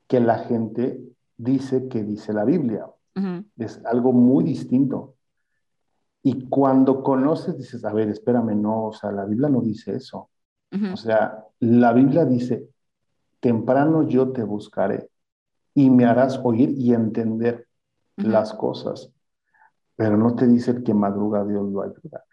que 0.08 0.20
la 0.20 0.40
gente 0.40 1.00
dice 1.38 1.88
que 1.88 2.04
dice 2.04 2.34
la 2.34 2.46
Biblia. 2.46 2.86
Es 3.58 3.82
algo 3.86 4.12
muy 4.12 4.44
distinto. 4.44 5.16
Y 6.22 6.50
cuando 6.50 7.02
conoces, 7.02 7.58
dices, 7.58 7.86
a 7.86 7.94
ver, 7.94 8.10
espérame, 8.10 8.60
no, 8.60 8.88
o 8.88 8.94
sea, 8.94 9.12
la 9.12 9.26
Biblia 9.26 9.48
no 9.48 9.62
dice 9.62 9.96
eso. 9.96 10.30
O 10.94 10.98
sea, 10.98 11.46
la 11.60 11.94
Biblia 11.94 12.26
dice, 12.26 12.68
temprano 13.40 14.04
yo 14.08 14.32
te 14.32 14.44
buscaré 14.44 15.10
y 15.74 15.90
me 15.90 16.06
harás 16.06 16.40
oír 16.44 16.72
y 16.78 16.94
entender 16.94 17.68
las 18.18 18.54
cosas, 18.54 19.10
pero 19.96 20.18
no 20.18 20.36
te 20.36 20.48
dice 20.48 20.72
el 20.72 20.84
que 20.84 20.94
madruga 20.94 21.44
Dios 21.46 21.70
lo 21.72 21.82
ayuda. 21.84 22.24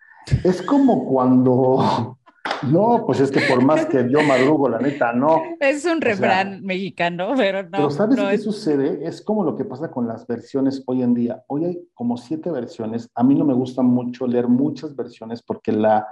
Es 0.45 0.63
como 0.63 1.05
cuando, 1.07 2.17
No, 2.71 3.05
pues 3.07 3.19
es 3.21 3.31
que 3.33 3.41
por 3.41 3.61
más 3.65 3.87
que 3.87 4.09
yo 4.09 4.23
madrugo, 4.23 4.69
la 4.69 4.79
neta, 4.79 5.13
no. 5.13 5.43
Es 5.59 5.85
un 5.85 6.01
refrán 6.01 6.63
mexicano, 6.63 7.33
pero 7.37 7.65
no. 7.65 7.71
Pero 7.73 7.91
¿sabes 7.91 8.17
no 8.17 8.29
qué 8.29 8.35
es- 8.37 8.45
sucede? 8.45 9.05
Es 9.07 9.21
como 9.23 9.43
lo 9.45 9.57
que 9.57 9.65
pasa 9.65 9.91
con 9.91 10.07
las 10.07 10.27
versiones 10.29 10.83
hoy 10.87 11.03
en 11.03 11.13
día. 11.15 11.43
Hoy 11.49 11.65
hay 11.65 11.89
como 11.95 12.17
siete 12.17 12.51
versiones. 12.53 13.11
A 13.17 13.25
mí 13.25 13.35
no 13.35 13.45
me 13.45 13.55
gusta 13.55 13.83
mucho 13.83 14.27
leer 14.29 14.47
muchas 14.47 14.95
versiones 14.95 15.43
porque 15.43 15.73
la, 15.73 16.07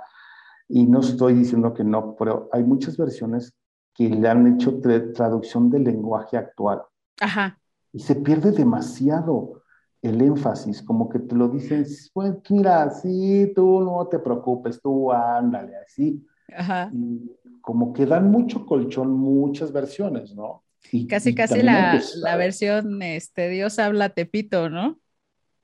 y 0.70 0.86
no 0.86 1.00
estoy 1.00 1.34
diciendo 1.34 1.74
que 1.74 1.84
no, 1.84 2.16
pero 2.16 2.48
hay 2.52 2.64
muchas 2.64 2.96
versiones 2.96 3.52
que 3.94 4.08
le 4.08 4.28
han 4.28 4.54
hecho 4.54 4.80
tra- 4.80 5.12
traducción 5.12 5.68
del 5.70 5.84
lenguaje 5.84 6.36
actual 6.36 6.82
Ajá, 7.20 7.58
y 7.92 7.98
se 8.00 8.14
pierde 8.14 8.52
demasiado 8.52 9.62
el 10.02 10.22
énfasis, 10.22 10.82
como 10.82 11.08
que 11.10 11.18
te 11.18 11.34
lo 11.34 11.48
dicen, 11.48 11.84
pues 12.14 12.34
mira, 12.48 12.88
sí, 12.90 13.52
tú 13.54 13.80
no 13.82 14.06
te 14.06 14.18
preocupes, 14.20 14.80
tú 14.80 15.12
ándale, 15.12 15.72
así. 15.76 16.24
ajá. 16.56 16.88
Y 16.94 17.30
como 17.60 17.92
que 17.92 18.06
dan 18.06 18.30
mucho 18.30 18.64
colchón, 18.64 19.10
muchas 19.12 19.72
versiones, 19.72 20.34
¿no? 20.34 20.62
Y, 20.92 21.06
Casi, 21.08 21.30
y 21.30 21.34
casi 21.34 21.62
la, 21.62 22.00
la 22.22 22.36
versión, 22.36 23.02
este, 23.02 23.48
Dios 23.48 23.78
habla 23.78 24.10
Tepito, 24.10 24.70
¿no? 24.70 24.99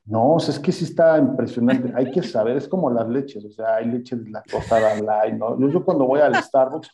No, 0.07 0.34
o 0.34 0.40
sea, 0.40 0.54
es 0.54 0.61
que 0.61 0.70
sí 0.70 0.84
está 0.84 1.18
impresionante. 1.18 1.92
Hay 1.96 2.11
que 2.12 2.22
saber, 2.22 2.57
es 2.57 2.68
como 2.68 2.90
las 2.90 3.09
leches, 3.09 3.44
o 3.44 3.50
sea, 3.50 3.76
hay 3.76 3.86
leche 3.86 4.14
deslactosada 4.14 4.94
light, 5.00 5.34
¿no? 5.34 5.59
Yo, 5.59 5.68
yo 5.68 5.84
cuando 5.84 6.07
voy 6.07 6.20
al 6.20 6.34
Starbucks, 6.36 6.88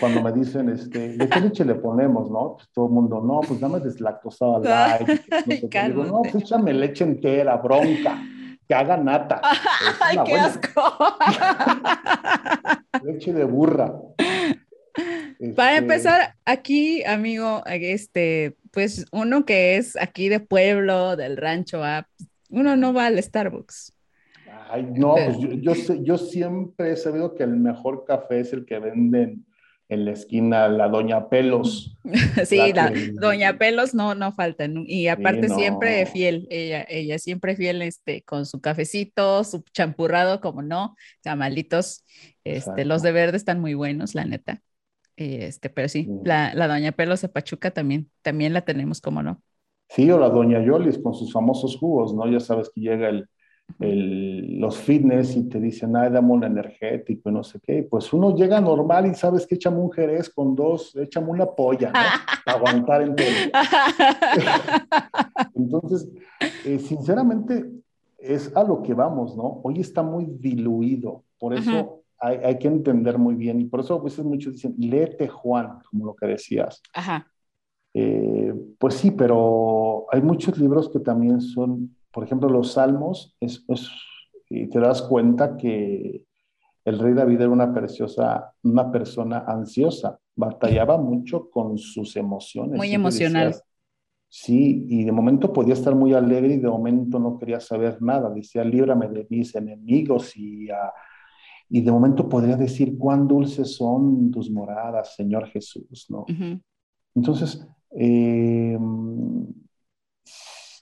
cuando 0.00 0.22
me 0.22 0.32
dicen, 0.32 0.70
este, 0.70 1.16
¿de 1.16 1.28
qué 1.28 1.40
leche 1.40 1.64
le 1.64 1.74
ponemos, 1.74 2.30
no? 2.30 2.54
Pues 2.56 2.68
todo 2.72 2.86
el 2.86 2.92
mundo, 2.92 3.20
no, 3.20 3.40
pues 3.40 3.60
dame 3.60 3.80
deslactosada 3.80 4.60
light. 4.60 5.08
No 5.46 5.68
sé 5.68 5.68
Digo, 5.88 6.04
no, 6.04 6.22
pues 6.22 6.36
échame 6.36 6.72
leche 6.72 7.04
entera, 7.04 7.56
bronca, 7.58 8.22
que 8.66 8.74
haga 8.74 8.96
nata. 8.96 9.42
¡Ay, 10.00 10.18
qué 10.24 10.30
buena 10.30 10.46
asco! 10.46 10.82
Leche 13.04 13.32
de 13.34 13.44
burra. 13.44 13.92
Para 15.54 15.72
Este, 15.72 15.76
empezar, 15.76 16.36
aquí, 16.46 17.04
amigo, 17.04 17.62
este, 17.66 18.56
pues 18.70 19.04
uno 19.12 19.44
que 19.44 19.76
es 19.76 19.96
aquí 20.00 20.30
de 20.30 20.40
pueblo, 20.40 21.16
del 21.16 21.36
rancho, 21.36 21.84
ah, 21.84 22.06
uno 22.50 22.76
no 22.76 22.92
va 22.92 23.06
al 23.06 23.22
Starbucks. 23.22 23.92
Ay, 24.70 24.86
no, 24.94 25.14
pues 25.14 25.38
yo, 25.38 25.48
yo, 25.52 25.74
sé- 25.74 26.00
yo 26.02 26.18
siempre 26.18 26.92
he 26.92 26.96
sabido 26.96 27.34
que 27.34 27.42
el 27.42 27.56
mejor 27.56 28.04
café 28.06 28.40
es 28.40 28.52
el 28.52 28.64
que 28.64 28.78
venden 28.78 29.46
en 29.88 30.04
la 30.06 30.12
esquina, 30.12 30.68
la 30.68 30.88
Doña 30.88 31.28
Pelos. 31.28 31.96
Sí, 32.46 32.56
La 32.72 32.84
la, 32.86 32.92
que- 32.92 33.10
Doña 33.12 33.58
Pelos 33.58 33.94
no, 33.94 34.14
no 34.14 34.32
falta. 34.32 34.66
nu- 34.68 34.84
Y 34.86 35.08
aparte 35.08 35.48
no. 35.48 35.56
siempre 35.56 36.06
fiel, 36.06 36.46
ella, 36.50 36.84
ella 36.88 37.18
siempre 37.18 37.56
fiel 37.56 37.82
este, 37.82 38.22
con 38.22 38.46
su 38.46 38.60
cafecito, 38.60 39.44
su 39.44 39.62
champurrado, 39.72 40.40
como 40.40 40.62
no, 40.62 40.96
tamalitos. 41.22 42.04
Este, 42.44 42.84
los 42.84 43.02
de 43.02 43.12
verde 43.12 43.36
están 43.36 43.60
muy 43.60 43.74
buenos, 43.74 44.14
la 44.14 44.24
neta. 44.24 44.62
Este, 45.16 45.68
pero 45.70 45.88
sí, 45.88 46.04
Sí. 46.04 46.10
la, 46.24 46.54
la 46.54 46.66
Doña 46.68 46.92
Pelos 46.92 47.20
de 47.22 47.28
Pachuca 47.28 47.70
también, 47.70 48.10
también 48.22 48.52
la 48.52 48.62
tenemos, 48.64 49.00
como 49.00 49.22
no. 49.22 49.42
Sí, 49.88 50.10
o 50.10 50.18
la 50.18 50.28
Doña 50.30 50.62
Yolis 50.62 50.98
con 50.98 51.14
sus 51.14 51.32
famosos 51.32 51.76
jugos, 51.78 52.14
¿no? 52.14 52.26
Ya 52.28 52.40
sabes 52.40 52.70
que 52.74 52.80
llega 52.80 53.08
el, 53.08 53.28
el- 53.80 54.58
los 54.58 54.76
fitness 54.78 55.36
y 55.36 55.48
te 55.48 55.60
dicen, 55.60 55.94
ay, 55.96 56.10
dame 56.10 56.32
un 56.32 56.44
energético 56.44 57.30
y 57.30 57.32
no 57.32 57.44
sé 57.44 57.60
qué. 57.62 57.86
Pues 57.88 58.12
uno 58.12 58.34
llega 58.34 58.60
normal 58.60 59.06
y 59.06 59.14
sabes 59.14 59.46
que 59.46 59.54
échame 59.56 59.78
un 59.78 59.92
jerez 59.92 60.30
con 60.30 60.54
dos, 60.54 60.94
échame 60.96 61.28
una 61.30 61.46
polla, 61.46 61.92
¿no? 61.92 61.94
Para 62.44 62.58
aguantar 62.58 63.02
el 63.02 63.14
día. 63.14 63.26
Entonces, 65.54 66.08
eh, 66.64 66.78
sinceramente, 66.78 67.64
es 68.18 68.54
a 68.56 68.64
lo 68.64 68.82
que 68.82 68.94
vamos, 68.94 69.36
¿no? 69.36 69.60
Hoy 69.62 69.80
está 69.80 70.02
muy 70.02 70.24
diluido, 70.26 71.24
por 71.38 71.54
eso 71.54 72.02
hay, 72.18 72.38
hay 72.38 72.58
que 72.58 72.68
entender 72.68 73.18
muy 73.18 73.34
bien, 73.34 73.60
y 73.60 73.64
por 73.66 73.80
eso 73.80 73.94
a 73.94 74.02
veces 74.02 74.24
muchos 74.24 74.54
dicen, 74.54 74.74
léete 74.78 75.28
Juan, 75.28 75.78
como 75.90 76.06
lo 76.06 76.14
que 76.14 76.26
decías. 76.26 76.82
Ajá, 76.94 77.30
Eh, 77.94 78.52
pues 78.78 78.94
sí, 78.94 79.12
pero 79.12 80.06
hay 80.10 80.20
muchos 80.20 80.58
libros 80.58 80.88
que 80.90 80.98
también 81.00 81.40
son, 81.40 81.96
por 82.12 82.24
ejemplo, 82.24 82.48
los 82.48 82.72
Salmos, 82.72 83.36
es, 83.40 83.64
es- 83.68 83.90
y 84.50 84.68
te 84.68 84.78
das 84.80 85.02
cuenta 85.02 85.56
que 85.56 86.24
el 86.84 86.98
rey 86.98 87.14
David 87.14 87.40
era 87.40 87.50
una, 87.50 87.72
preciosa, 87.72 88.52
una 88.62 88.90
persona 88.92 89.44
ansiosa, 89.46 90.18
batallaba 90.36 90.98
mucho 90.98 91.48
con 91.50 91.78
sus 91.78 92.16
emociones. 92.16 92.76
Muy 92.76 92.92
emocional. 92.92 93.48
decías, 93.48 93.64
sí, 94.28 94.84
y 94.88 95.04
de 95.04 95.12
momento 95.12 95.52
podía 95.52 95.74
estar 95.74 95.94
muy 95.94 96.12
alegre 96.12 96.54
y 96.54 96.58
de 96.58 96.68
momento 96.68 97.18
no 97.18 97.38
quería 97.38 97.60
saber 97.60 98.02
nada, 98.02 98.28
decía, 98.30 98.64
líbrame 98.64 99.08
de 99.08 99.26
mis 99.30 99.54
enemigos 99.54 100.36
y, 100.36 100.68
y 101.70 101.80
de 101.80 101.92
momento 101.92 102.28
podría 102.28 102.56
decir, 102.56 102.98
cuán 102.98 103.26
dulces 103.26 103.74
son 103.76 104.30
tus 104.30 104.50
moradas, 104.50 105.14
Señor 105.14 105.46
Jesús, 105.48 106.06
¿no? 106.10 106.26
Entonces, 107.14 107.66
eh, 107.96 108.78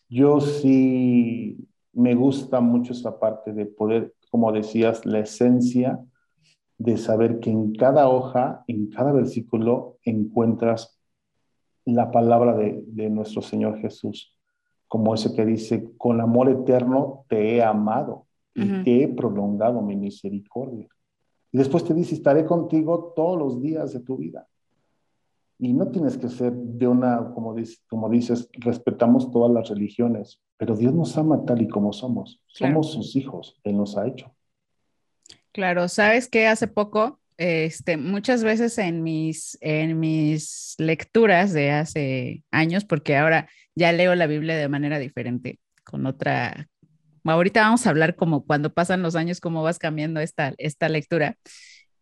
yo 0.08 0.40
sí 0.40 1.68
me 1.92 2.14
gusta 2.14 2.60
mucho 2.60 2.92
esa 2.92 3.18
parte 3.18 3.52
de 3.52 3.66
poder, 3.66 4.14
como 4.30 4.52
decías, 4.52 5.04
la 5.06 5.20
esencia 5.20 6.00
de 6.78 6.96
saber 6.96 7.40
que 7.40 7.50
en 7.50 7.74
cada 7.74 8.08
hoja, 8.08 8.64
en 8.66 8.88
cada 8.88 9.12
versículo, 9.12 9.98
encuentras 10.04 10.98
la 11.84 12.10
palabra 12.10 12.56
de, 12.56 12.82
de 12.86 13.10
nuestro 13.10 13.42
Señor 13.42 13.78
Jesús, 13.78 14.36
como 14.88 15.14
ese 15.14 15.34
que 15.34 15.46
dice, 15.46 15.90
con 15.96 16.20
amor 16.20 16.50
eterno 16.50 17.24
te 17.28 17.56
he 17.56 17.62
amado 17.62 18.26
y 18.54 18.82
te 18.82 19.02
he 19.02 19.08
prolongado 19.08 19.80
mi 19.80 19.96
misericordia. 19.96 20.88
Y 21.50 21.58
después 21.58 21.84
te 21.84 21.94
dice, 21.94 22.14
estaré 22.14 22.44
contigo 22.44 23.12
todos 23.16 23.38
los 23.38 23.62
días 23.62 23.92
de 23.92 24.00
tu 24.00 24.16
vida. 24.18 24.46
Y 25.64 25.74
no 25.74 25.86
tienes 25.92 26.18
que 26.18 26.28
ser 26.28 26.52
de 26.52 26.88
una, 26.88 27.30
como, 27.34 27.54
dices, 27.54 27.84
como 27.88 28.10
dices, 28.10 28.48
respetamos 28.54 29.30
todas 29.30 29.52
las 29.52 29.68
religiones, 29.68 30.40
pero 30.56 30.74
Dios 30.74 30.92
nos 30.92 31.16
ama 31.16 31.44
tal 31.46 31.62
y 31.62 31.68
como 31.68 31.92
somos. 31.92 32.42
Claro. 32.56 32.82
Somos 32.82 32.92
sus 32.92 33.14
hijos, 33.14 33.60
Él 33.62 33.76
nos 33.76 33.96
ha 33.96 34.08
hecho. 34.08 34.34
Claro, 35.52 35.86
sabes 35.86 36.28
que 36.28 36.48
hace 36.48 36.66
poco, 36.66 37.20
este, 37.36 37.96
muchas 37.96 38.42
veces 38.42 38.76
en 38.78 39.04
mis, 39.04 39.56
en 39.60 40.00
mis 40.00 40.74
lecturas 40.78 41.52
de 41.52 41.70
hace 41.70 42.42
años, 42.50 42.84
porque 42.84 43.16
ahora 43.16 43.48
ya 43.76 43.92
leo 43.92 44.16
la 44.16 44.26
Biblia 44.26 44.56
de 44.56 44.68
manera 44.68 44.98
diferente, 44.98 45.60
con 45.84 46.06
otra. 46.06 46.68
Ahorita 47.22 47.60
vamos 47.60 47.86
a 47.86 47.90
hablar 47.90 48.16
como 48.16 48.44
cuando 48.44 48.74
pasan 48.74 49.00
los 49.02 49.14
años, 49.14 49.38
cómo 49.38 49.62
vas 49.62 49.78
cambiando 49.78 50.18
esta, 50.18 50.54
esta 50.58 50.88
lectura. 50.88 51.36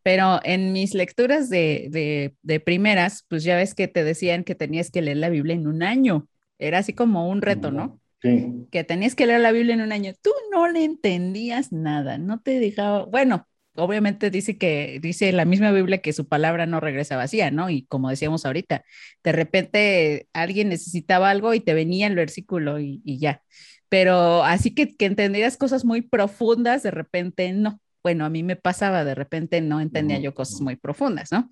Pero 0.02 0.40
en 0.44 0.72
mis 0.72 0.94
lecturas 0.94 1.50
de, 1.50 1.88
de, 1.90 2.34
de 2.42 2.60
primeras, 2.60 3.24
pues 3.28 3.44
ya 3.44 3.56
ves 3.56 3.74
que 3.74 3.88
te 3.88 4.04
decían 4.04 4.44
que 4.44 4.54
tenías 4.54 4.90
que 4.90 5.02
leer 5.02 5.18
la 5.18 5.28
Biblia 5.30 5.54
en 5.54 5.66
un 5.66 5.82
año. 5.82 6.28
Era 6.58 6.78
así 6.78 6.92
como 6.94 7.28
un 7.28 7.42
reto, 7.42 7.70
¿no? 7.70 8.00
Sí, 8.22 8.68
que 8.70 8.84
tenías 8.84 9.14
que 9.14 9.26
leer 9.26 9.40
la 9.40 9.52
Biblia 9.52 9.74
en 9.74 9.80
un 9.82 9.92
año, 9.92 10.12
tú 10.22 10.30
no 10.52 10.68
le 10.68 10.84
entendías 10.84 11.72
nada, 11.72 12.18
no 12.18 12.40
te 12.40 12.60
dejaba, 12.60 13.04
bueno, 13.06 13.48
obviamente 13.74 14.30
dice 14.30 14.58
que, 14.58 14.98
dice 15.02 15.32
la 15.32 15.44
misma 15.44 15.72
Biblia 15.72 15.98
que 15.98 16.12
su 16.12 16.28
palabra 16.28 16.66
no 16.66 16.78
regresa 16.80 17.16
vacía, 17.16 17.50
¿no? 17.50 17.70
Y 17.70 17.86
como 17.86 18.10
decíamos 18.10 18.46
ahorita, 18.46 18.84
de 19.24 19.32
repente 19.32 20.28
alguien 20.32 20.68
necesitaba 20.68 21.30
algo 21.30 21.54
y 21.54 21.60
te 21.60 21.74
venía 21.74 22.06
el 22.06 22.14
versículo 22.16 22.78
y, 22.80 23.02
y 23.04 23.18
ya. 23.18 23.42
Pero 23.88 24.44
así 24.44 24.74
que, 24.74 24.96
que 24.96 25.06
entendieras 25.06 25.56
cosas 25.56 25.84
muy 25.84 26.02
profundas, 26.02 26.82
de 26.82 26.90
repente 26.92 27.52
no. 27.52 27.80
Bueno, 28.02 28.24
a 28.24 28.30
mí 28.30 28.42
me 28.42 28.56
pasaba, 28.56 29.04
de 29.04 29.14
repente 29.14 29.60
no 29.60 29.80
entendía 29.80 30.18
yo 30.18 30.34
cosas 30.34 30.60
muy 30.60 30.76
profundas, 30.76 31.30
¿no? 31.32 31.50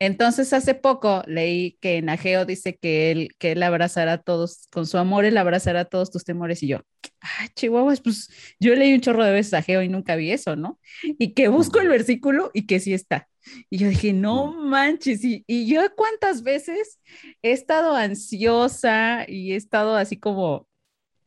Entonces, 0.00 0.52
hace 0.52 0.74
poco 0.74 1.24
leí 1.26 1.76
que 1.80 1.96
en 1.96 2.08
Ageo 2.08 2.44
dice 2.44 2.76
que 2.76 3.10
él, 3.10 3.30
que 3.38 3.52
él 3.52 3.62
abrazará 3.64 4.12
a 4.14 4.22
todos, 4.22 4.68
con 4.70 4.86
su 4.86 4.96
amor 4.96 5.24
él 5.24 5.36
abrazará 5.36 5.86
todos 5.86 6.10
tus 6.12 6.22
temores. 6.24 6.62
Y 6.62 6.68
yo, 6.68 6.82
ah, 7.20 7.48
chihuahuas, 7.56 8.00
pues 8.00 8.28
yo 8.60 8.74
leí 8.76 8.94
un 8.94 9.00
chorro 9.00 9.24
de 9.24 9.32
veces 9.32 9.54
Ageo 9.54 9.82
y 9.82 9.88
nunca 9.88 10.14
vi 10.14 10.30
eso, 10.30 10.54
¿no? 10.54 10.78
Y 11.02 11.34
que 11.34 11.48
busco 11.48 11.80
el 11.80 11.88
versículo 11.88 12.50
y 12.54 12.66
que 12.66 12.78
sí 12.78 12.94
está. 12.94 13.28
Y 13.70 13.78
yo 13.78 13.88
dije, 13.88 14.12
no 14.12 14.52
manches, 14.52 15.24
y, 15.24 15.42
y 15.48 15.66
yo 15.66 15.80
cuántas 15.96 16.42
veces 16.42 17.00
he 17.42 17.50
estado 17.52 17.96
ansiosa 17.96 19.24
y 19.26 19.52
he 19.52 19.56
estado 19.56 19.96
así 19.96 20.16
como, 20.18 20.67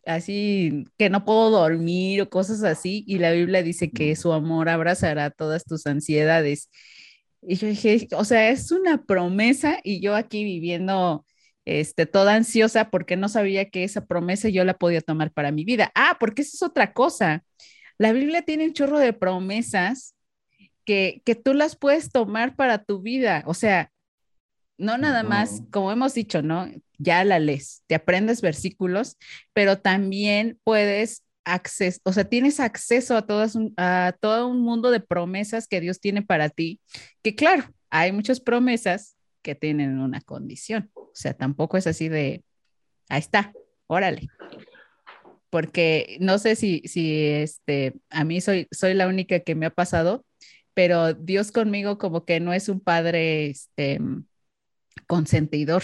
así 0.06 0.86
que 0.98 1.10
no 1.10 1.26
puedo 1.26 1.50
dormir 1.52 2.22
o 2.22 2.30
cosas 2.30 2.64
así, 2.64 3.04
y 3.08 3.18
la 3.20 3.32
Biblia 3.32 3.64
dice 3.64 3.92
que 3.92 4.16
su 4.16 4.34
amor 4.34 4.70
abrazará 4.70 5.30
todas 5.32 5.66
tus 5.66 5.86
ansiedades. 5.88 6.70
Y 7.42 7.56
yo 7.56 7.68
dije, 7.68 8.08
o 8.14 8.24
sea, 8.26 8.50
es 8.50 8.72
una 8.72 9.04
promesa 9.06 9.80
y 9.84 10.02
yo 10.02 10.16
aquí 10.16 10.44
viviendo 10.44 11.26
este, 11.66 12.06
toda 12.06 12.36
ansiosa 12.36 12.90
porque 12.92 13.18
no 13.18 13.30
sabía 13.30 13.70
que 13.70 13.84
esa 13.84 14.06
promesa 14.06 14.50
yo 14.50 14.64
la 14.64 14.78
podía 14.78 15.02
tomar 15.02 15.32
para 15.32 15.52
mi 15.52 15.66
vida. 15.66 15.92
Ah, 15.96 16.18
porque 16.20 16.44
esa 16.44 16.52
es 16.56 16.64
otra 16.64 16.94
cosa. 16.94 17.44
La 17.98 18.14
Biblia 18.14 18.44
tiene 18.44 18.66
un 18.66 18.74
chorro 18.74 19.00
de 19.00 19.14
promesas 19.14 20.16
que, 20.86 21.22
que 21.26 21.36
tú 21.36 21.54
las 21.54 21.76
puedes 21.76 22.12
tomar 22.12 22.56
para 22.56 22.84
tu 22.84 23.02
vida. 23.02 23.44
O 23.48 23.54
sea, 23.54 23.91
no 24.82 24.98
nada 24.98 25.24
más, 25.24 25.62
como 25.72 25.92
hemos 25.92 26.14
dicho, 26.14 26.42
¿no? 26.42 26.68
Ya 26.98 27.24
la 27.24 27.40
lees, 27.40 27.84
te 27.88 27.96
aprendes 27.96 28.42
versículos, 28.42 29.18
pero 29.54 29.80
también 29.80 30.60
puedes 30.64 31.24
acceso, 31.46 32.00
o 32.04 32.14
sea, 32.14 32.26
tienes 32.26 32.60
acceso 32.60 33.16
a, 33.16 33.26
todas 33.26 33.58
a 33.78 34.16
todo 34.20 34.48
un 34.48 34.62
mundo 34.62 34.92
de 34.92 35.00
promesas 35.00 35.68
que 35.68 35.82
Dios 35.82 36.00
tiene 36.00 36.22
para 36.22 36.50
ti, 36.50 36.80
que 37.24 37.36
claro, 37.36 37.64
hay 37.90 38.12
muchas 38.12 38.40
promesas 38.40 39.16
que 39.42 39.56
tienen 39.56 40.00
una 40.00 40.22
condición, 40.22 40.92
o 40.94 41.12
sea, 41.14 41.34
tampoco 41.34 41.78
es 41.78 41.88
así 41.88 42.10
de, 42.10 42.44
ahí 43.10 43.20
está, 43.20 43.54
órale. 43.88 44.28
Porque 45.50 46.18
no 46.22 46.40
sé 46.40 46.56
si, 46.56 46.82
si 46.86 47.26
este, 47.26 47.94
a 48.10 48.24
mí 48.24 48.40
soy, 48.40 48.68
soy 48.72 48.94
la 48.94 49.08
única 49.08 49.42
que 49.42 49.54
me 49.54 49.66
ha 49.66 49.70
pasado, 49.70 50.26
pero 50.74 51.14
Dios 51.14 51.52
conmigo 51.52 51.98
como 51.98 52.24
que 52.24 52.40
no 52.40 52.54
es 52.54 52.70
un 52.70 52.80
padre 52.80 53.48
este, 53.48 54.00
consentidor. 55.12 55.84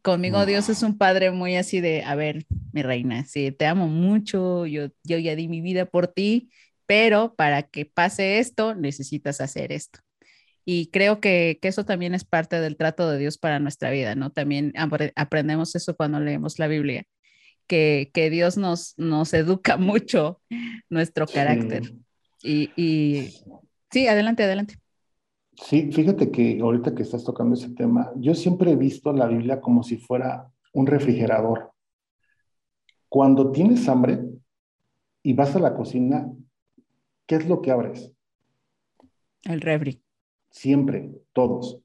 Conmigo 0.00 0.46
Dios 0.46 0.68
es 0.68 0.84
un 0.84 0.96
padre 0.96 1.32
muy 1.32 1.56
así 1.56 1.80
de, 1.80 2.04
a 2.04 2.14
ver, 2.14 2.46
mi 2.70 2.84
reina, 2.84 3.24
sí, 3.24 3.50
te 3.50 3.66
amo 3.66 3.88
mucho, 3.88 4.64
yo, 4.64 4.90
yo 5.02 5.18
ya 5.18 5.34
di 5.34 5.48
mi 5.48 5.60
vida 5.60 5.86
por 5.86 6.06
ti, 6.06 6.48
pero 6.86 7.34
para 7.34 7.64
que 7.64 7.84
pase 7.84 8.38
esto, 8.38 8.76
necesitas 8.76 9.40
hacer 9.40 9.72
esto. 9.72 9.98
Y 10.64 10.92
creo 10.92 11.20
que, 11.20 11.58
que, 11.60 11.66
eso 11.66 11.84
también 11.84 12.14
es 12.14 12.24
parte 12.24 12.60
del 12.60 12.76
trato 12.76 13.10
de 13.10 13.18
Dios 13.18 13.38
para 13.38 13.58
nuestra 13.58 13.90
vida, 13.90 14.14
¿no? 14.14 14.30
También 14.30 14.72
aprendemos 15.16 15.74
eso 15.74 15.96
cuando 15.96 16.20
leemos 16.20 16.60
la 16.60 16.68
Biblia, 16.68 17.02
que, 17.66 18.12
que 18.14 18.30
Dios 18.30 18.56
nos, 18.56 18.94
nos 18.96 19.34
educa 19.34 19.76
mucho 19.78 20.40
nuestro 20.88 21.26
carácter. 21.26 21.92
Y, 22.40 22.70
y 22.76 23.34
sí, 23.90 24.06
adelante, 24.06 24.44
adelante. 24.44 24.76
Sí, 25.62 25.90
fíjate 25.90 26.30
que 26.30 26.60
ahorita 26.60 26.94
que 26.94 27.02
estás 27.02 27.24
tocando 27.24 27.54
ese 27.54 27.70
tema, 27.70 28.12
yo 28.16 28.34
siempre 28.34 28.72
he 28.72 28.76
visto 28.76 29.12
la 29.12 29.26
Biblia 29.26 29.60
como 29.60 29.82
si 29.82 29.96
fuera 29.96 30.50
un 30.74 30.86
refrigerador. 30.86 31.72
Cuando 33.08 33.50
tienes 33.50 33.88
hambre 33.88 34.22
y 35.22 35.32
vas 35.32 35.56
a 35.56 35.58
la 35.58 35.74
cocina, 35.74 36.30
¿qué 37.26 37.36
es 37.36 37.48
lo 37.48 37.62
que 37.62 37.70
abres? 37.70 38.12
El 39.44 39.62
refri. 39.62 40.02
Siempre, 40.50 41.10
todos. 41.32 41.80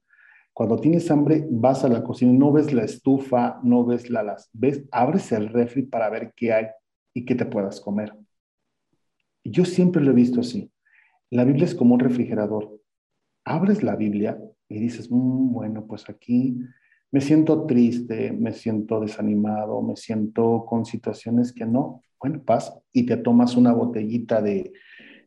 Cuando 0.53 0.77
tienes 0.77 1.09
hambre, 1.09 1.47
vas 1.49 1.85
a 1.85 1.87
la 1.87 2.03
cocina, 2.03 2.33
no 2.33 2.51
ves 2.51 2.73
la 2.73 2.83
estufa, 2.83 3.61
no 3.63 3.85
ves 3.85 4.09
la 4.09 4.21
las, 4.21 4.49
ves, 4.51 4.83
abres 4.91 5.31
el 5.31 5.47
refri 5.47 5.83
para 5.83 6.09
ver 6.09 6.33
qué 6.35 6.51
hay 6.51 6.65
y 7.13 7.23
qué 7.23 7.35
te 7.35 7.45
puedas 7.45 7.79
comer. 7.79 8.13
Yo 9.45 9.63
siempre 9.63 10.03
lo 10.03 10.11
he 10.11 10.15
visto 10.15 10.41
así. 10.41 10.69
La 11.29 11.45
Biblia 11.45 11.65
es 11.65 11.73
como 11.73 11.93
un 11.93 12.01
refrigerador 12.01 12.80
abres 13.45 13.83
la 13.83 13.95
Biblia 13.95 14.37
y 14.67 14.79
dices, 14.79 15.09
mm, 15.11 15.53
bueno, 15.53 15.85
pues 15.87 16.09
aquí 16.09 16.57
me 17.11 17.21
siento 17.21 17.65
triste, 17.65 18.31
me 18.31 18.53
siento 18.53 18.99
desanimado, 19.01 19.81
me 19.81 19.95
siento 19.95 20.65
con 20.65 20.85
situaciones 20.85 21.51
que 21.51 21.65
no. 21.65 22.01
Bueno, 22.19 22.41
paz 22.43 22.73
y 22.93 23.05
te 23.05 23.17
tomas 23.17 23.55
una 23.55 23.73
botellita 23.73 24.41
de, 24.41 24.71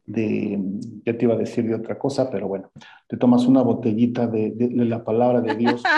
de, 0.07 0.59
ya 1.05 1.17
te 1.17 1.25
iba 1.25 1.35
a 1.35 1.39
decir 1.39 1.67
de 1.67 1.75
otra 1.75 1.99
cosa, 1.99 2.31
pero 2.31 2.49
bueno, 2.49 2.71
te 3.07 3.17
tomas 3.17 3.47
una 3.47 3.63
botellita 3.63 4.27
de, 4.27 4.55
la 4.75 5.05
palabra 5.05 5.41
de 5.41 5.55
Dios. 5.55 5.83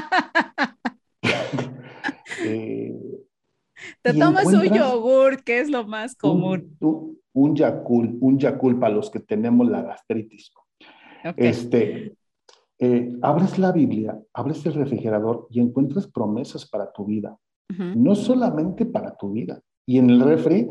Eh, 2.45 2.95
te 4.03 4.13
tomas 4.15 4.47
un 4.47 4.65
yogur, 4.65 5.43
que 5.43 5.59
es 5.59 5.69
lo 5.69 5.85
más 5.85 6.15
común. 6.15 6.77
Un, 6.79 7.19
un, 7.33 7.57
yacul, 7.57 8.19
un 8.21 8.39
yacul 8.39 8.79
para 8.79 8.95
los 8.95 9.11
que 9.11 9.19
tenemos 9.19 9.69
la 9.69 9.83
gastritis. 9.83 10.53
Este, 11.37 12.17
eh, 12.79 13.13
abres 13.23 13.59
la 13.59 13.73
Biblia, 13.73 14.19
abres 14.33 14.65
el 14.67 14.75
refrigerador 14.75 15.47
y 15.51 15.61
encuentras 15.61 16.07
promesas 16.07 16.69
para 16.69 16.93
tu 16.93 17.05
vida. 17.05 17.37
No 17.69 18.15
solamente 18.15 18.87
para 18.87 19.17
tu 19.17 19.33
vida. 19.33 19.61
Y 19.87 19.99
en 19.99 20.09
el 20.09 20.21
refri, 20.21 20.69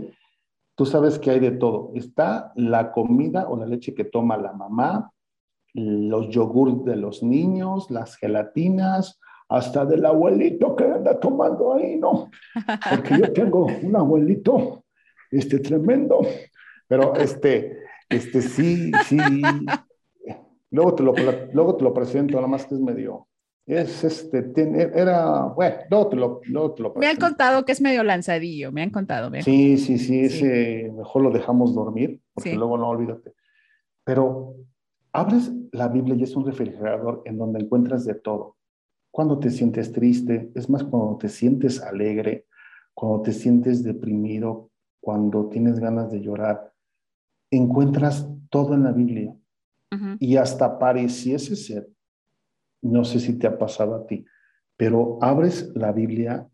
tú 0.76 0.86
sabes 0.86 1.20
que 1.20 1.30
hay 1.32 1.40
de 1.42 1.52
todo. 1.52 1.92
Está 1.94 2.54
la 2.56 2.94
comida 2.94 3.50
o 3.50 3.58
la 3.58 3.66
leche 3.66 3.94
que 3.94 4.06
toma 4.06 4.38
la 4.38 4.54
mamá, 4.54 5.12
los 5.74 6.30
yogurts 6.30 6.86
de 6.86 6.96
los 6.96 7.22
niños, 7.22 7.92
las 7.92 8.16
gelatinas, 8.16 9.20
hasta 9.50 9.86
del 9.86 10.06
abuelito 10.06 10.76
que 10.76 10.86
anda 10.86 11.20
tomando 11.20 11.74
ahí, 11.74 11.98
¿no? 11.98 12.30
Porque 12.90 13.18
yo 13.20 13.34
tengo 13.34 13.66
un 13.66 13.96
abuelito, 13.96 14.86
este 15.30 15.60
tremendo, 15.60 16.22
pero 16.88 17.16
este, 17.16 17.80
este 18.10 18.42
sí, 18.42 18.92
sí, 19.06 19.18
Luego 20.76 20.94
te 20.94 21.04
lo, 21.04 21.14
luego 21.54 21.78
te 21.78 21.84
lo 21.86 21.94
presento, 21.94 22.36
nada 22.36 22.48
más 22.48 22.66
que 22.66 22.76
es 22.76 22.82
medio. 22.82 23.30
Es 23.66 24.04
este, 24.04 24.44
tiene, 24.44 24.82
era, 24.94 25.44
bueno, 25.46 25.76
luego 25.90 26.10
te 26.10 26.16
lo, 26.18 26.42
luego 26.44 26.74
te 26.74 26.84
lo 26.84 26.94
presento. 26.94 27.00
Me 27.00 27.08
han 27.08 27.30
contado 27.30 27.64
que 27.64 27.72
es 27.72 27.80
medio 27.80 28.04
lanzadillo, 28.04 28.74
me 28.74 28.84
han 28.84 28.90
contado. 28.90 29.32
Sí, 29.42 29.78
sí, 29.78 29.98
sí, 29.98 30.20
ese 30.20 30.92
mejor 30.96 31.24
lo 31.24 31.32
dejamos 31.32 31.74
dormir, 31.74 32.20
porque 32.34 32.56
luego 32.56 32.78
no 32.78 32.90
olvídate. 32.90 33.34
Pero 34.04 34.56
abres 35.14 35.50
la 35.72 35.88
Biblia 35.88 36.16
y 36.16 36.24
es 36.24 36.36
un 36.36 36.46
refrigerador 36.46 37.22
en 37.24 37.38
donde 37.38 37.62
encuentras 37.62 38.04
de 38.04 38.16
todo. 38.16 38.58
Cuando 39.12 39.40
te 39.40 39.52
sientes 39.52 39.94
triste, 39.94 40.52
es 40.56 40.70
más 40.70 40.84
cuando 40.84 41.18
te 41.18 41.30
sientes 41.30 41.82
alegre, 41.82 42.48
cuando 42.94 43.22
te 43.22 43.32
sientes 43.32 43.82
deprimido, 43.82 44.72
cuando 45.00 45.48
tienes 45.48 45.80
ganas 45.80 46.12
de 46.12 46.20
llorar, 46.20 46.74
encuentras 47.50 48.28
todo 48.50 48.74
en 48.74 48.84
la 48.84 48.92
Biblia 48.92 49.34
y 50.20 50.36
hasta 50.36 50.78
pareciese 50.78 51.56
ser, 51.56 51.88
no 52.82 53.06
sé 53.06 53.20
si 53.20 53.38
te 53.38 53.48
ha 53.48 53.58
pasado 53.58 53.96
a 53.96 54.06
ti, 54.06 54.26
pero 54.78 55.18
abres 55.22 55.72
la 55.76 55.92
Biblia 55.92 56.48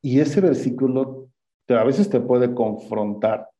y 0.00 0.20
ese 0.20 0.40
versículo 0.40 1.28
a 1.68 1.84
veces 1.84 2.08
te 2.08 2.20
puede 2.20 2.54
confrontar 2.54 3.50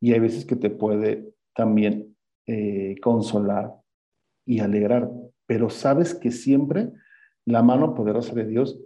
y 0.00 0.12
hay 0.12 0.20
veces 0.20 0.44
que 0.44 0.56
te 0.56 0.70
puede 0.70 1.32
también 1.54 2.16
eh, 2.46 2.96
consolar 3.00 3.72
y 4.44 4.60
alegrar, 4.60 5.10
pero 5.46 5.70
sabes 5.70 6.14
que 6.14 6.30
siempre 6.30 6.92
la 7.44 7.62
mano 7.62 7.94
poderosa 7.94 8.34
de 8.34 8.46
Dios 8.46 8.78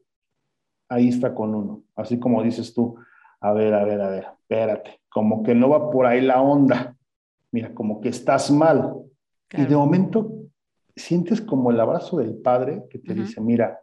ahí 0.89 1.09
está 1.09 1.35
con 1.35 1.55
uno, 1.55 1.85
así 1.95 2.19
como 2.19 2.43
dices 2.43 2.75
tú, 2.75 2.97
a 3.41 3.53
ver, 3.53 3.73
a 3.75 3.85
ver, 3.85 4.01
a 4.01 4.11
ver, 4.11 4.27
espérate, 4.41 5.01
como 5.09 5.43
que 5.43 5.55
no 5.55 5.69
va 5.71 5.91
por 5.91 6.05
ahí 6.05 6.21
la 6.21 6.43
onda, 6.43 6.97
mira, 7.53 7.73
como 7.75 8.01
que 8.01 8.11
estás 8.11 8.51
mal, 8.51 8.95
y 9.53 9.67
de 9.67 9.77
momento 9.77 10.33
sientes 10.95 11.41
como 11.41 11.71
el 11.71 11.81
abrazo 11.81 12.19
del 12.19 12.37
padre 12.37 12.85
que 12.89 12.99
te 12.99 13.15
dice, 13.15 13.41
mira, 13.41 13.81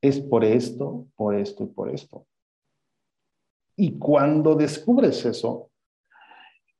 es 0.00 0.20
por 0.20 0.44
esto, 0.44 1.06
por 1.16 1.34
esto 1.34 1.64
y 1.64 1.66
por 1.66 1.90
esto. 1.90 2.26
Y 3.76 3.98
cuando 3.98 4.54
descubres 4.54 5.24
eso, 5.24 5.70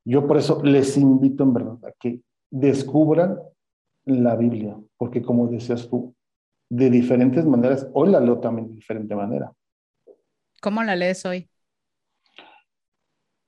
yo 0.04 0.26
por 0.26 0.36
eso 0.36 0.62
les 0.62 0.96
invito 0.96 1.42
en 1.44 1.54
verdad 1.54 1.78
a 1.84 1.92
que 1.92 2.20
descubran 2.50 3.38
la 4.04 4.36
Biblia, 4.36 4.76
porque 4.96 5.22
como 5.22 5.48
decías 5.48 5.88
tú, 5.88 6.14
de 6.68 6.90
diferentes 6.90 7.44
maneras, 7.44 7.88
hoy 7.94 8.10
la 8.10 8.20
leo 8.20 8.38
también 8.38 8.68
de 8.68 8.74
diferente 8.74 9.14
manera. 9.14 9.52
¿Cómo 10.60 10.82
la 10.82 10.96
lees 10.96 11.24
hoy? 11.24 11.48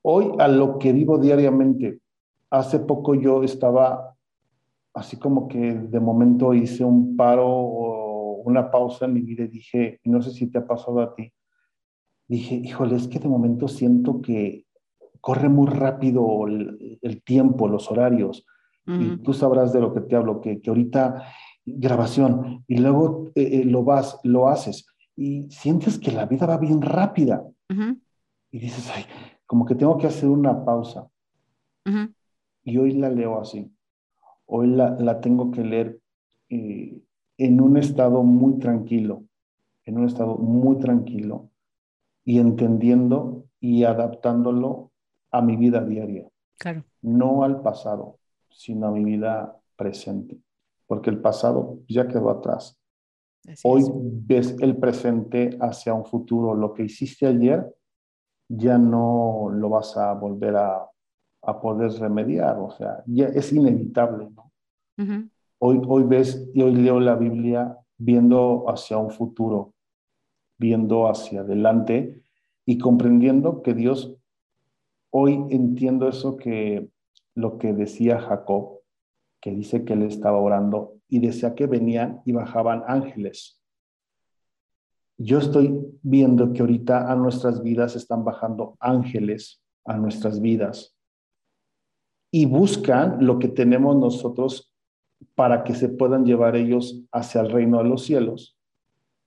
Hoy 0.03 0.33
a 0.39 0.49
lo 0.49 0.79
que 0.79 0.93
vivo 0.93 1.19
diariamente. 1.19 2.01
Hace 2.51 2.79
poco 2.79 3.15
yo 3.15 3.43
estaba 3.43 4.16
así 4.97 5.19
como 5.19 5.47
que 5.47 5.75
de 5.75 6.01
momento 6.01 6.55
hice 6.55 6.83
un 6.83 7.17
paro 7.17 7.47
o 7.47 8.43
una 8.45 8.71
pausa 8.71 9.05
en 9.05 9.13
mi 9.13 9.21
vida 9.21 9.45
y 9.45 9.49
dije, 9.49 10.01
no 10.05 10.23
sé 10.23 10.31
si 10.31 10.47
te 10.47 10.59
ha 10.59 10.67
pasado 10.67 11.01
a 11.01 11.15
ti, 11.15 11.33
dije, 12.27 12.55
híjole, 12.55 12.97
es 12.97 13.07
que 13.07 13.19
de 13.19 13.29
momento 13.29 13.69
siento 13.69 14.23
que 14.23 14.65
corre 15.21 15.51
muy 15.51 15.67
rápido 15.67 16.47
el, 16.47 17.23
tiempo, 17.25 17.69
los 17.69 17.91
horarios, 17.91 18.47
y 18.87 19.17
tú 19.17 19.33
sabrás 19.35 19.73
de 19.73 19.81
lo 19.81 19.93
que 19.93 20.01
te 20.01 20.15
hablo, 20.15 20.41
que, 20.41 20.61
que 20.61 20.71
ahorita 20.71 21.25
grabación, 21.65 22.65
y 22.69 22.79
luego 22.79 23.33
eh, 23.35 23.61
eh, 23.61 23.65
lo 23.65 23.83
vas, 23.83 24.21
lo 24.23 24.49
haces, 24.49 24.87
y 25.17 25.51
sientes 25.51 25.99
que 25.99 26.13
la 26.13 26.25
vida 26.25 26.47
va 26.47 26.57
bien 26.57 26.81
rápida, 26.81 27.45
y 27.69 28.59
dices, 28.59 28.91
ay, 28.95 29.05
como 29.45 29.67
que 29.67 29.75
tengo 29.75 29.99
que 29.99 30.07
hacer 30.07 30.29
una 30.29 30.65
pausa. 30.65 31.09
Y 32.65 32.79
hoy 32.79 32.93
la 32.93 33.11
leo 33.11 33.41
así 33.41 33.71
hoy 34.47 34.69
la, 34.69 35.21
tengo 35.21 35.51
que 35.51 35.63
leer 35.63 36.01
eh, 36.49 37.01
en 37.39 37.61
un 37.61 37.77
estado 37.77 38.23
muy 38.23 38.59
tranquilo, 38.59 39.25
en 39.85 39.99
un 39.99 40.07
estado 40.07 40.37
muy 40.37 40.79
tranquilo 40.79 41.51
y 42.25 42.39
entendiendo 42.39 43.47
y 43.61 43.85
adaptándolo 43.85 44.91
a 45.31 45.43
mi 45.43 45.57
vida 45.57 45.85
diaria. 45.85 46.27
Claro. 46.59 46.85
No 47.03 47.45
al 47.45 47.61
pasado, 47.61 48.19
sino 48.51 48.87
a 48.87 48.91
mi 48.91 49.05
vida 49.05 49.61
presente, 49.77 50.39
porque 50.87 51.11
el 51.11 51.21
pasado 51.21 51.79
ya 51.89 52.09
quedó 52.09 52.31
atrás. 52.31 52.79
Hoy 53.63 53.85
ves 53.93 54.57
el 54.61 54.77
presente 54.77 55.57
hacia 55.61 55.95
un 55.95 56.05
futuro. 56.05 56.55
Lo 56.55 56.75
que 56.75 56.85
hiciste 56.85 57.27
ayer 57.27 57.65
ya 58.49 58.79
no 58.79 59.49
lo 59.53 59.69
vas 59.69 59.97
a 59.97 60.13
volver 60.15 60.57
a 60.57 60.89
a 61.47 61.61
poder 61.61 61.93
remediar, 61.93 62.59
o 62.59 62.71
sea, 62.71 63.03
ya 63.07 63.27
es 63.29 63.53
inevitable, 63.53 64.29
¿no? 64.35 64.53
hoy, 65.59 65.81
hoy 65.87 66.03
ves 66.05 66.49
y 66.55 66.63
hoy 66.63 66.75
leo 66.75 66.99
la 67.01 67.15
Biblia 67.15 67.79
viendo 67.97 68.65
hacia 68.69 68.99
un 68.99 69.11
futuro, 69.11 69.75
viendo 70.59 71.09
hacia 71.09 71.41
adelante 71.41 72.23
y 72.65 72.79
comprendiendo 72.79 73.63
que 73.63 73.75
Dios 73.75 74.17
hoy 75.11 75.47
entiendo 75.51 76.09
eso 76.09 76.37
que 76.37 76.91
lo 77.35 77.59
que 77.59 77.73
decía 77.73 78.19
Jacob, 78.19 78.81
que 79.41 79.53
dice 79.53 79.85
que 79.85 79.93
él 79.93 80.03
estaba 80.03 80.39
orando 80.39 80.95
y 81.09 81.21
decía 81.21 81.55
que 81.55 81.67
venían 81.67 82.23
y 82.25 82.33
bajaban 82.33 82.83
ángeles. 82.87 83.63
Yo 85.19 85.39
estoy 85.39 85.79
viendo 86.03 86.53
que 86.53 86.61
ahorita 86.61 87.11
a 87.11 87.15
nuestras 87.15 87.63
vidas 87.63 87.95
están 87.97 88.25
bajando 88.25 88.77
ángeles 88.81 89.63
a 89.85 89.97
nuestras 89.97 90.41
vidas 90.41 90.96
y 92.31 92.47
buscan 92.47 93.25
lo 93.25 93.39
que 93.39 93.49
tenemos 93.49 93.97
nosotros 93.97 94.73
para 95.35 95.65
que 95.65 95.75
se 95.75 95.89
puedan 95.89 96.25
llevar 96.25 96.57
ellos 96.57 97.03
hacia 97.13 97.41
el 97.41 97.51
reino 97.51 97.79
de 97.79 97.89
los 97.89 98.05
cielos. 98.05 98.59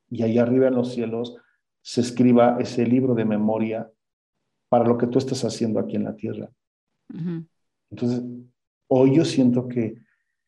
Y 0.09 0.23
ahí 0.23 0.37
arriba 0.37 0.67
en 0.67 0.75
los 0.75 0.93
cielos 0.93 1.37
se 1.81 2.01
escriba 2.01 2.57
ese 2.59 2.85
libro 2.85 3.15
de 3.15 3.25
memoria 3.25 3.89
para 4.69 4.85
lo 4.85 4.97
que 4.97 5.07
tú 5.07 5.17
estás 5.17 5.43
haciendo 5.43 5.79
aquí 5.79 5.95
en 5.95 6.03
la 6.03 6.15
tierra. 6.15 6.51
Entonces, 7.89 8.23
hoy 8.87 9.15
yo 9.15 9.25
siento 9.25 9.67
que 9.67 9.95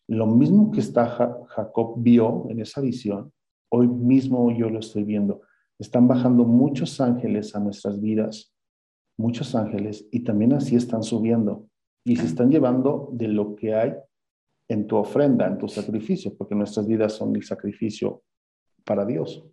lo 0.07 0.27
mismo 0.27 0.71
que 0.71 0.81
está 0.81 1.07
Jacob 1.47 1.95
vio 1.97 2.47
en 2.49 2.59
esa 2.59 2.81
visión, 2.81 3.31
hoy 3.69 3.87
mismo 3.87 4.51
yo 4.51 4.69
lo 4.69 4.79
estoy 4.79 5.03
viendo. 5.03 5.41
Están 5.79 6.07
bajando 6.07 6.43
muchos 6.43 6.99
ángeles 7.01 7.55
a 7.55 7.59
nuestras 7.59 7.99
vidas, 7.99 8.53
muchos 9.17 9.55
ángeles, 9.55 10.07
y 10.11 10.19
también 10.19 10.53
así 10.53 10.75
están 10.75 11.01
subiendo. 11.01 11.67
Y 12.03 12.15
se 12.15 12.25
están 12.25 12.49
llevando 12.49 13.09
de 13.11 13.27
lo 13.27 13.55
que 13.55 13.75
hay 13.75 13.93
en 14.67 14.87
tu 14.87 14.95
ofrenda, 14.95 15.47
en 15.47 15.57
tu 15.57 15.67
sacrificio, 15.67 16.35
porque 16.35 16.55
nuestras 16.55 16.87
vidas 16.87 17.13
son 17.13 17.35
el 17.35 17.43
sacrificio 17.43 18.23
para 18.83 19.05
Dios. 19.05 19.43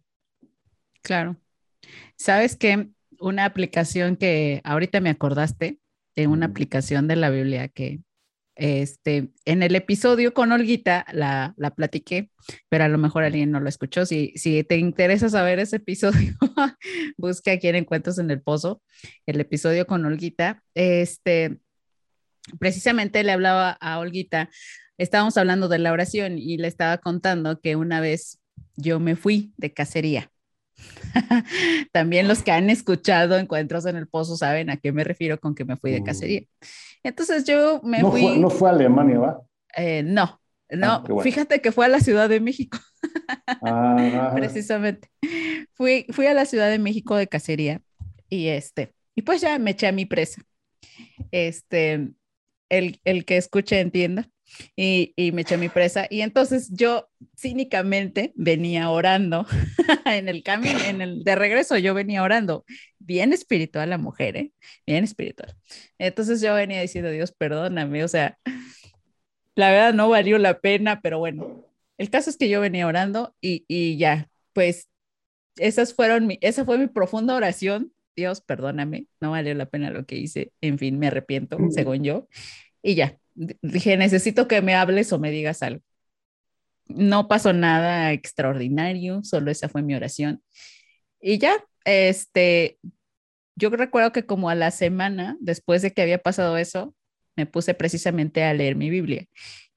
Claro. 1.03 1.37
¿Sabes 2.17 2.57
que 2.57 2.91
Una 3.21 3.45
aplicación 3.45 4.15
que 4.17 4.61
ahorita 4.63 5.01
me 5.01 5.11
acordaste, 5.11 5.81
de 6.15 6.27
una 6.29 6.47
aplicación 6.47 7.09
de 7.09 7.17
la 7.17 7.31
Biblia 7.31 7.69
que 7.69 8.01
este, 8.59 9.29
en 9.45 9.63
el 9.63 9.77
episodio 9.77 10.35
con 10.35 10.51
Olguita 10.51 11.07
la, 11.13 11.55
la 11.57 11.75
platiqué, 11.75 12.31
pero 12.69 12.85
a 12.85 12.89
lo 12.89 12.99
mejor 12.99 13.23
alguien 13.23 13.53
no 13.53 13.61
lo 13.61 13.69
escuchó. 13.69 14.05
Si, 14.05 14.33
si 14.35 14.65
te 14.65 14.77
interesa 14.79 15.29
saber 15.29 15.61
ese 15.61 15.77
episodio, 15.77 16.35
busca 17.17 17.53
aquí 17.53 17.69
en 17.69 17.77
Encuentros 17.77 18.19
en 18.19 18.31
el 18.33 18.43
Pozo, 18.43 18.83
el 19.27 19.41
episodio 19.41 19.87
con 19.87 20.05
Olguita. 20.05 20.65
Este, 20.75 21.59
precisamente 22.59 23.23
le 23.25 23.33
hablaba 23.33 23.71
a 23.81 23.99
Olguita, 23.99 24.51
estábamos 24.99 25.37
hablando 25.37 25.69
de 25.69 25.79
la 25.79 25.93
oración 25.93 26.39
y 26.39 26.57
le 26.59 26.69
estaba 26.69 26.99
contando 26.99 27.61
que 27.61 27.77
una 27.77 28.01
vez 28.01 28.41
yo 28.77 29.01
me 29.01 29.17
fui 29.17 29.53
de 29.57 29.73
cacería. 29.73 30.31
También 31.93 32.29
los 32.29 32.43
que 32.43 32.53
han 32.53 32.71
escuchado 32.71 33.37
Encuentros 33.37 33.87
en 33.87 33.97
el 33.97 34.07
Pozo 34.07 34.37
saben 34.37 34.71
a 34.71 34.77
qué 34.77 34.93
me 34.93 35.05
refiero 35.05 35.41
con 35.41 35.55
que 35.55 35.65
me 35.65 35.77
fui 35.77 35.91
de 35.91 36.03
cacería. 36.03 36.43
Entonces 37.03 37.45
yo 37.45 37.81
me 37.83 38.01
no 38.01 38.11
fui. 38.11 38.23
Fue, 38.23 38.37
no 38.39 38.51
fue 38.51 38.69
a 38.69 38.73
Alemania, 38.73 39.19
¿va? 39.19 39.41
Eh, 39.77 40.03
no, 40.03 40.41
no, 40.71 40.87
ah, 40.87 41.23
fíjate 41.23 41.61
que 41.61 41.73
fue 41.73 41.87
a 41.87 41.89
la 41.89 42.01
Ciudad 42.01 42.29
de 42.29 42.41
México. 42.41 42.79
ah, 43.63 44.33
Precisamente. 44.35 45.11
Fui, 45.73 46.07
fui 46.11 46.27
a 46.27 46.35
la 46.35 46.45
Ciudad 46.45 46.69
de 46.69 46.79
México 46.79 47.17
de 47.17 47.27
cacería 47.27 47.81
y 48.29 48.49
este, 48.49 48.93
y 49.15 49.23
pues 49.23 49.41
ya 49.41 49.59
me 49.59 49.71
eché 49.71 49.87
a 49.87 49.93
mi 49.93 50.05
presa. 50.05 50.43
Este, 51.31 52.11
el, 52.69 53.01
el 53.05 53.25
que 53.25 53.37
escuche 53.37 53.81
entienda 53.81 54.29
y, 54.77 55.13
y, 55.17 55.33
me 55.33 55.43
eché 55.43 55.57
mi 55.57 55.69
presa. 55.69 56.07
Y 56.11 56.23
entonces 56.23 56.71
yo 56.73 57.09
cínicamente 57.37 58.33
venía 58.35 58.91
orando 58.91 59.47
en 60.07 60.29
el 60.29 60.43
camino, 60.43 60.79
en 60.85 61.01
el 61.03 61.25
de 61.25 61.35
regreso 61.35 61.77
yo 61.79 61.95
venía 61.95 62.23
orando. 62.23 62.65
Bien 62.99 63.33
espiritual 63.33 63.91
la 63.91 63.99
mujer, 63.99 64.37
¿eh? 64.37 64.53
Bien 64.87 65.05
espiritual. 65.05 65.55
Entonces 65.99 66.41
yo 66.41 66.55
venía 66.55 66.81
diciendo, 66.81 67.11
Dios, 67.11 67.33
perdóname, 67.33 68.05
o 68.05 68.09
sea, 68.09 68.39
la 69.55 69.71
verdad 69.71 69.95
no 69.95 70.09
valió 70.09 70.39
la 70.39 70.61
pena, 70.61 71.01
pero 71.03 71.19
bueno, 71.19 71.65
el 71.99 72.11
caso 72.11 72.31
es 72.31 72.37
que 72.37 72.49
yo 72.49 72.61
venía 72.61 72.87
orando 72.87 73.35
y, 73.41 73.65
y 73.69 73.99
ya, 73.99 74.31
pues 74.53 74.89
esas 75.57 75.95
fueron 75.95 76.27
mi, 76.27 76.39
esa 76.41 76.65
fue 76.65 76.79
mi 76.79 76.87
profunda 76.87 77.35
oración. 77.35 77.93
Dios, 78.19 78.41
perdóname, 78.41 79.07
no 79.21 79.31
valió 79.31 79.55
la 79.55 79.67
pena 79.67 79.91
lo 79.91 80.05
que 80.05 80.17
hice. 80.17 80.53
En 80.61 80.79
fin, 80.79 80.99
me 80.99 81.07
arrepiento, 81.07 81.57
según 81.71 82.03
yo. 82.03 82.29
Y 82.83 82.97
ya, 82.97 83.17
dije, 83.35 83.97
necesito 83.97 84.49
que 84.49 84.61
me 84.61 84.75
hables 84.75 85.13
o 85.13 85.21
me 85.21 85.31
digas 85.31 85.63
algo. 85.63 85.83
No 86.87 87.29
pasó 87.29 87.53
nada 87.53 88.13
extraordinario, 88.13 89.23
solo 89.23 89.53
esa 89.53 89.69
fue 89.69 89.83
mi 89.83 89.95
oración. 89.95 90.43
Y 91.21 91.39
ya, 91.39 91.65
este, 91.85 92.79
yo 93.55 93.71
recuerdo 93.71 94.11
que 94.11 94.27
como 94.27 94.51
a 94.51 94.57
la 94.57 94.73
semana 94.73 95.37
después 95.41 95.83
de 95.83 95.93
que 95.93 96.03
había 96.03 96.19
pasado 96.19 96.57
eso, 96.57 96.97
me 97.37 97.47
puse 97.47 97.75
precisamente 97.75 98.43
a 98.43 98.53
leer 98.53 98.75
mi 98.75 98.91
Biblia. 98.91 99.27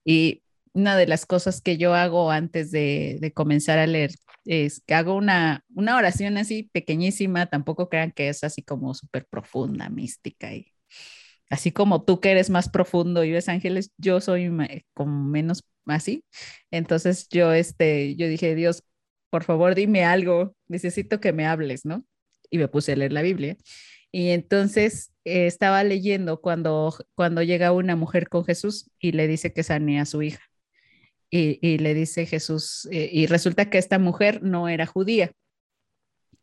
Y 0.03 0.41
una 0.73 0.97
de 0.97 1.05
las 1.05 1.27
cosas 1.27 1.61
que 1.61 1.77
yo 1.77 1.93
hago 1.93 2.31
antes 2.31 2.71
de, 2.71 3.17
de 3.21 3.33
comenzar 3.33 3.77
a 3.77 3.85
leer 3.85 4.11
es 4.45 4.81
que 4.85 4.93
hago 4.93 5.15
una, 5.15 5.63
una 5.73 5.97
oración 5.97 6.37
así 6.37 6.69
pequeñísima, 6.73 7.47
tampoco 7.47 7.89
crean 7.89 8.11
que 8.11 8.29
es 8.29 8.43
así 8.43 8.61
como 8.63 8.93
súper 8.93 9.25
profunda, 9.27 9.89
mística 9.89 10.53
y 10.53 10.71
así 11.49 11.71
como 11.71 12.03
tú 12.03 12.19
que 12.19 12.31
eres 12.31 12.49
más 12.49 12.69
profundo 12.69 13.23
y 13.23 13.31
ves 13.31 13.49
ángeles, 13.49 13.91
yo 13.97 14.21
soy 14.21 14.49
como 14.93 15.29
menos 15.29 15.63
así. 15.85 16.25
Entonces 16.71 17.27
yo, 17.29 17.53
este, 17.53 18.15
yo 18.15 18.27
dije, 18.27 18.55
Dios, 18.55 18.83
por 19.29 19.43
favor, 19.43 19.75
dime 19.75 20.05
algo, 20.05 20.55
necesito 20.67 21.19
que 21.19 21.33
me 21.33 21.45
hables, 21.45 21.85
¿no? 21.85 22.05
Y 22.49 22.57
me 22.57 22.67
puse 22.67 22.93
a 22.93 22.95
leer 22.95 23.13
la 23.13 23.21
Biblia. 23.21 23.57
Y 24.11 24.29
entonces 24.31 25.13
eh, 25.25 25.47
estaba 25.47 25.83
leyendo 25.83 26.41
cuando, 26.41 26.95
cuando 27.15 27.43
llega 27.43 27.71
una 27.71 27.95
mujer 27.95 28.29
con 28.29 28.45
Jesús 28.45 28.89
y 28.99 29.13
le 29.13 29.27
dice 29.27 29.53
que 29.53 29.63
sane 29.63 29.99
a 30.01 30.05
su 30.05 30.21
hija. 30.21 30.50
Y, 31.33 31.77
le 31.77 31.93
dice 31.93 32.25
Jesús, 32.25 32.89
eh, 32.91 33.09
y 33.09 33.25
resulta 33.25 33.69
que 33.69 33.77
esta 33.77 33.99
mujer 33.99 34.43
no 34.43 34.67
era 34.67 34.85
judía, 34.85 35.31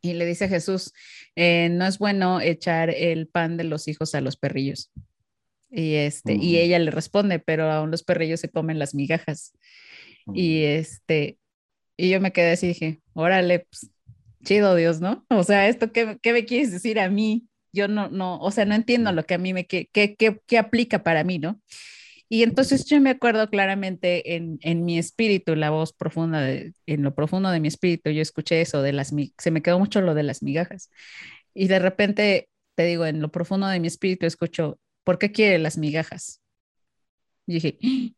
y 0.01 0.15
le 0.15 0.25
dice 0.25 0.49
Jesús, 0.49 0.95
eh, 1.37 1.69
no 1.71 1.87
es 1.87 1.99
bueno 1.99 2.41
echar 2.41 2.89
el 2.91 3.29
pan 3.29 3.57
de 3.57 3.65
los 3.65 3.89
hijos 3.89 4.15
a 4.15 4.21
los 4.21 4.37
perrillos. 4.37 4.91
Y, 5.71 5.95
este, 5.97 6.35
y 6.35 6.57
ella 6.57 6.79
le 6.79 6.91
responde, 6.91 7.39
pero 7.39 7.71
aún 7.71 7.91
los 7.91 8.03
perrillos 8.03 8.41
se 8.41 8.49
comen 8.49 8.79
las 8.79 8.95
migajas. 8.95 9.53
Y, 10.33 10.63
este, 10.63 11.39
y 11.97 12.11
yo 12.11 12.21
me 12.21 12.33
quedé 12.33 12.53
así, 12.53 12.69
dije, 12.69 13.01
órale, 13.13 13.67
pues, 13.71 13.91
chido 14.45 14.75
Dios, 14.75 15.01
¿no? 15.01 15.27
O 15.31 15.43
sea, 15.43 15.69
¿esto 15.69 15.93
qué, 15.93 16.19
qué, 16.23 16.33
me 16.33 16.45
quieres 16.45 16.73
decir 16.73 17.01
a 17.01 17.11
mí? 17.11 17.47
Yo 17.73 17.89
no, 17.89 18.09
no, 18.09 18.39
o 18.39 18.51
sea, 18.51 18.65
no 18.65 18.75
entiendo 18.75 19.13
lo 19.13 19.27
que 19.27 19.35
a 19.35 19.39
mí 19.39 19.53
me, 19.53 19.67
qué, 19.67 19.89
qué, 19.93 20.17
qué 20.17 20.59
aplica 20.59 21.03
para 21.03 21.25
mí, 21.25 21.39
¿no? 21.39 21.61
Y 22.29 22.43
entonces 22.43 22.85
yo 22.87 23.01
me 23.01 23.11
acuerdo 23.11 23.49
claramente 23.51 24.37
en, 24.37 24.59
en 24.63 24.85
mi 24.85 24.99
espíritu, 24.99 25.55
la 25.57 25.71
voz 25.71 25.93
profunda, 25.95 26.47
en 26.51 27.03
lo 27.03 27.15
profundo 27.15 27.51
de 27.51 27.61
mi 27.61 27.69
espíritu, 27.69 28.11
yo 28.11 28.23
escuché 28.23 28.61
eso 28.61 28.83
de 28.83 28.93
las, 28.93 29.13
se 29.39 29.51
me 29.51 29.63
quedó 29.63 29.79
mucho 29.79 30.01
lo 30.03 30.15
de 30.15 30.23
las 30.25 30.43
migajas. 30.43 30.91
Y 31.55 31.69
de 31.69 31.79
repente, 31.79 32.49
te 32.77 32.85
digo, 32.85 33.07
en 33.07 33.21
lo 33.23 33.31
profundo 33.31 33.67
de 33.69 33.81
mi 33.81 33.89
espíritu 33.89 34.27
escucho, 34.27 34.79
¿por 35.05 35.19
qué 35.19 35.33
quiere 35.33 35.59
las 35.59 35.79
migajas? 35.79 36.41
Y 37.47 37.55
dije, 37.55 37.79
¡Ah!". 37.83 38.11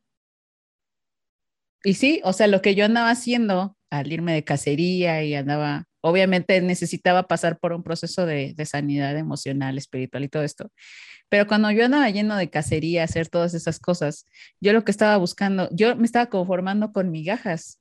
y 1.85 1.95
sí, 1.95 2.21
o 2.25 2.33
sea, 2.33 2.47
lo 2.47 2.63
que 2.63 2.75
yo 2.75 2.85
andaba 2.85 3.11
haciendo 3.11 3.77
al 3.91 4.13
irme 4.13 4.33
de 4.35 4.45
cacería 4.45 5.25
y 5.25 5.35
andaba, 5.35 5.87
obviamente 6.01 6.61
necesitaba 6.61 7.27
pasar 7.27 7.59
por 7.59 7.73
un 7.73 7.83
proceso 7.83 8.27
de, 8.27 8.55
sanidad 8.65 9.17
emocional, 9.17 9.79
espiritual 9.79 10.25
y 10.25 10.29
todo 10.29 10.43
esto. 10.43 10.71
Pero 11.29 11.47
cuando 11.47 11.71
yo 11.71 11.85
andaba 11.85 12.11
lleno 12.11 12.37
de 12.37 12.51
cacería, 12.51 13.05
hacer 13.05 13.29
todas 13.29 13.55
esas 13.55 13.79
cosas, 13.79 14.27
yo 14.61 14.73
lo 14.73 14.85
que 14.85 14.91
estaba 14.91 15.17
buscando, 15.17 15.69
yo 15.73 15.95
me 15.97 16.05
estaba 16.05 16.27
conformando 16.27 16.93
con 16.93 17.11
migajas. 17.11 17.79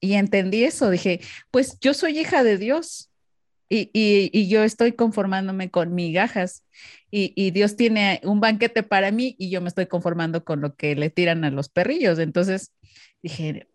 Y 0.00 0.14
entendí 0.14 0.62
eso, 0.62 0.90
dije, 0.90 1.20
pues 1.50 1.78
yo 1.80 1.92
soy 1.92 2.18
hija 2.20 2.44
de 2.44 2.56
Dios 2.56 3.10
y, 3.68 3.90
y, 3.92 4.48
yo 4.48 4.62
estoy 4.62 4.92
conformándome 4.92 5.70
con 5.70 5.94
migajas 5.94 6.64
y, 7.10 7.32
y, 7.34 7.50
Dios 7.50 7.76
tiene 7.76 8.20
un 8.22 8.40
banquete 8.40 8.82
para 8.82 9.10
mí 9.10 9.34
y 9.38 9.50
yo 9.50 9.60
me 9.60 9.68
estoy 9.68 9.86
conformando 9.86 10.44
con 10.44 10.60
lo 10.60 10.74
que 10.76 10.94
le 10.94 11.10
tiran 11.10 11.44
a 11.44 11.50
los 11.50 11.68
perrillos. 11.68 12.18
Entonces 12.20 12.72
dije, 13.22 13.68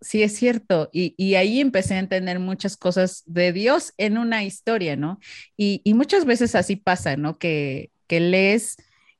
sí 0.00 0.22
es 0.22 0.36
cierto. 0.36 0.90
Y, 0.92 1.34
ahí 1.34 1.60
empecé 1.60 1.94
a 1.94 1.98
entender 1.98 2.38
muchas 2.38 2.76
cosas 2.76 3.22
de 3.26 3.52
Dios 3.52 3.92
en 3.96 4.18
una 4.18 4.44
historia, 4.44 4.96
¿no? 4.96 5.18
Y, 5.56 5.80
y, 5.84 5.94
muchas 5.94 6.24
veces 6.24 6.54
así 6.54 6.76
pasa, 6.76 7.16
¿no? 7.16 7.38
Que, 7.38 7.90
que 8.06 8.20
lees, 8.20 8.76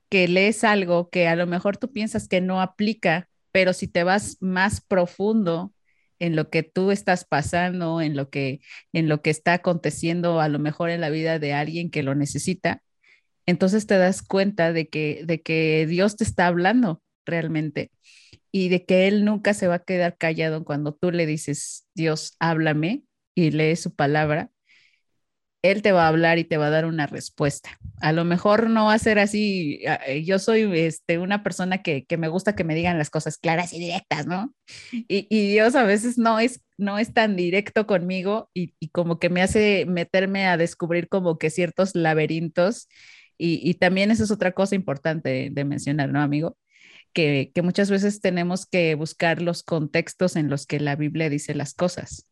que 0.08 0.28
lees 0.28 0.64
algo 0.64 1.10
que 1.10 1.28
a 1.28 1.36
lo 1.36 1.46
mejor 1.46 1.76
tú 1.76 1.92
piensas 1.92 2.28
que 2.28 2.40
no 2.40 2.60
aplica, 2.60 3.28
pero 3.52 3.72
si 3.72 3.88
te 3.88 4.04
vas 4.04 4.38
más 4.40 4.80
profundo 4.80 5.72
en 6.18 6.36
lo 6.36 6.50
que 6.50 6.62
tú 6.62 6.90
estás 6.90 7.24
pasando, 7.24 8.00
en 8.00 8.16
lo 8.16 8.30
que, 8.30 8.60
en 8.92 9.08
lo 9.08 9.22
que 9.22 9.30
está 9.30 9.54
aconteciendo 9.54 10.40
a 10.40 10.48
lo 10.48 10.58
mejor 10.58 10.90
en 10.90 11.00
la 11.00 11.10
vida 11.10 11.38
de 11.38 11.52
alguien 11.52 11.90
que 11.90 12.02
lo 12.02 12.14
necesita, 12.14 12.82
entonces 13.46 13.86
te 13.86 13.98
das 13.98 14.22
cuenta 14.22 14.72
de 14.72 14.88
que, 14.88 15.22
de 15.24 15.42
que 15.42 15.86
Dios 15.86 16.16
te 16.16 16.24
está 16.24 16.46
hablando 16.48 17.02
realmente 17.28 17.90
y 18.52 18.68
de 18.68 18.84
que 18.84 19.08
Él 19.08 19.24
nunca 19.24 19.54
se 19.54 19.68
va 19.68 19.76
a 19.76 19.84
quedar 19.84 20.16
callado 20.16 20.64
cuando 20.64 20.94
tú 20.94 21.10
le 21.12 21.26
dices, 21.26 21.86
Dios, 21.94 22.36
háblame 22.40 23.04
y 23.34 23.50
lees 23.52 23.80
su 23.80 23.94
palabra 23.94 24.50
él 25.62 25.82
te 25.82 25.92
va 25.92 26.04
a 26.04 26.08
hablar 26.08 26.38
y 26.38 26.44
te 26.44 26.56
va 26.56 26.66
a 26.66 26.70
dar 26.70 26.86
una 26.86 27.06
respuesta. 27.06 27.70
A 28.00 28.12
lo 28.12 28.24
mejor 28.24 28.70
no 28.70 28.86
va 28.86 28.94
a 28.94 28.98
ser 28.98 29.18
así. 29.18 29.80
Eh, 30.06 30.22
yo 30.24 30.38
soy 30.38 30.70
este, 30.78 31.18
una 31.18 31.42
persona 31.42 31.82
que, 31.82 32.06
me 32.16 32.28
gusta 32.28 32.54
que 32.54 32.64
me 32.64 32.74
digan 32.74 32.98
las 32.98 33.10
cosas 33.10 33.38
claras 33.38 33.72
y 33.72 33.80
directas, 33.80 34.26
¿no? 34.26 34.54
Y, 34.92 35.26
Dios 35.52 35.74
a 35.74 35.82
veces 35.82 36.16
no 36.18 36.38
es, 36.38 36.62
no 36.76 36.98
es 36.98 37.12
tan 37.12 37.34
directo 37.36 37.86
conmigo 37.86 38.50
y, 38.54 38.74
como 38.92 39.18
que 39.18 39.30
me 39.30 39.42
hace 39.42 39.84
meterme 39.86 40.46
a 40.46 40.56
descubrir 40.56 41.08
como 41.08 41.38
que 41.38 41.50
ciertos 41.50 41.94
laberintos. 41.94 42.88
Y, 43.36 43.74
también 43.74 44.10
eso 44.10 44.24
es 44.24 44.30
otra 44.30 44.52
cosa 44.52 44.74
importante 44.74 45.50
de 45.52 45.64
mencionar, 45.64 46.10
¿no, 46.10 46.20
amigo? 46.20 46.56
Que, 47.18 47.62
muchas 47.64 47.90
veces 47.90 48.20
tenemos 48.20 48.64
que 48.64 48.94
buscar 48.94 49.42
los 49.42 49.64
contextos 49.64 50.36
en 50.36 50.48
los 50.48 50.66
que 50.66 50.78
la 50.78 50.94
Biblia 50.94 51.28
dice 51.28 51.52
las 51.52 51.74
cosas. 51.74 52.28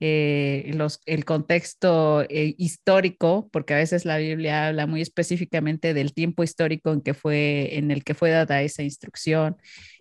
Eh, 0.00 0.70
los, 0.74 1.00
el 1.04 1.26
contexto 1.26 2.22
eh, 2.22 2.54
histórico, 2.56 3.50
porque 3.52 3.74
a 3.74 3.76
veces 3.76 4.06
la 4.06 4.16
Biblia 4.16 4.68
habla 4.68 4.86
muy 4.86 5.02
específicamente 5.02 5.92
del 5.92 6.14
tiempo 6.14 6.42
histórico 6.42 6.90
en, 6.90 7.02
que 7.02 7.12
fue, 7.12 7.76
en 7.76 7.90
el 7.90 8.02
que 8.02 8.14
fue 8.14 8.30
dada 8.30 8.62
esa 8.62 8.82
instrucción, 8.82 9.58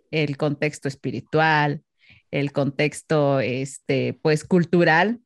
el 0.10 0.38
contexto 0.38 0.88
espiritual, 0.88 1.82
el 2.32 2.54
contexto 2.54 3.42
este, 3.42 4.14
pues, 4.22 4.46
cultural, 4.46 5.20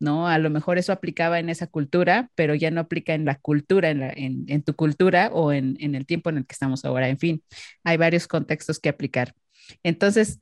¿no? 0.00 0.28
A 0.28 0.38
lo 0.38 0.50
mejor 0.50 0.78
eso 0.78 0.92
aplicaba 0.92 1.38
en 1.38 1.48
esa 1.48 1.66
cultura, 1.66 2.30
pero 2.34 2.54
ya 2.54 2.70
no 2.70 2.80
aplica 2.80 3.14
en 3.14 3.24
la 3.24 3.36
cultura, 3.36 3.90
en, 3.90 4.02
en, 4.02 4.44
en 4.48 4.62
tu 4.62 4.74
cultura 4.74 5.30
o 5.32 5.52
en, 5.52 5.76
en 5.80 5.94
el 5.94 6.06
tiempo 6.06 6.30
en 6.30 6.38
el 6.38 6.46
que 6.46 6.52
estamos 6.52 6.84
ahora. 6.84 7.08
En 7.08 7.18
fin, 7.18 7.42
hay 7.84 7.96
varios 7.96 8.26
contextos 8.28 8.78
que 8.78 8.88
aplicar. 8.88 9.34
Entonces, 9.82 10.40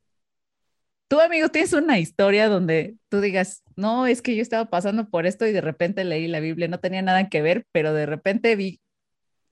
tú, 1.09 1.21
amigo, 1.21 1.49
tienes 1.49 1.73
una 1.73 1.99
historia 1.99 2.49
donde 2.49 2.97
tú 3.09 3.21
digas, 3.21 3.63
no, 3.77 4.07
es 4.07 4.23
que 4.23 4.37
yo 4.37 4.43
estaba 4.43 4.67
pasando 4.71 5.09
por 5.09 5.27
esto 5.27 5.47
y 5.47 5.53
de 5.53 5.61
repente 5.61 6.05
leí 6.05 6.29
la 6.29 6.41
Biblia, 6.41 6.69
no 6.69 6.81
tenía 6.81 7.03
nada 7.03 7.29
que 7.29 7.43
ver, 7.43 7.67
pero 7.73 7.93
de 7.93 8.07
repente 8.07 8.57
vi 8.57 8.81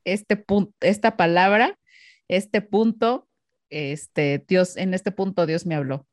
este 0.05 0.37
punto, 0.37 0.75
esta 0.81 1.17
palabra, 1.17 1.79
este 2.29 2.61
punto, 2.61 3.29
este 3.71 4.45
Dios, 4.47 4.77
en 4.77 4.95
este 4.95 5.11
punto 5.13 5.47
Dios 5.47 5.67
me 5.67 5.75
habló. 5.75 6.07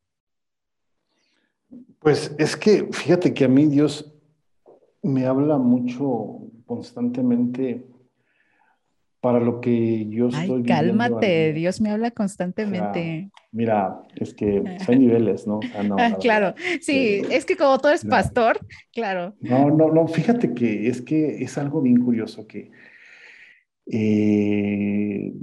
Pues 2.01 2.35
es 2.39 2.57
que 2.57 2.89
fíjate 2.91 3.31
que 3.31 3.45
a 3.45 3.47
mí 3.47 3.67
Dios 3.67 4.11
me 5.03 5.27
habla 5.27 5.59
mucho 5.59 6.39
constantemente 6.65 7.85
para 9.19 9.39
lo 9.39 9.61
que 9.61 10.07
yo 10.09 10.29
estoy 10.29 10.61
Ay, 10.61 10.65
cálmate, 10.65 11.53
Dios 11.53 11.79
me 11.79 11.91
habla 11.91 12.09
constantemente. 12.09 13.29
mira, 13.51 14.01
es 14.15 14.33
que 14.33 14.63
hay 14.87 14.97
niveles, 14.97 15.45
¿no? 15.45 15.59
Ah, 15.97 16.17
claro, 16.19 16.55
sí, 16.81 17.21
es 17.29 17.45
que 17.45 17.55
como 17.55 17.77
tú 17.77 17.89
eres 17.89 18.03
pastor, 18.03 18.59
claro. 18.91 19.35
No, 19.39 19.69
no, 19.69 19.91
no, 19.91 20.07
fíjate 20.07 20.55
que 20.55 20.87
es 20.87 21.03
que 21.03 21.43
es 21.43 21.55
algo 21.59 21.83
bien 21.83 22.03
curioso 22.03 22.47
que 22.47 22.71
eh, 23.85 25.33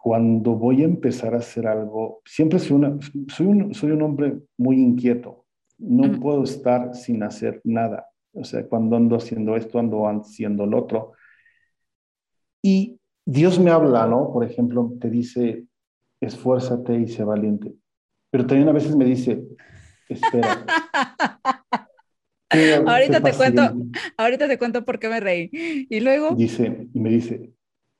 cuando 0.00 0.54
voy 0.54 0.82
a 0.82 0.84
empezar 0.84 1.34
a 1.34 1.38
hacer 1.38 1.66
algo, 1.66 2.22
siempre 2.24 2.60
soy, 2.60 2.76
una, 2.76 2.98
soy, 3.28 3.46
un, 3.46 3.74
soy 3.74 3.90
un 3.90 4.02
hombre 4.02 4.38
muy 4.56 4.76
inquieto, 4.76 5.43
no 5.86 6.20
puedo 6.20 6.44
estar 6.44 6.94
sin 6.94 7.22
hacer 7.22 7.60
nada. 7.64 8.06
O 8.32 8.44
sea, 8.44 8.66
cuando 8.66 8.96
ando 8.96 9.16
haciendo 9.16 9.56
esto, 9.56 9.78
ando 9.78 10.06
haciendo 10.08 10.66
lo 10.66 10.78
otro. 10.78 11.12
Y 12.62 12.98
Dios 13.24 13.58
me 13.58 13.70
habla, 13.70 14.06
¿no? 14.06 14.32
Por 14.32 14.44
ejemplo, 14.44 14.92
te 15.00 15.10
dice, 15.10 15.64
esfuérzate 16.20 16.98
y 16.98 17.08
sé 17.08 17.24
valiente. 17.24 17.74
Pero 18.30 18.46
también 18.46 18.68
a 18.68 18.72
veces 18.72 18.96
me 18.96 19.04
dice, 19.04 19.42
espera. 20.08 20.64
ahorita 22.86 23.20
te 23.20 23.32
cuento, 23.32 23.62
ahorita 24.16 24.48
te 24.48 24.58
cuento 24.58 24.84
por 24.84 24.98
qué 24.98 25.08
me 25.08 25.20
reí. 25.20 25.50
Y 25.52 26.00
luego. 26.00 26.34
Dice, 26.34 26.88
y 26.92 27.00
me 27.00 27.10
dice, 27.10 27.52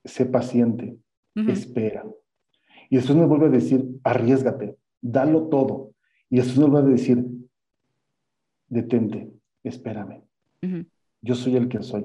sé 0.05 0.27
paciente, 0.27 0.97
espera. 1.35 2.05
Y 2.91 2.97
después 2.97 3.17
me 3.17 3.27
vuelve 3.27 3.47
a 3.47 3.51
decir, 3.51 3.85
arriesgate, 4.03 4.77
dalo 5.01 5.49
todo. 5.49 5.93
Y 6.31 6.37
después 6.37 6.59
me 6.59 6.67
vuelve 6.67 6.89
a 6.89 6.93
decir, 6.93 7.25
detente, 8.75 9.33
espérame. 9.63 10.23
Yo 11.23 11.35
soy 11.35 11.57
el 11.57 11.69
que 11.69 11.83
soy. 11.83 12.05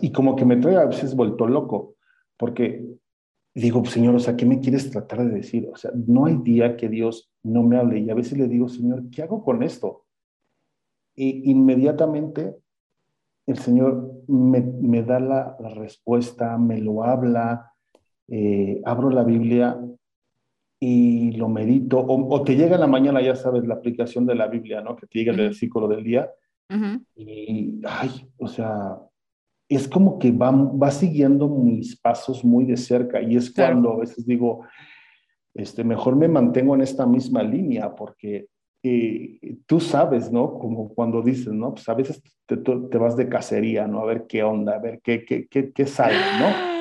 Y 0.00 0.12
como 0.12 0.36
que 0.36 0.44
me 0.44 0.56
trae 0.56 0.76
a 0.76 0.86
veces 0.86 1.14
vuelto 1.14 1.46
loco, 1.46 1.96
porque 2.36 2.86
digo, 3.54 3.84
Señor, 3.84 4.14
o 4.14 4.18
sea, 4.18 4.36
¿qué 4.36 4.46
me 4.46 4.60
quieres 4.60 4.90
tratar 4.90 5.24
de 5.24 5.34
decir? 5.34 5.68
O 5.72 5.76
sea, 5.76 5.90
no 5.94 6.26
hay 6.26 6.36
día 6.36 6.76
que 6.76 6.88
Dios 6.88 7.30
no 7.42 7.62
me 7.62 7.76
hable 7.76 8.00
y 8.00 8.10
a 8.10 8.14
veces 8.14 8.38
le 8.38 8.48
digo, 8.48 8.68
Señor, 8.68 9.10
¿qué 9.10 9.22
hago 9.22 9.42
con 9.42 9.62
esto? 9.62 10.04
Y 11.14 11.50
inmediatamente 11.50 12.56
el 13.46 13.58
Señor 13.58 14.22
me, 14.28 15.02
da 15.02 15.18
la, 15.20 15.56
respuesta, 15.74 16.56
me 16.58 16.78
lo 16.78 17.04
habla, 17.04 17.72
eh, 18.28 18.80
abro 18.84 19.10
la 19.10 19.24
Biblia 19.24 19.78
y 20.84 21.30
lo 21.36 21.48
medito, 21.48 22.04
o, 22.04 22.42
te 22.42 22.56
llega 22.56 22.74
en 22.74 22.80
la 22.80 22.88
mañana, 22.88 23.22
ya 23.22 23.36
sabes, 23.36 23.64
la 23.64 23.74
aplicación 23.74 24.26
de 24.26 24.34
la 24.34 24.48
Biblia, 24.48 24.80
¿no? 24.80 24.96
Que 24.96 25.06
te 25.06 25.20
llega 25.20 25.30
el 25.30 25.38
versículo 25.38 25.86
del 25.86 26.02
día. 26.02 26.28
Y, 27.14 27.80
ay, 27.86 28.28
o 28.36 28.48
sea, 28.48 28.98
es 29.68 29.86
como 29.86 30.18
que 30.18 30.32
va, 30.32 30.50
va 30.50 30.90
siguiendo 30.90 31.48
mis 31.48 31.96
pasos 31.96 32.44
muy 32.44 32.64
de 32.64 32.76
cerca 32.76 33.22
y 33.22 33.36
es 33.36 33.52
cuando 33.52 33.92
a 33.92 33.98
veces 33.98 34.26
digo, 34.26 34.66
este, 35.54 35.84
mejor 35.84 36.16
me 36.16 36.26
mantengo 36.26 36.74
en 36.74 36.80
esta 36.80 37.06
misma 37.06 37.44
línea 37.44 37.94
porque 37.94 38.48
eh, 38.82 39.38
tú 39.66 39.78
sabes, 39.78 40.32
¿no? 40.32 40.58
Como 40.58 40.92
cuando 40.94 41.22
dices, 41.22 41.52
¿no? 41.52 41.74
Pues 41.74 41.88
a 41.88 41.94
veces 41.94 42.20
te, 42.44 42.56
te, 42.56 42.98
vas 42.98 43.16
de 43.16 43.28
cacería, 43.28 43.86
¿no? 43.86 44.00
A 44.00 44.06
ver 44.06 44.26
qué 44.26 44.42
onda, 44.42 44.74
a 44.74 44.78
ver 44.80 45.00
qué, 45.00 45.24
qué, 45.24 45.46
qué, 45.46 45.70
qué 45.70 45.86
sale, 45.86 46.16
¿no? 46.40 46.71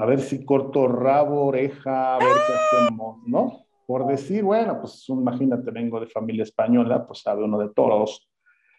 A 0.00 0.06
ver 0.06 0.20
si 0.20 0.46
corto 0.46 0.88
rabo, 0.88 1.44
oreja, 1.44 2.14
a 2.14 2.18
ver 2.18 2.28
qué 2.46 2.78
hacemos, 2.78 3.18
¿no? 3.26 3.66
Por 3.84 4.06
decir, 4.06 4.42
bueno, 4.42 4.80
pues 4.80 5.06
imagínate, 5.08 5.70
vengo 5.70 6.00
de 6.00 6.06
familia 6.06 6.44
española, 6.44 7.06
pues 7.06 7.20
sabe 7.20 7.44
uno 7.44 7.58
de 7.58 7.68
toros. 7.74 8.26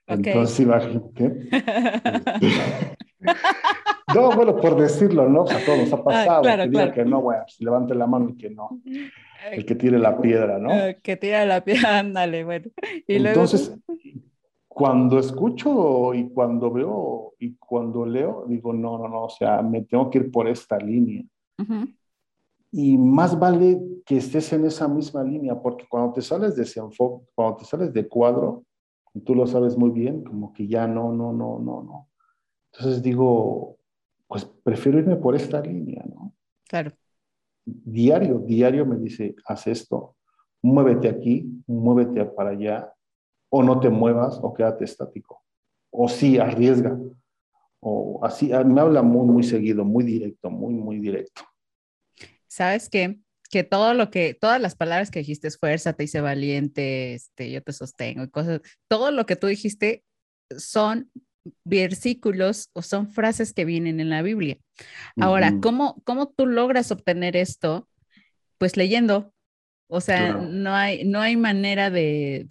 Entonces, 0.08 0.60
imagínate. 0.62 1.50
No, 4.14 4.32
bueno, 4.32 4.58
por 4.58 4.76
decirlo, 4.76 5.30
¿no? 5.30 5.44
O 5.44 5.48
sea, 5.48 5.64
todo 5.66 5.78
nos 5.78 5.94
ha 5.94 5.96
ah, 5.96 6.04
pasado. 6.04 6.42
claro, 6.42 6.64
que 6.64 6.70
claro. 6.70 6.92
que 6.92 7.06
no, 7.06 7.22
bueno, 7.22 7.44
pues 7.46 7.62
levante 7.62 7.96
la 7.96 8.08
mano 8.08 8.30
y 8.32 8.36
que 8.36 8.50
no. 8.50 8.82
El 9.50 9.66
que 9.66 9.76
tire 9.76 9.98
la 10.00 10.20
piedra, 10.20 10.60
¿no? 10.60 10.70
El 10.70 11.02
que 11.02 11.16
tire 11.16 11.46
la 11.46 11.64
piedra, 11.64 12.00
ándale, 12.00 12.44
bueno. 12.44 12.66
Y 13.08 13.26
Entonces, 13.26 13.74
cuando 14.74 15.20
escucho 15.20 16.14
y 16.14 16.30
cuando 16.30 16.72
veo 16.72 17.34
y 17.40 17.56
cuando 17.56 18.06
leo, 18.06 18.46
digo, 18.48 18.74
no, 18.74 18.98
no, 18.98 19.08
no, 19.08 19.26
o 19.26 19.30
sea, 19.30 19.62
me 19.62 19.82
tengo 19.82 20.10
que 20.10 20.20
ir 20.20 20.32
por 20.32 20.48
esta 20.48 20.78
línea. 20.78 21.24
Y 22.72 22.98
más 22.98 23.38
vale 23.38 23.82
que 24.06 24.18
estés 24.18 24.54
en 24.54 24.66
esa 24.66 24.88
misma 24.88 25.24
línea, 25.24 25.62
porque 25.62 25.86
cuando 25.90 26.14
te 26.14 26.22
sales 26.22 26.56
de 26.56 26.64
ese 26.64 26.80
enfoque, 26.80 27.26
cuando 27.36 27.58
te 27.58 27.66
sales 27.66 27.92
de 27.92 28.08
cuadro, 28.08 28.64
y 29.14 29.20
tú 29.20 29.36
lo 29.36 29.46
sabes 29.46 29.78
muy 29.78 29.90
bien, 29.90 30.24
como 30.24 30.54
que 30.54 30.66
ya 30.68 30.88
no, 30.88 31.12
no, 31.12 31.34
no, 31.34 31.60
no, 31.60 31.84
no 31.84 32.08
entonces 32.72 33.02
digo, 33.02 33.78
pues 34.28 34.46
prefiero 34.46 35.00
irme 35.00 35.18
por 35.18 35.36
esta 35.36 35.62
línea, 35.62 36.06
¿no? 36.08 36.34
Claro. 36.68 36.92
Diario, 37.66 38.40
diario 38.40 38.86
me 38.86 38.98
dice, 38.98 39.36
haz 39.46 39.68
esto, 39.68 40.16
muévete 40.62 41.10
aquí, 41.10 41.64
muévete 41.68 42.26
para 42.26 42.52
allá, 42.52 42.94
o 43.52 43.62
no 43.62 43.80
te 43.80 43.90
muevas 43.90 44.40
o 44.42 44.54
quédate 44.54 44.86
estático. 44.86 45.44
O 45.92 46.08
sí, 46.08 46.40
arriesga. 46.40 46.98
O 47.80 48.20
así, 48.24 48.52
me 48.66 48.82
habla 48.82 49.02
muy, 49.02 49.28
muy 49.28 49.44
seguido, 49.44 49.84
muy 49.84 50.04
directo, 50.04 50.50
muy, 50.50 50.74
muy 50.74 51.00
directo. 51.00 51.44
¿Sabes 52.48 52.90
qué? 52.90 53.20
que 53.52 53.64
todo 53.66 53.94
lo 53.94 54.10
que, 54.10 54.34
todas 54.34 54.62
las 54.62 54.76
palabras 54.76 55.12
que 55.12 55.20
dijiste, 55.20 55.52
fuerza, 55.52 55.94
te 55.94 56.06
hice 56.06 56.22
valiente, 56.22 57.14
este, 57.14 57.52
yo 57.52 57.62
te 57.62 57.74
sostengo 57.74 58.24
y 58.24 58.30
cosas, 58.30 58.62
todo 58.88 59.12
lo 59.12 59.26
que 59.26 59.36
tú 59.36 59.48
dijiste 59.48 60.06
son 60.58 61.12
versículos 61.66 62.70
o 62.74 62.82
son 62.82 63.12
frases 63.12 63.54
que 63.54 63.66
vienen 63.66 64.00
en 64.00 64.10
la 64.10 64.22
Biblia. 64.22 64.58
Ahora, 65.18 65.54
¿cómo, 65.62 66.02
¿cómo 66.06 66.30
tú 66.30 66.46
logras 66.46 66.92
obtener 66.92 67.36
esto? 67.36 67.90
Pues 68.58 68.78
leyendo. 68.78 69.34
O 69.94 70.00
sea, 70.02 70.34
no, 70.34 70.74
hay, 70.74 71.04
no 71.04 71.20
hay 71.20 71.36
manera 71.36 71.90
de, 71.90 72.46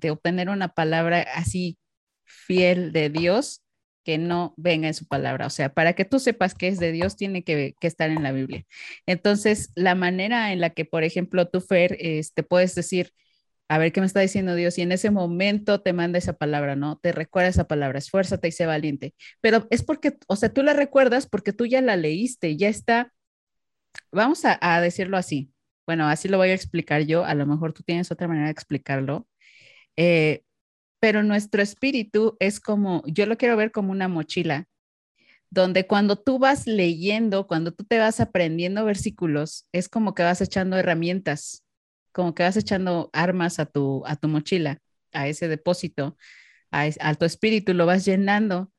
de, 0.00 0.10
obtener 0.10 0.48
una 0.48 0.68
palabra 0.68 1.20
así 1.34 1.78
fiel 2.24 2.92
de 2.92 3.10
Dios 3.10 3.62
que 4.04 4.16
no 4.16 4.54
venga 4.56 4.88
en 4.88 4.94
su 4.94 5.06
palabra. 5.06 5.46
O 5.46 5.50
sea, 5.50 5.74
para 5.74 5.92
que 5.92 6.06
tú 6.06 6.18
sepas 6.18 6.54
que 6.54 6.68
es 6.68 6.78
de 6.78 6.92
Dios, 6.92 7.16
tiene 7.16 7.44
que, 7.44 7.74
que, 7.78 7.86
estar 7.86 8.10
en 8.10 8.22
la 8.22 8.32
Biblia. 8.32 8.64
Entonces, 9.06 9.70
la 9.74 9.94
manera 9.94 10.52
en 10.52 10.60
la 10.60 10.70
que, 10.70 10.84
por 10.86 11.04
ejemplo, 11.04 11.46
tú, 11.48 11.60
Fer, 11.60 11.96
este, 12.00 12.42
puedes 12.42 12.74
decir, 12.74 13.12
a 13.68 13.78
ver 13.78 13.92
qué 13.92 14.00
me 14.00 14.06
está 14.06 14.20
diciendo 14.20 14.54
Dios 14.54 14.78
y 14.78 14.82
en 14.82 14.92
ese 14.92 15.10
momento 15.10 15.82
te 15.82 15.92
manda 15.92 16.18
esa 16.18 16.32
palabra, 16.32 16.74
¿no? 16.74 16.98
Te 16.98 17.12
recuerda 17.12 17.50
esa 17.50 17.68
palabra, 17.68 17.98
esfuérzate 17.98 18.48
y 18.48 18.52
sé 18.52 18.66
valiente. 18.66 19.14
Pero 19.40 19.66
es 19.70 19.82
porque, 19.82 20.16
o 20.26 20.36
sea, 20.36 20.52
tú 20.52 20.62
la 20.62 20.72
recuerdas 20.72 21.26
porque 21.26 21.52
tú 21.52 21.66
ya 21.66 21.82
la 21.82 21.96
leíste, 21.96 22.56
ya 22.56 22.68
está, 22.68 23.12
vamos 24.10 24.42
a, 24.44 24.80
decirlo 24.80 25.16
así. 25.18 25.52
Bueno, 25.88 26.06
así 26.06 26.28
lo 26.28 26.36
voy 26.36 26.50
a 26.50 26.54
explicar 26.54 27.06
yo, 27.06 27.24
a 27.24 27.34
lo 27.34 27.46
mejor 27.46 27.72
tú 27.72 27.82
tienes 27.82 28.10
otra 28.12 28.28
manera 28.28 28.48
de 28.48 28.52
explicarlo. 28.52 29.26
Eh, 29.96 30.42
pero 31.00 31.22
nuestro 31.22 31.62
espíritu 31.62 32.36
es 32.40 32.60
como, 32.60 33.02
yo 33.06 33.26
lo 33.26 33.38
quiero 33.38 33.56
ver 33.56 33.72
como 33.72 33.92
una 33.92 34.08
mochila, 34.08 34.68
donde 35.50 35.86
cuando 35.86 36.16
tú 36.16 36.38
vas 36.38 36.66
leyendo, 36.66 37.46
cuando 37.46 37.72
tú 37.72 37.84
te 37.84 37.98
vas 37.98 38.20
aprendiendo 38.20 38.84
versículos, 38.84 39.66
es 39.72 39.88
como 39.88 40.14
que 40.14 40.24
vas 40.24 40.42
echando 40.42 40.76
herramientas, 40.76 41.64
como 42.12 42.34
que 42.34 42.42
vas 42.42 42.58
echando 42.58 43.10
armas 43.14 43.58
a 43.58 43.66
tu, 43.66 44.04
a 44.06 44.16
tu 44.16 44.28
mochila, 44.28 44.80
a 45.12 45.28
ese 45.28 45.48
depósito, 45.48 46.18
a, 46.70 47.14
tu 47.14 47.24
espíritu, 47.24 47.74
lo 47.74 47.86
vas 47.86 48.04
llenando. 48.04 48.70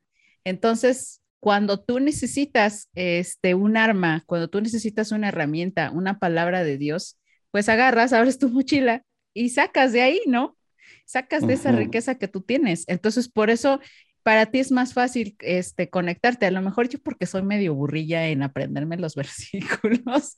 Entonces, 0.43 1.18
cuando 1.39 1.79
tú 1.79 1.99
necesitas 1.99 2.89
este, 2.95 3.55
un 3.55 3.77
arma, 3.77 4.23
cuando 4.25 4.49
tú 4.49 4.61
necesitas 4.61 5.11
una 5.11 5.29
herramienta, 5.29 5.91
una 5.91 6.19
palabra 6.19 6.63
de 6.63 6.77
Dios, 6.77 7.17
pues 7.51 7.69
agarras, 7.69 8.13
abres 8.13 8.37
tu 8.37 8.49
mochila 8.49 9.03
y 9.33 9.49
sacas 9.49 9.93
de 9.93 10.01
ahí, 10.01 10.21
¿no? 10.27 10.57
Sacas 11.05 11.47
de 11.47 11.53
esa 11.53 11.71
riqueza 11.71 12.15
que 12.15 12.27
tú 12.27 12.41
tienes. 12.41 12.83
Entonces, 12.87 13.29
por 13.29 13.49
eso 13.49 13.79
para 14.23 14.45
ti 14.47 14.59
es 14.59 14.71
más 14.71 14.93
fácil 14.93 15.35
este, 15.39 15.89
conectarte. 15.89 16.45
A 16.45 16.51
lo 16.51 16.61
mejor 16.61 16.87
yo 16.89 16.99
porque 16.99 17.25
soy 17.25 17.41
medio 17.41 17.73
burrilla 17.73 18.27
en 18.27 18.43
aprenderme 18.43 18.97
los 18.97 19.15
versículos. 19.15 20.37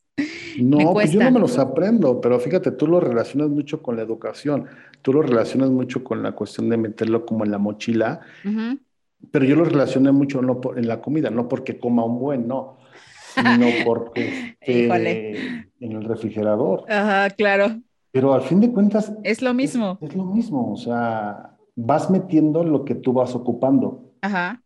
No, 0.57 0.93
pues 0.93 1.11
yo 1.11 1.21
no 1.21 1.31
me 1.31 1.39
los 1.39 1.57
aprendo, 1.57 2.21
pero 2.21 2.39
fíjate, 2.39 2.71
tú 2.71 2.87
lo 2.87 2.99
relacionas 2.99 3.49
mucho 3.49 3.81
con 3.81 3.95
la 3.95 4.03
educación, 4.03 4.67
tú 5.01 5.13
lo 5.13 5.21
relacionas 5.21 5.71
mucho 5.71 6.03
con 6.03 6.21
la 6.21 6.33
cuestión 6.33 6.69
de 6.69 6.77
meterlo 6.77 7.25
como 7.25 7.43
en 7.43 7.51
la 7.51 7.57
mochila, 7.57 8.21
pero 9.29 9.45
yo 9.45 9.55
lo 9.55 9.65
relacioné 9.65 10.11
mucho 10.11 10.41
no 10.41 10.59
en 10.75 10.87
la 10.87 11.01
comida, 11.01 11.29
no 11.29 11.47
porque 11.47 11.79
coma 11.79 12.03
un 12.03 12.19
buen, 12.19 12.47
no, 12.47 12.77
sino 13.35 13.67
porque 13.85 14.57
en 14.59 15.91
el 15.91 16.03
refrigerador. 16.03 16.85
Ajá, 16.91 17.29
claro. 17.31 17.79
Pero 18.11 18.33
al 18.33 18.41
fin 18.41 18.59
de 18.59 18.71
cuentas... 18.71 19.13
Es 19.23 19.41
lo 19.41 19.53
mismo. 19.53 19.97
es 20.01 20.15
lo 20.15 20.25
mismo, 20.25 20.73
o 20.73 20.77
sea, 20.77 21.57
vas 21.75 22.09
metiendo 22.09 22.63
lo 22.63 22.83
que 22.83 22.95
tú 22.95 23.13
vas 23.13 23.35
ocupando. 23.35 24.11
Ajá. 24.21 24.61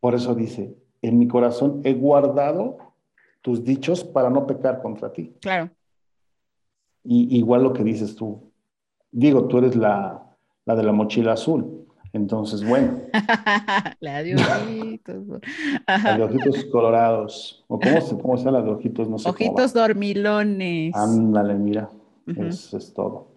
Por 0.00 0.14
eso 0.14 0.34
dice, 0.34 0.76
en 1.02 1.18
mi 1.18 1.28
corazón 1.28 1.80
he 1.84 1.94
guardado 1.94 2.78
tus 3.42 3.64
dichos 3.64 4.04
para 4.04 4.28
no 4.30 4.46
pecar 4.46 4.82
contra 4.82 5.12
ti. 5.12 5.34
Claro. 5.40 5.70
Y 7.04 7.36
igual 7.38 7.62
lo 7.62 7.72
que 7.72 7.84
dices 7.84 8.14
tú. 8.14 8.52
Digo, 9.10 9.46
tú 9.46 9.58
eres 9.58 9.76
la, 9.76 10.22
la 10.66 10.76
de 10.76 10.82
la 10.82 10.92
mochila 10.92 11.32
azul. 11.32 11.79
Entonces, 12.12 12.66
bueno. 12.66 12.98
la 14.00 14.22
de 14.22 14.34
ojitos. 14.34 15.40
la 15.86 16.16
de 16.16 16.22
ojitos 16.22 16.64
colorados. 16.66 17.64
¿O 17.68 17.78
cómo 17.78 18.00
se, 18.00 18.18
cómo 18.18 18.36
se 18.36 18.50
la 18.50 18.62
de 18.62 18.70
ojitos? 18.70 19.08
No 19.08 19.18
sé 19.18 19.28
ojitos 19.28 19.72
dormilones. 19.72 20.94
Ándale, 20.94 21.54
mira. 21.54 21.90
Eso 22.26 22.76
es 22.76 22.92
todo. 22.94 23.30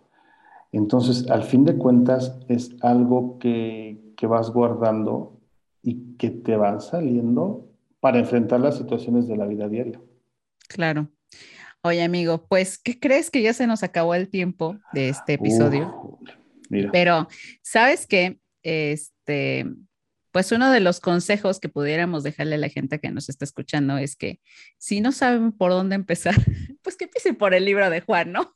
Entonces, 0.72 1.30
al 1.30 1.44
fin 1.44 1.66
de 1.66 1.78
cuentas, 1.78 2.36
es 2.50 2.72
algo 2.82 3.38
que, 3.40 4.00
vas 4.24 4.52
guardando 4.52 5.38
y 5.82 6.16
que 6.16 6.30
te 6.30 6.56
van 6.56 6.80
saliendo 6.80 7.68
para 8.00 8.20
enfrentar 8.20 8.62
las 8.62 8.78
situaciones 8.78 9.28
de 9.28 9.36
la 9.36 9.46
vida 9.46 9.68
diaria. 9.68 10.00
Claro. 10.70 11.10
Oye, 11.82 12.02
amigo, 12.02 12.46
pues, 12.48 12.78
¿qué 12.78 12.98
crees 12.98 13.30
que 13.30 13.42
ya 13.42 13.52
se 13.52 13.68
nos 13.68 13.84
acabó 13.84 14.16
el 14.16 14.30
tiempo 14.30 14.78
de 14.94 15.10
este 15.10 15.34
episodio? 15.34 16.18
mira. 16.70 16.90
Pero, 16.94 17.28
¿sabes 17.62 18.08
qué? 18.08 18.40
Este, 18.64 19.66
pues 20.34 20.52
uno 20.52 20.72
de 20.72 20.80
los 20.80 21.00
consejos 21.00 21.60
que 21.60 21.70
pudiéramos 21.70 22.24
dejarle 22.24 22.56
a 22.56 22.58
la 22.58 22.70
gente 22.70 23.00
que 23.00 23.12
nos 23.12 23.30
está 23.30 23.46
escuchando 23.46 23.98
es 24.00 24.16
que 24.16 24.40
si 24.80 25.00
no 25.00 25.12
saben 25.12 25.52
por 25.52 25.72
dónde 25.72 25.96
empezar, 25.96 26.34
pues 26.82 26.98
que 26.98 27.06
empiecen 27.06 27.36
por 27.36 27.54
el 27.54 27.66
libro 27.66 27.90
de 27.90 28.02
Juan, 28.02 28.32
¿no? 28.32 28.56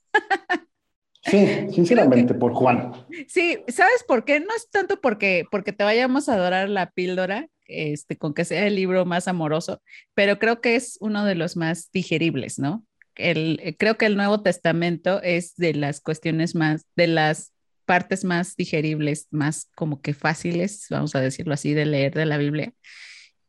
Sí, 1.23 1.45
sinceramente, 1.71 2.33
por 2.33 2.53
Juan. 2.53 2.93
Sí, 3.27 3.59
¿sabes 3.67 4.03
por 4.07 4.25
qué? 4.25 4.39
No 4.39 4.55
es 4.55 4.69
tanto 4.71 4.99
porque, 4.99 5.45
porque 5.51 5.71
te 5.71 5.83
vayamos 5.83 6.27
a 6.27 6.33
adorar 6.33 6.67
la 6.67 6.89
píldora, 6.89 7.47
este, 7.67 8.17
con 8.17 8.33
que 8.33 8.43
sea 8.43 8.65
el 8.65 8.75
libro 8.75 9.05
más 9.05 9.27
amoroso, 9.27 9.81
pero 10.15 10.39
creo 10.39 10.61
que 10.61 10.75
es 10.75 10.97
uno 10.99 11.25
de 11.25 11.35
los 11.35 11.57
más 11.57 11.91
digeribles, 11.91 12.57
¿no? 12.57 12.85
El, 13.15 13.75
creo 13.77 13.97
que 13.97 14.07
el 14.07 14.17
Nuevo 14.17 14.41
Testamento 14.41 15.21
es 15.21 15.55
de 15.57 15.75
las 15.75 16.01
cuestiones 16.01 16.55
más, 16.55 16.85
de 16.95 17.07
las 17.07 17.51
partes 17.88 18.23
más 18.23 18.55
digeribles, 18.55 19.27
más 19.31 19.71
como 19.75 20.01
que 20.01 20.13
fáciles, 20.13 20.85
vamos 20.91 21.15
a 21.15 21.21
decirlo 21.21 21.55
así, 21.55 21.73
de 21.73 21.85
leer 21.85 22.13
de 22.13 22.27
la 22.27 22.38
Biblia. 22.38 22.73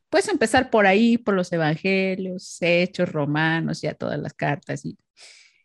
Puedes 0.09 0.29
empezar 0.29 0.71
por 0.71 0.87
ahí, 0.87 1.19
por 1.19 1.35
los 1.35 1.53
evangelios, 1.53 2.57
hechos, 2.63 3.11
romanos, 3.13 3.83
ya 3.83 3.95
todas 3.95 4.19
las 4.19 4.33
cartas 4.33 4.87
y 4.87 4.97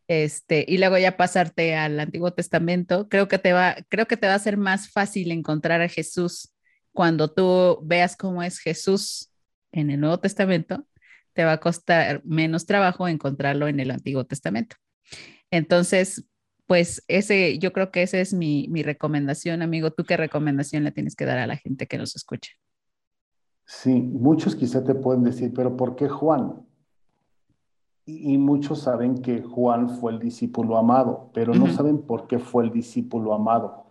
este, 0.08 0.66
y 0.68 0.78
luego 0.80 0.98
ya 0.98 1.16
pasarte 1.16 1.76
al 1.76 2.00
Antiguo 2.00 2.34
Testamento, 2.34 3.08
creo 3.08 3.28
que 3.28 3.40
te 3.40 3.54
va, 3.54 3.78
creo 3.90 4.06
que 4.06 4.18
te 4.18 4.28
va 4.28 4.36
a 4.36 4.40
ser 4.40 4.58
más 4.58 4.90
fácil 4.92 5.32
encontrar 5.32 5.82
a 5.82 5.88
Jesús 5.88 6.54
cuando 6.92 7.32
tú 7.32 7.80
veas 7.84 8.18
cómo 8.18 8.44
es 8.44 8.60
Jesús 8.60 9.32
en 9.72 9.90
el 9.90 10.00
Nuevo 10.02 10.20
Testamento, 10.20 10.86
te 11.34 11.46
va 11.46 11.54
a 11.54 11.60
costar 11.60 12.22
menos 12.26 12.66
trabajo 12.66 13.08
encontrarlo 13.08 13.68
en 13.68 13.80
el 13.80 13.92
Antiguo 13.92 14.26
Testamento. 14.26 14.76
Entonces, 15.50 16.26
pues 16.68 17.04
ese, 17.08 17.60
yo 17.60 17.74
creo 17.74 17.92
que 17.92 18.04
esa 18.04 18.20
es 18.20 18.34
mi, 18.34 18.68
mi 18.70 18.84
recomendación, 18.84 19.62
amigo. 19.62 19.92
¿Tú 19.92 20.04
qué 20.04 20.18
recomendación 20.18 20.84
le 20.84 20.92
tienes 20.92 21.16
que 21.16 21.26
dar 21.26 21.38
a 21.38 21.48
la 21.48 21.58
gente 21.58 21.88
que 21.88 21.98
nos 21.98 22.16
escucha? 22.16 22.52
Sí, 23.66 24.02
muchos 24.02 24.56
quizá 24.56 24.84
te 24.84 24.96
pueden 24.96 25.24
decir, 25.24 25.52
pero 25.54 25.76
¿por 25.76 25.96
qué 25.96 26.10
Juan? 26.10 26.66
Y, 28.06 28.38
muchos 28.38 28.82
saben 28.82 29.22
que 29.22 29.42
Juan 29.42 29.90
fue 29.90 30.12
el 30.12 30.20
discípulo 30.20 30.78
amado, 30.78 31.32
pero 31.34 31.54
no 31.54 31.68
saben 31.68 32.02
por 32.02 32.28
qué 32.28 32.38
fue 32.38 32.66
el 32.66 32.72
discípulo 32.72 33.34
amado. 33.34 33.86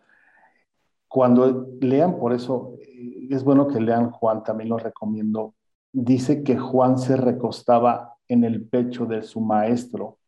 Cuando 1.09 1.66
lean, 1.81 2.18
por 2.18 2.35
eso 2.35 2.75
eh, 2.81 3.29
es 3.31 3.43
bueno 3.43 3.68
que 3.68 3.81
lean 3.81 4.11
Juan, 4.11 4.43
también 4.45 4.68
lo 4.68 4.77
recomiendo. 4.77 5.55
Dice 5.93 6.43
que 6.43 6.59
Juan 6.59 6.99
se 6.99 7.16
recostaba 7.16 8.16
en 8.29 8.45
el 8.45 8.66
pecho 8.66 9.07
de 9.07 9.23
su 9.23 9.41
maestro 9.41 10.18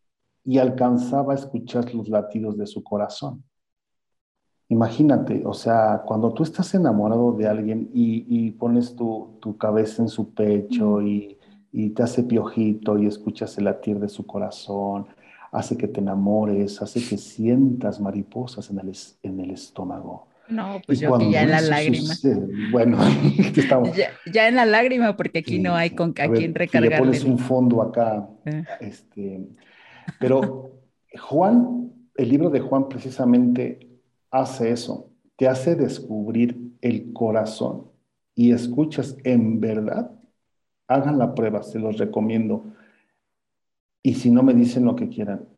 y 0.44 0.58
alcanzaba 0.58 1.32
a 1.32 1.36
escuchar 1.36 1.94
los 1.94 2.08
latidos 2.08 2.56
de 2.56 2.66
su 2.66 2.82
corazón. 2.82 3.42
Imagínate, 4.68 5.42
o 5.44 5.52
sea, 5.52 6.02
cuando 6.06 6.32
tú 6.32 6.42
estás 6.42 6.74
enamorado 6.74 7.32
de 7.32 7.46
alguien 7.46 7.90
y, 7.92 8.50
pones 8.52 8.96
tu, 8.96 9.38
tu, 9.40 9.56
cabeza 9.56 10.02
en 10.02 10.08
su 10.08 10.32
pecho 10.32 11.02
y 11.02 11.38
y 11.76 11.90
te 11.90 12.04
hace 12.04 12.22
piojito 12.22 12.96
y 12.98 13.06
escuchas 13.06 13.58
el 13.58 13.64
latir 13.64 13.98
de 13.98 14.08
su 14.08 14.24
corazón, 14.24 15.08
hace 15.50 15.76
que 15.76 15.88
te 15.88 15.98
enamores, 15.98 16.80
hace 16.80 17.04
que 17.04 17.18
sientas 17.18 18.00
mariposas 18.00 18.70
en 18.70 18.78
el, 18.78 18.92
en 19.24 19.40
el 19.40 19.50
estómago. 19.50 20.28
No, 20.46 20.80
pues 20.86 21.00
yo 21.00 21.16
aquí 21.16 21.32
ya 21.32 21.42
en 21.42 21.50
la 21.50 21.60
lágrima. 21.60 22.14
bueno, 22.70 22.98
aquí 23.02 23.58
estamos. 23.60 23.90
Ya, 24.32 24.46
en 24.46 24.54
la 24.54 24.66
lágrima, 24.66 25.16
porque 25.16 25.40
aquí 25.40 25.58
no 25.58 25.74
hay 25.74 25.90
con 25.90 26.10
a, 26.10 26.28
quién 26.28 26.54
recargar. 26.54 26.92
Le 26.92 26.98
pones 26.98 27.24
un 27.24 27.40
fondo 27.40 27.82
acá. 27.82 28.24
Eh. 28.44 28.62
Este, 28.78 29.40
pero 30.20 30.72
Juan, 31.20 31.92
el 32.16 32.28
libro 32.28 32.50
de 32.50 32.60
Juan 32.60 32.88
precisamente 32.88 33.88
hace 34.30 34.70
eso, 34.70 35.10
te 35.36 35.48
hace 35.48 35.74
descubrir 35.74 36.72
el 36.80 37.12
corazón 37.12 37.88
y 38.34 38.52
escuchas 38.52 39.16
en 39.24 39.60
verdad 39.60 40.10
hagan 40.88 41.18
la 41.18 41.34
prueba, 41.34 41.62
se 41.62 41.78
los 41.78 41.98
recomiendo. 41.98 42.64
Y 44.02 44.14
si 44.14 44.30
no 44.30 44.42
me 44.42 44.54
dicen 44.54 44.84
lo 44.84 44.96
que 44.96 45.08
quieran, 45.08 45.48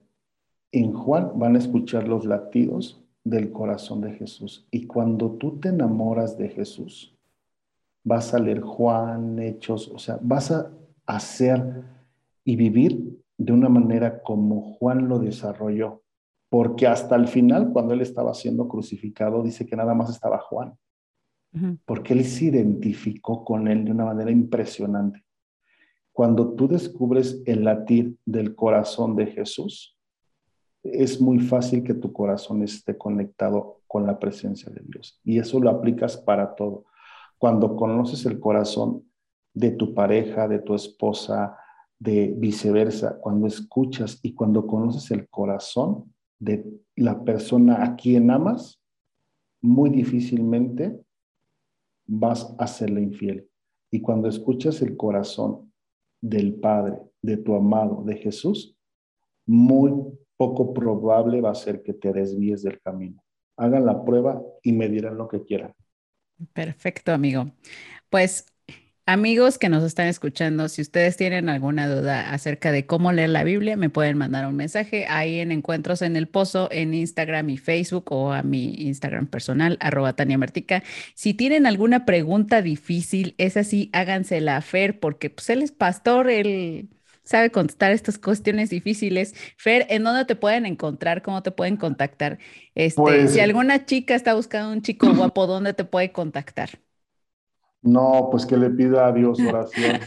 en 0.72 0.92
Juan 0.92 1.32
van 1.38 1.57
a 1.57 1.59
escuchar 1.59 2.07
los 2.07 2.24
latidos 2.24 3.03
del 3.24 3.51
corazón 3.51 4.01
de 4.01 4.12
Jesús. 4.12 4.66
Y 4.70 4.86
cuando 4.86 5.32
tú 5.32 5.59
te 5.59 5.70
enamoras 5.70 6.38
de 6.38 6.49
Jesús, 6.49 7.14
vas 8.05 8.34
a 8.34 8.38
leer 8.38 8.61
Juan, 8.61 9.38
Hechos, 9.38 9.88
o 9.88 9.99
sea, 9.99 10.18
vas 10.22 10.51
a 10.53 10.70
hacer 11.07 11.82
y 12.44 12.55
vivir 12.55 13.20
de 13.39 13.53
una 13.53 13.68
manera 13.68 14.22
como 14.22 14.74
Juan 14.74 15.09
lo 15.09 15.18
desarrolló. 15.18 16.03
Porque 16.49 16.87
hasta 16.87 17.16
el 17.16 17.28
final, 17.28 17.72
cuando 17.72 17.95
él 17.95 18.01
estaba 18.01 18.32
siendo 18.34 18.68
crucificado, 18.68 19.43
dice 19.43 19.66
que 19.66 19.76
nada 19.76 19.95
más 19.95 20.11
estaba 20.11 20.39
Juan 20.39 20.76
porque 21.84 22.12
él 22.12 22.24
se 22.24 22.47
identificó 22.47 23.45
con 23.45 23.68
él 23.68 23.84
de 23.84 23.93
una 23.93 24.05
manera 24.05 24.30
impresionante. 24.30 25.24
Cuando 26.12 26.55
tú 26.55 26.68
descubres 26.68 27.43
el 27.47 27.64
latir 27.64 28.16
del 28.24 28.55
corazón 28.55 29.16
de 29.16 29.26
Jesús, 29.26 29.99
es 30.82 31.20
muy 31.20 31.41
fácil 31.41 31.82
que 31.82 31.95
tu 31.95 32.12
corazón 32.12 32.62
esté 32.62 32.97
conectado 32.97 33.80
con 33.87 34.07
la 34.07 34.18
presencia 34.18 34.70
de 34.70 34.80
Dios. 34.84 35.20
Y 35.24 35.39
eso 35.39 35.59
lo 35.61 35.70
aplicas 35.70 36.16
para 36.16 36.55
todo. 36.55 36.84
Cuando 37.39 37.76
conoces 37.76 38.24
el 38.24 38.39
corazón 38.39 39.05
de 39.53 39.72
tu 39.72 39.95
pareja, 39.95 40.49
de 40.49 40.59
tu 40.61 40.74
esposa, 40.74 41.59
de 41.99 42.34
viceversa, 42.36 43.18
cuando 43.20 43.47
escuchas 43.47 44.18
y 44.22 44.34
cuando 44.34 44.66
conoces 44.66 45.11
el 45.11 45.28
corazón 45.28 46.14
de 46.38 46.64
la 46.94 47.24
persona 47.24 47.82
a 47.82 47.97
quien 47.97 48.30
amas, 48.30 48.80
muy 49.62 49.90
difícilmente 49.90 51.01
vas 52.07 52.55
a 52.59 52.66
serle 52.66 53.03
infiel. 53.03 53.49
Y 53.90 54.01
cuando 54.01 54.28
escuchas 54.28 54.82
el 54.82 54.97
corazón 54.97 55.72
del 56.20 56.55
Padre, 56.55 56.99
de 57.22 57.36
tu 57.36 57.55
amado, 57.55 58.03
de 58.05 58.16
Jesús, 58.16 58.76
muy 59.47 59.92
poco 60.36 60.74
probable 60.74 61.40
va 61.40 61.51
a 61.51 61.55
ser 61.55 61.82
que 61.82 61.94
te 61.94 62.12
desvíes 62.12 62.62
del 62.62 62.80
camino. 62.80 63.22
hagan 63.59 63.86
la 63.86 64.05
prueba 64.05 64.42
y 64.62 64.72
me 64.72 64.88
dirán 64.88 65.16
lo 65.16 65.28
que 65.28 65.42
quieran. 65.42 65.72
Perfecto, 66.53 67.12
amigo. 67.12 67.51
Pues 68.11 68.47
Amigos 69.09 69.57
que 69.59 69.68
nos 69.68 69.84
están 69.84 70.09
escuchando, 70.09 70.68
si 70.68 70.82
ustedes 70.82 71.16
tienen 71.16 71.48
alguna 71.48 71.86
duda 71.88 72.32
acerca 72.32 72.72
de 72.72 72.86
cómo 72.86 73.12
leer 73.12 73.28
la 73.30 73.44
Biblia, 73.44 73.76
me 73.76 73.88
pueden 73.88 74.18
mandar 74.18 74.48
un 74.48 74.57
mensaje 74.57 75.07
ahí 75.09 75.38
en 75.38 75.52
Encuentros 75.52 76.02
en 76.02 76.16
el 76.16 76.26
Pozo, 76.26 76.68
en 76.72 76.92
Instagram 76.92 77.48
y 77.50 77.57
Facebook 77.57 78.11
o 78.11 78.32
a 78.32 78.42
mi 78.42 78.74
Instagram 78.74 79.28
personal, 79.28 79.76
arroba 79.78 80.14
Tania 80.14 80.38
Martica. 80.38 80.82
Si 81.14 81.34
tienen 81.34 81.66
alguna 81.66 82.04
pregunta 82.04 82.62
difícil, 82.62 83.36
es 83.38 83.57
así, 83.57 83.90
hágansela 83.92 84.57
a 84.57 84.61
Fer, 84.61 84.98
porque 84.98 85.30
pues 85.30 85.48
él 85.50 85.62
es 85.62 85.70
pastor, 85.70 86.28
él 86.28 86.88
sabe 87.22 87.50
contestar 87.52 87.92
estas 87.92 88.18
cuestiones 88.18 88.70
difíciles. 88.70 89.34
Fer, 89.57 89.86
¿en 89.88 90.02
dónde 90.02 90.24
te 90.24 90.34
pueden 90.34 90.66
encontrar? 90.66 91.22
¿Cómo 91.22 91.44
te 91.44 91.52
pueden 91.52 91.76
contactar? 91.76 92.38
Este, 92.74 93.00
Pues- 93.00 93.32
si 93.34 93.38
alguna 93.38 93.84
chica 93.86 94.16
está 94.16 94.34
buscando 94.34 94.72
un 94.72 94.82
chico 94.82 95.14
guapo, 95.14 95.46
¿dónde 95.46 95.74
te 95.74 95.84
puede 95.84 96.11
contactar? 96.11 96.70
No, 97.83 98.29
pues 98.31 98.47
que 98.47 98.57
le 98.57 98.70
pida 98.70 99.07
a 99.07 99.12
Dios 99.12 99.39
oración. 99.49 100.01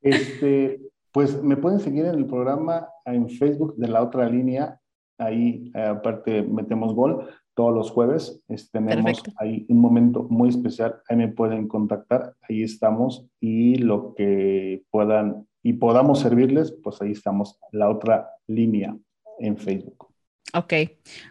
Este, 0.00 0.80
pues 1.12 1.42
me 1.42 1.56
pueden 1.56 1.80
seguir 1.80 2.04
en 2.06 2.14
el 2.14 2.26
programa 2.26 2.88
en 3.04 3.28
Facebook 3.28 3.76
de 3.76 3.88
la 3.88 4.02
otra 4.02 4.28
línea. 4.28 4.80
Ahí, 5.18 5.72
aparte, 5.74 6.42
metemos 6.42 6.94
gol 6.94 7.28
todos 7.54 7.74
los 7.74 7.90
jueves. 7.90 8.42
Este, 8.48 8.78
tenemos 8.78 9.04
Perfecto. 9.04 9.32
ahí 9.38 9.66
un 9.68 9.80
momento 9.80 10.26
muy 10.30 10.48
especial. 10.48 11.00
Ahí 11.08 11.16
me 11.16 11.28
pueden 11.28 11.66
contactar. 11.66 12.34
Ahí 12.48 12.62
estamos. 12.62 13.26
Y 13.40 13.76
lo 13.76 14.14
que 14.14 14.84
puedan 14.90 15.48
y 15.62 15.74
podamos 15.74 16.20
servirles, 16.20 16.72
pues 16.82 17.02
ahí 17.02 17.12
estamos. 17.12 17.58
La 17.72 17.90
otra 17.90 18.30
línea 18.46 18.96
en 19.38 19.56
Facebook. 19.56 20.08
Ok, 20.54 20.72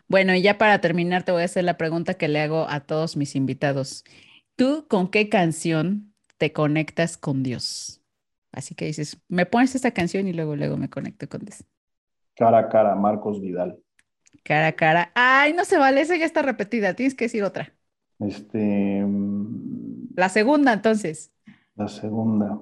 bueno, 0.07 0.35
y 0.35 0.41
ya 0.43 0.57
para 0.57 0.79
terminar 0.79 1.23
te 1.23 1.31
voy 1.31 1.41
a 1.41 1.45
hacer 1.45 1.63
la 1.63 1.77
pregunta 1.77 2.13
que 2.13 2.27
le 2.27 2.39
hago 2.39 2.67
a 2.69 2.81
todos 2.81 3.17
mis 3.17 3.35
invitados. 3.35 4.03
¿Tú 4.55 4.85
con 4.87 5.09
qué 5.09 5.27
canción 5.29 6.13
te 6.37 6.53
conectas 6.53 7.17
con 7.17 7.41
Dios? 7.41 8.01
Así 8.51 8.75
que 8.75 8.85
dices, 8.85 9.19
me 9.27 9.45
pones 9.45 9.75
esta 9.75 9.91
canción 9.91 10.27
y 10.27 10.33
luego, 10.33 10.55
luego 10.55 10.77
me 10.77 10.89
conecto 10.89 11.27
con 11.27 11.41
Dios. 11.41 11.63
Cara 12.35 12.59
a 12.59 12.69
cara, 12.69 12.95
Marcos 12.95 13.41
Vidal. 13.41 13.79
Cara 14.43 14.67
a 14.67 14.71
cara. 14.73 15.11
Ay, 15.15 15.53
no 15.53 15.65
se 15.65 15.77
vale, 15.77 16.01
esa 16.01 16.15
ya 16.15 16.25
está 16.25 16.41
repetida, 16.43 16.93
tienes 16.93 17.15
que 17.15 17.25
decir 17.25 17.43
otra. 17.43 17.73
Este, 18.19 19.03
mm, 19.03 20.09
La 20.15 20.29
segunda, 20.29 20.73
entonces. 20.73 21.31
la 21.75 21.87
segunda. 21.87 22.59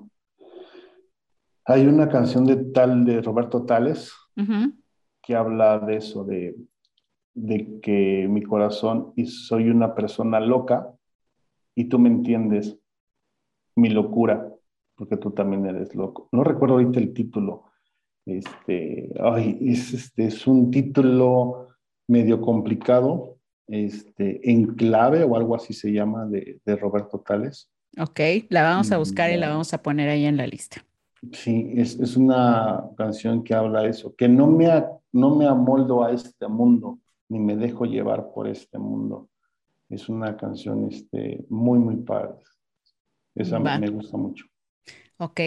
Hay 1.65 1.85
una 1.87 2.07
canción 2.09 2.45
de 2.45 2.57
tal 2.71 3.05
de 3.05 3.21
Roberto 3.21 3.65
Tales. 3.65 4.11
Que 5.25 5.35
habla 5.35 5.79
de 5.79 5.97
eso, 5.97 6.23
de, 6.23 6.55
de 7.33 7.79
que 7.81 8.27
mi 8.29 8.43
corazón 8.43 9.11
y 9.15 9.25
soy 9.25 9.69
una 9.69 9.95
persona 9.95 10.39
loca 10.39 10.93
y 11.75 11.85
tú 11.85 11.97
me 11.99 12.09
entiendes 12.09 12.77
mi 13.75 13.89
locura, 13.89 14.47
porque 14.95 15.17
tú 15.17 15.31
también 15.31 15.65
eres 15.65 15.95
loco. 15.95 16.29
No 16.31 16.43
recuerdo 16.43 16.75
ahorita 16.75 16.99
el 16.99 17.13
título. 17.13 17.63
Este, 18.25 19.09
ay, 19.19 19.57
es, 19.61 19.93
este, 19.93 20.25
es 20.25 20.47
un 20.47 20.71
título 20.71 21.67
medio 22.07 22.39
complicado, 22.41 23.37
este, 23.67 24.49
en 24.49 24.75
clave 24.75 25.23
o 25.23 25.35
algo 25.35 25.55
así 25.55 25.73
se 25.73 25.91
llama 25.91 26.25
de, 26.27 26.59
de 26.63 26.75
Roberto 26.75 27.19
Tales. 27.19 27.69
Ok, 27.99 28.19
la 28.49 28.63
vamos 28.63 28.91
a 28.91 28.97
buscar 28.97 29.31
y 29.31 29.37
la 29.37 29.47
Ya. 29.47 29.51
vamos 29.51 29.73
a 29.73 29.81
poner 29.81 30.09
ahí 30.09 30.25
en 30.25 30.37
la 30.37 30.47
lista. 30.47 30.85
Sí, 31.33 31.73
es, 31.75 31.99
es 31.99 32.17
una 32.17 32.89
canción 32.97 33.43
que 33.43 33.53
habla 33.53 33.81
de 33.81 33.89
eso, 33.89 34.15
que 34.15 34.27
no 34.27 34.47
me, 34.47 34.67
no 35.11 35.35
me 35.35 35.45
amoldo 35.47 36.03
a 36.03 36.11
este 36.11 36.47
mundo, 36.47 36.99
ni 37.29 37.39
me 37.39 37.55
dejo 37.55 37.85
llevar 37.85 38.31
por 38.33 38.47
este 38.47 38.77
mundo. 38.77 39.29
Es 39.89 40.09
una 40.09 40.35
canción 40.35 40.87
este, 40.91 41.45
muy, 41.49 41.79
muy 41.79 41.97
padre. 41.97 42.35
Esa 43.35 43.59
Va. 43.59 43.77
me 43.77 43.89
gusta 43.89 44.17
mucho. 44.17 44.45
Ok, 45.17 45.39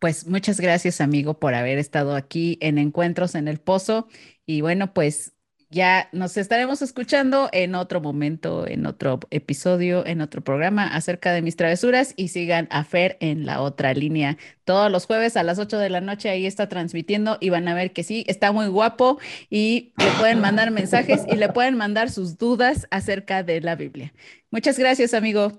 pues 0.00 0.26
muchas 0.26 0.60
gracias 0.60 1.00
amigo 1.00 1.38
por 1.38 1.54
haber 1.54 1.78
estado 1.78 2.16
aquí 2.16 2.58
en 2.60 2.78
Encuentros 2.78 3.36
en 3.36 3.46
el 3.46 3.60
Pozo 3.60 4.08
y 4.46 4.62
bueno, 4.62 4.92
pues 4.92 5.34
ya 5.72 6.10
nos 6.12 6.36
estaremos 6.36 6.82
escuchando 6.82 7.48
en 7.50 7.74
otro 7.74 8.02
momento, 8.02 8.66
en 8.68 8.84
otro 8.84 9.20
episodio, 9.30 10.06
en 10.06 10.20
otro 10.20 10.42
programa 10.42 10.86
acerca 10.86 11.32
de 11.32 11.40
mis 11.40 11.56
travesuras 11.56 12.12
y 12.16 12.28
sigan 12.28 12.68
a 12.70 12.84
Fer 12.84 13.16
en 13.20 13.46
la 13.46 13.62
otra 13.62 13.94
línea. 13.94 14.36
Todos 14.64 14.92
los 14.92 15.06
jueves 15.06 15.36
a 15.36 15.42
las 15.42 15.58
8 15.58 15.78
de 15.78 15.88
la 15.88 16.02
noche 16.02 16.28
ahí 16.28 16.44
está 16.44 16.68
transmitiendo 16.68 17.38
y 17.40 17.48
van 17.48 17.66
a 17.68 17.74
ver 17.74 17.94
que 17.94 18.04
sí, 18.04 18.24
está 18.28 18.52
muy 18.52 18.68
guapo 18.68 19.18
y 19.48 19.94
le 19.96 20.10
pueden 20.20 20.40
mandar 20.40 20.70
mensajes 20.70 21.24
y 21.26 21.36
le 21.36 21.48
pueden 21.48 21.76
mandar 21.76 22.10
sus 22.10 22.36
dudas 22.36 22.86
acerca 22.90 23.42
de 23.42 23.62
la 23.62 23.74
Biblia. 23.74 24.12
Muchas 24.50 24.78
gracias 24.78 25.14
amigo. 25.14 25.52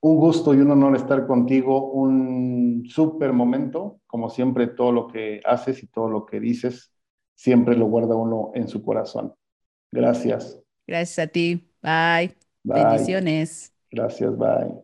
Un 0.00 0.16
gusto 0.16 0.54
y 0.54 0.58
un 0.58 0.70
honor 0.70 0.94
estar 0.94 1.26
contigo, 1.26 1.90
un 1.90 2.84
súper 2.88 3.32
momento, 3.32 4.00
como 4.06 4.30
siempre, 4.30 4.68
todo 4.68 4.92
lo 4.92 5.08
que 5.08 5.40
haces 5.44 5.82
y 5.82 5.88
todo 5.88 6.08
lo 6.08 6.24
que 6.24 6.38
dices, 6.38 6.92
siempre 7.34 7.76
lo 7.76 7.86
guarda 7.86 8.14
uno 8.14 8.52
en 8.54 8.68
su 8.68 8.82
corazón. 8.82 9.34
Gracias. 9.92 10.58
Gracias 10.86 11.18
a 11.18 11.26
ti. 11.28 11.70
Bye. 11.82 12.36
Bye. 12.64 13.18
Bendiciones. 13.22 13.72
Gracias, 13.92 14.36
bye. 14.38 14.82